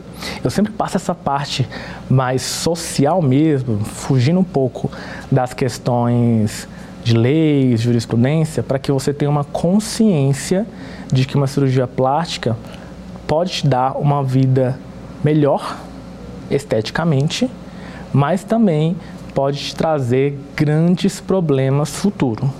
Eu 0.43 0.49
sempre 0.49 0.71
passo 0.71 0.97
essa 0.97 1.15
parte 1.15 1.67
mais 2.09 2.41
social 2.41 3.21
mesmo, 3.21 3.79
fugindo 3.79 4.39
um 4.39 4.43
pouco 4.43 4.91
das 5.31 5.53
questões 5.53 6.67
de 7.03 7.15
leis, 7.15 7.81
jurisprudência, 7.81 8.61
para 8.61 8.77
que 8.77 8.91
você 8.91 9.13
tenha 9.13 9.31
uma 9.31 9.43
consciência 9.43 10.67
de 11.11 11.25
que 11.25 11.35
uma 11.35 11.47
cirurgia 11.47 11.87
plástica 11.87 12.57
pode 13.29 13.51
te 13.51 13.67
dar 13.67 13.95
uma 13.95 14.23
vida 14.23 14.75
melhor 15.23 15.77
esteticamente, 16.49 17.47
mas 18.11 18.43
também 18.43 18.97
pode 19.35 19.59
te 19.59 19.75
trazer 19.75 20.35
grandes 20.55 21.21
problemas 21.21 21.91
futuro. 21.91 22.51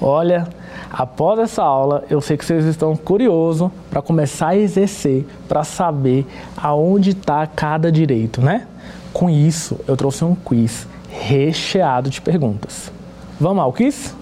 Olha, 0.00 0.46
após 0.88 1.40
essa 1.40 1.64
aula, 1.64 2.04
eu 2.08 2.20
sei 2.20 2.36
que 2.36 2.44
vocês 2.44 2.64
estão 2.64 2.94
curiosos 2.94 3.72
para 3.90 4.00
começar 4.00 4.50
a 4.50 4.56
exercer, 4.56 5.26
para 5.48 5.64
saber 5.64 6.24
aonde 6.56 7.10
está 7.10 7.44
cada 7.44 7.90
direito, 7.90 8.40
né? 8.40 8.68
Com 9.12 9.28
isso, 9.28 9.80
eu 9.88 9.96
trouxe 9.96 10.24
um 10.24 10.36
quiz 10.36 10.86
recheado 11.10 12.08
de 12.08 12.20
perguntas. 12.20 12.92
Vamos 13.40 13.64
ao 13.64 13.72
quiz? 13.72 14.14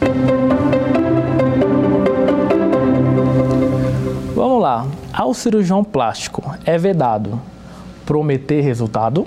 Vamos 0.00 0.51
lá. 4.62 4.86
Ao 5.12 5.34
cirurgião 5.34 5.82
plástico 5.82 6.54
é 6.64 6.78
vedado 6.78 7.40
prometer 8.06 8.60
resultado, 8.60 9.26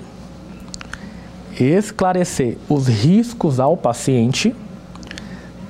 esclarecer 1.58 2.56
os 2.68 2.88
riscos 2.88 3.60
ao 3.60 3.76
paciente, 3.76 4.54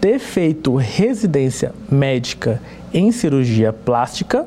ter 0.00 0.18
feito 0.18 0.76
residência 0.76 1.74
médica 1.90 2.60
em 2.94 3.10
cirurgia 3.10 3.72
plástica, 3.72 4.46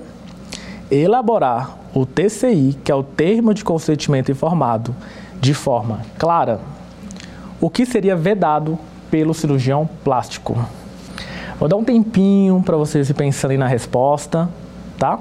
elaborar 0.89 1.78
o 1.93 2.05
TCI, 2.05 2.78
que 2.84 2.91
é 2.91 2.95
o 2.95 3.03
termo 3.03 3.53
de 3.53 3.63
consentimento 3.63 4.32
informado, 4.32 4.95
de 5.39 5.53
forma 5.53 6.01
clara, 6.17 6.59
o 7.59 7.70
que 7.70 7.86
seria 7.86 8.15
vedado 8.15 8.80
pelo 9.11 9.34
cirurgião 9.34 9.89
plástico. 10.03 10.57
Vou 11.59 11.67
dar 11.67 11.76
um 11.76 11.84
tempinho 11.84 12.61
para 12.61 12.78
vocês 12.78 13.11
aí 13.49 13.57
na 13.57 13.67
resposta, 13.67 14.47
tá? 15.00 15.20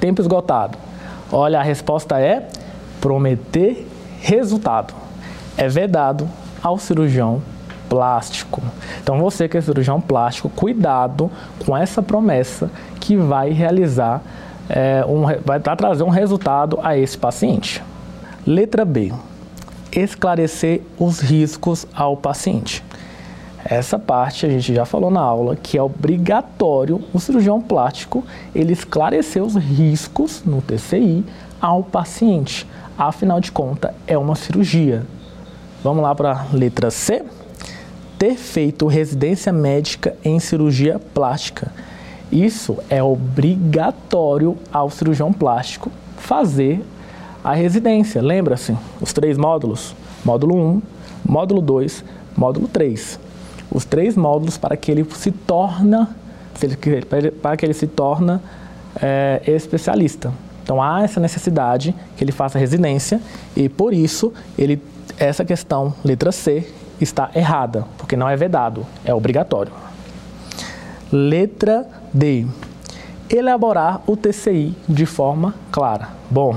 Tempo 0.00 0.20
esgotado. 0.20 0.76
Olha, 1.32 1.60
a 1.60 1.62
resposta 1.62 2.20
é 2.20 2.48
prometer 3.00 3.86
resultado. 4.20 4.92
É 5.56 5.68
vedado 5.68 6.28
ao 6.62 6.76
cirurgião 6.78 7.40
plástico. 7.88 8.60
Então 9.02 9.18
você 9.18 9.48
que 9.48 9.56
é 9.56 9.60
cirurgião 9.60 10.00
plástico, 10.00 10.50
cuidado 10.50 11.30
com 11.64 11.76
essa 11.76 12.02
promessa 12.02 12.70
que 13.00 13.16
vai 13.16 13.50
realizar, 13.50 14.20
é, 14.68 15.04
um, 15.06 15.22
vai 15.44 15.60
trazer 15.60 16.02
um 16.02 16.08
resultado 16.08 16.78
a 16.82 16.98
esse 16.98 17.16
paciente. 17.16 17.82
Letra 18.46 18.84
B. 18.84 19.12
Esclarecer 19.92 20.82
os 20.98 21.20
riscos 21.20 21.86
ao 21.94 22.16
paciente. 22.16 22.84
Essa 23.68 23.98
parte 23.98 24.46
a 24.46 24.48
gente 24.48 24.72
já 24.72 24.84
falou 24.84 25.10
na 25.10 25.20
aula 25.20 25.56
que 25.56 25.76
é 25.76 25.82
obrigatório 25.82 27.02
o 27.12 27.18
cirurgião 27.18 27.60
plástico 27.60 28.24
ele 28.54 28.72
esclarecer 28.72 29.42
os 29.42 29.56
riscos 29.56 30.44
no 30.44 30.62
TCI 30.62 31.24
ao 31.60 31.82
paciente. 31.82 32.64
Afinal 32.96 33.40
de 33.40 33.50
contas, 33.50 33.90
é 34.06 34.16
uma 34.16 34.36
cirurgia. 34.36 35.04
Vamos 35.82 36.04
lá 36.04 36.14
para 36.14 36.32
a 36.32 36.46
letra 36.52 36.92
C. 36.92 37.24
Ter 38.16 38.36
feito 38.36 38.86
residência 38.86 39.52
médica 39.52 40.14
em 40.24 40.38
cirurgia 40.38 41.00
plástica. 41.12 41.72
Isso 42.30 42.78
é 42.88 43.02
obrigatório 43.02 44.56
ao 44.72 44.90
cirurgião 44.90 45.32
plástico 45.32 45.90
fazer 46.16 46.84
a 47.42 47.52
residência. 47.52 48.22
Lembra-se? 48.22 48.76
Os 49.00 49.12
três 49.12 49.36
módulos: 49.36 49.94
módulo 50.24 50.56
1, 50.56 50.82
módulo 51.24 51.60
2, 51.60 52.04
módulo 52.36 52.68
3 52.68 53.25
os 53.70 53.84
três 53.84 54.16
módulos 54.16 54.56
para 54.58 54.76
que 54.76 54.90
ele 54.90 55.06
se 55.14 55.30
torna 55.30 56.14
para 57.42 57.56
que 57.56 57.66
ele 57.66 57.74
se 57.74 57.86
torna 57.86 58.40
é, 59.00 59.42
especialista. 59.46 60.32
Então 60.62 60.82
há 60.82 61.02
essa 61.02 61.20
necessidade 61.20 61.94
que 62.16 62.24
ele 62.24 62.32
faça 62.32 62.58
residência 62.58 63.20
e 63.54 63.68
por 63.68 63.92
isso 63.92 64.32
ele 64.58 64.82
essa 65.18 65.44
questão 65.44 65.94
letra 66.04 66.32
C 66.32 66.66
está 67.00 67.30
errada, 67.34 67.84
porque 67.98 68.16
não 68.16 68.28
é 68.28 68.36
vedado, 68.36 68.86
é 69.04 69.14
obrigatório. 69.14 69.72
Letra 71.12 71.86
D. 72.12 72.46
Elaborar 73.28 74.02
o 74.06 74.16
TCI 74.16 74.74
de 74.88 75.06
forma 75.06 75.54
clara. 75.70 76.08
Bom, 76.30 76.56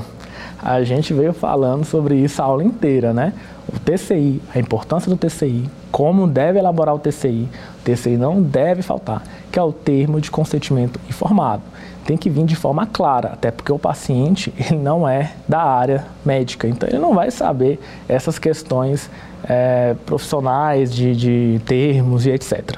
a 0.62 0.82
gente 0.84 1.14
veio 1.14 1.34
falando 1.34 1.86
sobre 1.86 2.16
isso 2.16 2.42
a 2.42 2.46
aula 2.46 2.64
inteira, 2.64 3.14
né? 3.14 3.34
O 3.68 3.80
TCI, 3.80 4.42
a 4.54 4.60
importância 4.60 5.10
do 5.10 5.18
TCI, 5.18 5.70
como 5.92 6.28
deve 6.28 6.60
elaborar 6.60 6.96
o 6.96 7.00
TCI. 7.00 7.50
O 7.80 7.84
TCI 7.84 8.18
não 8.18 8.42
deve 8.42 8.82
faltar, 8.82 9.24
que 9.52 9.58
é 9.58 9.62
o 9.62 9.72
termo 9.72 10.22
de 10.22 10.30
consentimento 10.30 11.00
informado. 11.10 11.64
Tem 12.06 12.18
que 12.18 12.30
vir 12.30 12.46
de 12.46 12.56
forma 12.56 12.86
clara, 12.86 13.30
até 13.34 13.52
porque 13.52 13.72
o 13.72 13.80
paciente 13.80 14.54
ele 14.58 14.80
não 14.80 15.08
é 15.08 15.34
da 15.48 15.62
área 15.62 16.06
médica, 16.26 16.68
então 16.68 16.88
ele 16.88 17.00
não 17.00 17.14
vai 17.14 17.32
saber 17.32 17.80
essas 18.08 18.40
questões 18.40 19.10
é, 19.44 19.96
profissionais 20.06 20.94
de, 20.94 21.16
de 21.16 21.62
termos 21.66 22.26
e 22.26 22.32
etc. 22.32 22.78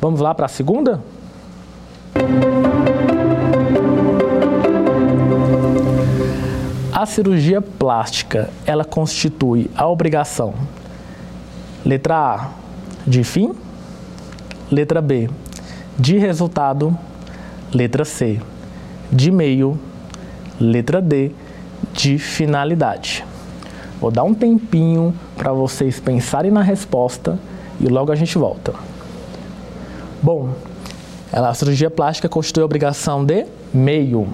Vamos 0.00 0.20
lá 0.20 0.34
para 0.34 0.46
a 0.46 0.48
segunda? 0.48 1.00
A 6.92 7.06
cirurgia 7.06 7.60
plástica, 7.60 8.50
ela 8.64 8.84
constitui 8.84 9.68
a 9.76 9.88
obrigação 9.88 10.54
letra 11.84 12.16
A, 12.16 12.48
de 13.06 13.24
fim, 13.24 13.52
letra 14.70 15.00
B, 15.00 15.28
de 15.98 16.18
resultado, 16.18 16.96
letra 17.72 18.04
C, 18.04 18.40
de 19.10 19.30
meio, 19.30 19.78
letra 20.60 21.00
D, 21.00 21.32
de 21.92 22.18
finalidade. 22.18 23.24
Vou 24.00 24.10
dar 24.10 24.24
um 24.24 24.34
tempinho 24.34 25.14
para 25.36 25.52
vocês 25.52 26.00
pensarem 26.00 26.50
na 26.50 26.62
resposta 26.62 27.38
e 27.80 27.86
logo 27.86 28.10
a 28.10 28.16
gente 28.16 28.36
volta. 28.38 28.74
Bom, 30.22 30.54
a 31.32 31.54
cirurgia 31.54 31.90
plástica 31.90 32.28
constitui 32.28 32.62
a 32.62 32.66
obrigação 32.66 33.24
de 33.24 33.46
meio 33.72 34.28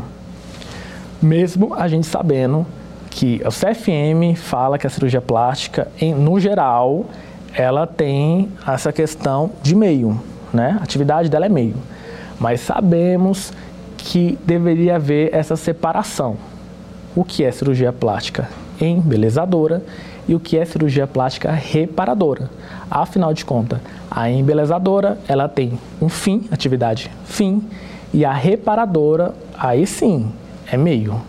mesmo 1.21 1.75
a 1.75 1.89
gente 1.89 2.07
sabendo 2.07 2.67
que 3.11 3.43
o 3.45 3.51
CFM 3.51 4.37
fala 4.37 4.79
que 4.79 4.87
a 4.87 4.91
cirurgia 4.91 5.21
plástica, 5.21 5.89
em, 6.01 6.15
no 6.15 6.39
geral, 6.39 7.07
ela 7.59 7.89
tem 7.89 8.49
essa 8.65 8.93
questão 8.93 9.51
de 9.65 9.75
meio, 9.75 10.19
né? 10.55 10.79
A 10.81 10.85
atividade 10.85 11.29
dela 11.29 11.47
é 11.47 11.49
meio. 11.49 11.75
Mas 12.39 12.61
sabemos 12.61 13.53
que 13.97 14.39
deveria 14.47 14.95
haver 14.95 15.35
essa 15.35 15.57
separação. 15.57 16.37
O 17.17 17.25
que 17.25 17.43
é 17.43 17.51
cirurgia 17.51 17.93
plástica 17.93 18.49
embelezadora 18.81 19.83
e 20.29 20.37
o 20.37 20.41
que 20.41 20.57
é 20.57 20.65
cirurgia 20.65 21.05
plástica 21.05 21.51
reparadora. 21.51 22.49
Afinal 22.89 23.35
de 23.35 23.45
contas, 23.45 23.81
a 24.09 24.31
embelezadora, 24.31 25.19
ela 25.27 25.49
tem 25.49 25.81
um 26.01 26.09
fim, 26.09 26.47
atividade 26.53 27.11
fim, 27.25 27.61
e 28.15 28.25
a 28.25 28.33
reparadora, 28.33 29.35
aí 29.59 29.85
sim, 29.85 30.31
é 30.71 30.77
meio. 30.77 31.21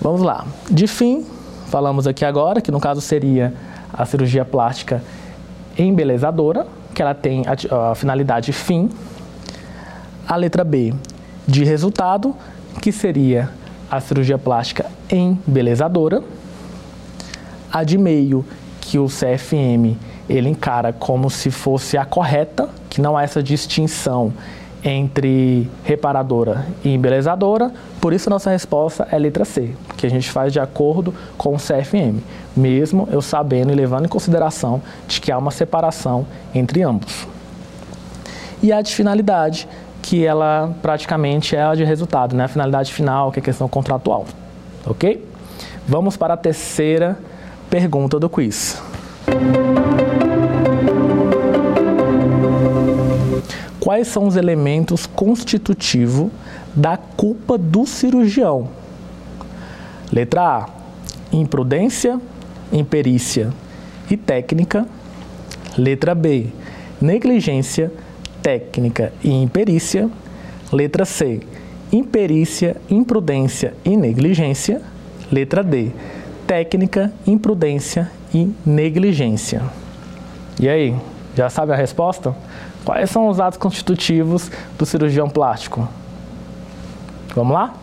Vamos 0.00 0.22
lá. 0.22 0.46
De 0.70 0.86
fim, 0.86 1.26
falamos 1.66 2.06
aqui 2.06 2.24
agora, 2.24 2.62
que 2.62 2.70
no 2.70 2.80
caso 2.80 3.02
seria 3.02 3.52
a 3.92 4.04
cirurgia 4.04 4.44
plástica 4.44 5.02
embelezadora, 5.78 6.66
que 6.94 7.02
ela 7.02 7.14
tem 7.14 7.42
a, 7.46 7.90
a 7.90 7.94
finalidade 7.94 8.52
fim. 8.52 8.90
A 10.26 10.36
letra 10.36 10.64
B, 10.64 10.94
de 11.46 11.64
resultado, 11.64 12.34
que 12.80 12.90
seria 12.90 13.50
a 13.90 14.00
cirurgia 14.00 14.38
plástica 14.38 14.86
embelezadora. 15.10 16.22
A 17.72 17.84
de 17.84 17.98
meio, 17.98 18.44
que 18.80 18.98
o 18.98 19.06
CFM 19.06 19.96
ele 20.28 20.48
encara 20.48 20.92
como 20.92 21.30
se 21.30 21.50
fosse 21.50 21.96
a 21.96 22.04
correta, 22.04 22.68
que 22.90 23.00
não 23.00 23.16
há 23.16 23.22
essa 23.22 23.42
distinção 23.42 24.32
entre 24.88 25.68
reparadora 25.82 26.64
e 26.84 26.94
embelezadora, 26.94 27.72
por 28.00 28.12
isso 28.12 28.30
nossa 28.30 28.50
resposta 28.50 29.08
é 29.10 29.18
letra 29.18 29.44
C, 29.44 29.74
que 29.96 30.06
a 30.06 30.10
gente 30.10 30.30
faz 30.30 30.52
de 30.52 30.60
acordo 30.60 31.12
com 31.36 31.54
o 31.54 31.58
CFM, 31.58 32.22
mesmo 32.56 33.08
eu 33.10 33.20
sabendo 33.20 33.72
e 33.72 33.74
levando 33.74 34.04
em 34.04 34.08
consideração 34.08 34.80
de 35.08 35.20
que 35.20 35.32
há 35.32 35.38
uma 35.38 35.50
separação 35.50 36.24
entre 36.54 36.82
ambos. 36.82 37.26
E 38.62 38.72
a 38.72 38.80
de 38.80 38.94
finalidade, 38.94 39.68
que 40.00 40.24
ela 40.24 40.72
praticamente 40.80 41.56
é 41.56 41.62
a 41.62 41.74
de 41.74 41.82
resultado, 41.82 42.36
né? 42.36 42.44
a 42.44 42.48
finalidade 42.48 42.92
final, 42.92 43.32
que 43.32 43.40
é 43.40 43.42
questão 43.42 43.68
contratual. 43.68 44.24
Ok? 44.86 45.26
Vamos 45.88 46.16
para 46.16 46.34
a 46.34 46.36
terceira 46.36 47.18
pergunta 47.68 48.20
do 48.20 48.30
quiz. 48.30 48.80
Quais 53.86 54.08
são 54.08 54.26
os 54.26 54.34
elementos 54.34 55.06
constitutivos 55.06 56.32
da 56.74 56.96
culpa 56.96 57.56
do 57.56 57.86
cirurgião. 57.86 58.68
Letra 60.12 60.42
A: 60.42 60.68
imprudência, 61.32 62.20
imperícia 62.72 63.52
e 64.10 64.16
técnica. 64.16 64.84
Letra 65.78 66.16
B: 66.16 66.48
negligência, 67.00 67.92
técnica 68.42 69.12
e 69.22 69.30
imperícia. 69.30 70.10
Letra 70.72 71.04
C: 71.04 71.42
imperícia, 71.92 72.76
imprudência 72.90 73.72
e 73.84 73.96
negligência. 73.96 74.82
Letra 75.30 75.62
D: 75.62 75.92
técnica, 76.44 77.12
imprudência 77.24 78.10
e 78.34 78.52
negligência. 78.66 79.62
E 80.58 80.68
aí, 80.68 80.96
já 81.36 81.48
sabe 81.48 81.72
a 81.72 81.76
resposta? 81.76 82.34
Quais 82.86 83.10
são 83.10 83.26
os 83.26 83.40
atos 83.40 83.58
constitutivos 83.58 84.48
do 84.78 84.86
cirurgião 84.86 85.28
plástico? 85.28 85.88
Vamos 87.34 87.52
lá? 87.52 87.74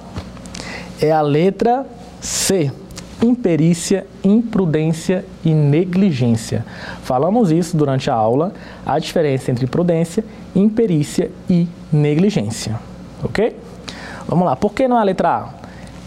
É 1.01 1.11
a 1.11 1.19
letra 1.19 1.85
C. 2.21 2.71
Imperícia, 3.21 4.07
imprudência 4.23 5.25
e 5.43 5.53
negligência. 5.53 6.65
Falamos 7.03 7.51
isso 7.51 7.75
durante 7.75 8.09
a 8.09 8.13
aula, 8.13 8.53
a 8.85 8.97
diferença 8.97 9.51
entre 9.51 9.67
prudência, 9.67 10.23
imperícia 10.55 11.29
e 11.49 11.67
negligência. 11.91 12.79
Ok? 13.21 13.57
Vamos 14.25 14.45
lá, 14.45 14.55
por 14.55 14.73
que 14.73 14.87
não 14.87 14.97
é 14.97 15.01
a 15.01 15.03
letra 15.03 15.29
A? 15.29 15.49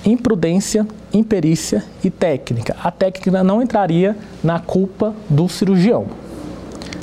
Imprudência, 0.08 0.86
imperícia 1.12 1.84
e 2.02 2.08
técnica. 2.08 2.74
A 2.82 2.90
técnica 2.90 3.44
não 3.44 3.60
entraria 3.60 4.16
na 4.42 4.58
culpa 4.58 5.14
do 5.28 5.48
cirurgião. 5.50 6.06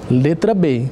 Letra 0.09 0.53
B, 0.55 0.89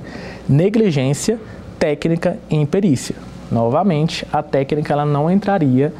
negligência 0.51 1.39
técnica 1.79 2.37
e 2.49 2.55
imperícia. 2.57 3.15
Novamente, 3.49 4.27
a 4.31 4.43
técnica 4.43 4.93
ela 4.93 5.05
não 5.05 5.31
entraria 5.31 5.93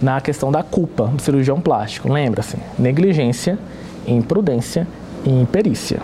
na 0.00 0.20
questão 0.20 0.50
da 0.52 0.62
culpa 0.62 1.08
do 1.08 1.20
cirurgião 1.20 1.60
plástico. 1.60 2.10
Lembra-se, 2.10 2.56
negligência, 2.78 3.58
imprudência 4.06 4.86
e 5.24 5.30
imperícia. 5.30 6.00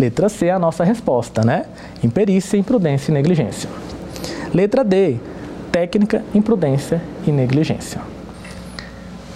Letra 0.00 0.28
C 0.28 0.46
é 0.46 0.50
a 0.50 0.58
nossa 0.58 0.82
resposta, 0.82 1.42
né? 1.44 1.66
Imperícia, 2.02 2.56
imprudência 2.56 3.12
e 3.12 3.14
negligência. 3.14 3.68
Letra 4.52 4.82
D, 4.82 5.16
técnica, 5.70 6.24
imprudência 6.34 7.00
e 7.26 7.30
negligência. 7.30 8.00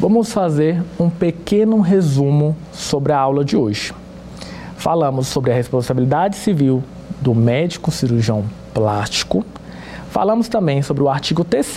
Vamos 0.00 0.32
fazer 0.32 0.82
um 0.98 1.10
pequeno 1.10 1.80
resumo 1.80 2.56
sobre 2.72 3.12
a 3.12 3.18
aula 3.18 3.44
de 3.44 3.56
hoje. 3.56 3.92
Falamos 4.76 5.26
sobre 5.28 5.50
a 5.50 5.54
responsabilidade 5.54 6.36
civil 6.36 6.82
do 7.20 7.34
médico 7.34 7.90
cirurgião 7.90 8.44
plástico. 8.72 9.44
Falamos 10.10 10.48
também 10.48 10.82
sobre 10.82 11.02
o 11.02 11.08
artigo 11.08 11.44
3 11.44 11.76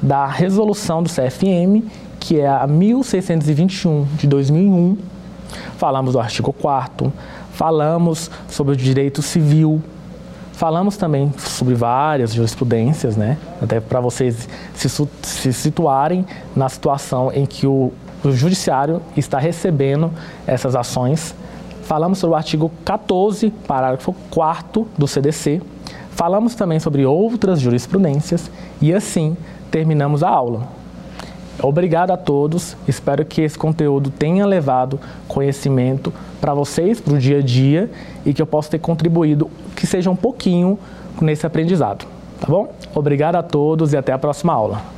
da 0.00 0.26
resolução 0.26 1.02
do 1.02 1.08
CFM, 1.08 1.84
que 2.20 2.40
é 2.40 2.48
a 2.48 2.66
1621 2.66 4.04
de 4.16 4.26
2001. 4.26 4.96
Falamos 5.76 6.12
do 6.12 6.20
artigo 6.20 6.52
4 6.52 7.12
falamos 7.58 8.30
sobre 8.48 8.74
o 8.74 8.76
direito 8.76 9.20
civil, 9.20 9.82
falamos 10.52 10.96
também 10.96 11.34
sobre 11.38 11.74
várias 11.74 12.32
jurisprudências, 12.32 13.16
né? 13.16 13.36
Até 13.60 13.80
para 13.80 13.98
vocês 13.98 14.48
se, 14.74 14.88
se, 14.88 15.52
situarem 15.52 16.24
na 16.54 16.68
situação 16.68 17.32
em 17.32 17.44
que 17.44 17.66
o, 17.66 17.92
o 18.24 18.30
judiciário 18.30 19.02
está 19.16 19.40
recebendo 19.40 20.12
essas 20.46 20.76
ações. 20.76 21.34
Falamos 21.88 22.18
sobre 22.18 22.34
o 22.34 22.36
artigo 22.36 22.70
14, 22.84 23.48
parágrafo 23.66 24.14
4 24.28 24.86
do 24.98 25.08
CDC. 25.08 25.62
Falamos 26.10 26.54
também 26.54 26.78
sobre 26.78 27.06
outras 27.06 27.58
jurisprudências 27.58 28.50
e 28.78 28.92
assim 28.92 29.34
terminamos 29.70 30.22
a 30.22 30.28
aula. 30.28 30.68
Obrigado 31.62 32.10
a 32.10 32.18
todos. 32.18 32.76
Espero 32.86 33.24
que 33.24 33.40
esse 33.40 33.56
conteúdo 33.56 34.10
tenha 34.10 34.44
levado 34.44 35.00
conhecimento 35.26 36.12
para 36.42 36.52
vocês, 36.52 37.00
para 37.00 37.14
o 37.14 37.18
dia 37.18 37.38
a 37.38 37.42
dia, 37.42 37.90
e 38.22 38.34
que 38.34 38.42
eu 38.42 38.46
possa 38.46 38.68
ter 38.68 38.80
contribuído, 38.80 39.50
que 39.74 39.86
seja 39.86 40.10
um 40.10 40.16
pouquinho 40.16 40.78
nesse 41.22 41.46
aprendizado. 41.46 42.04
Tá 42.38 42.48
bom? 42.48 42.70
Obrigado 42.94 43.36
a 43.36 43.42
todos 43.42 43.94
e 43.94 43.96
até 43.96 44.12
a 44.12 44.18
próxima 44.18 44.52
aula 44.52 44.97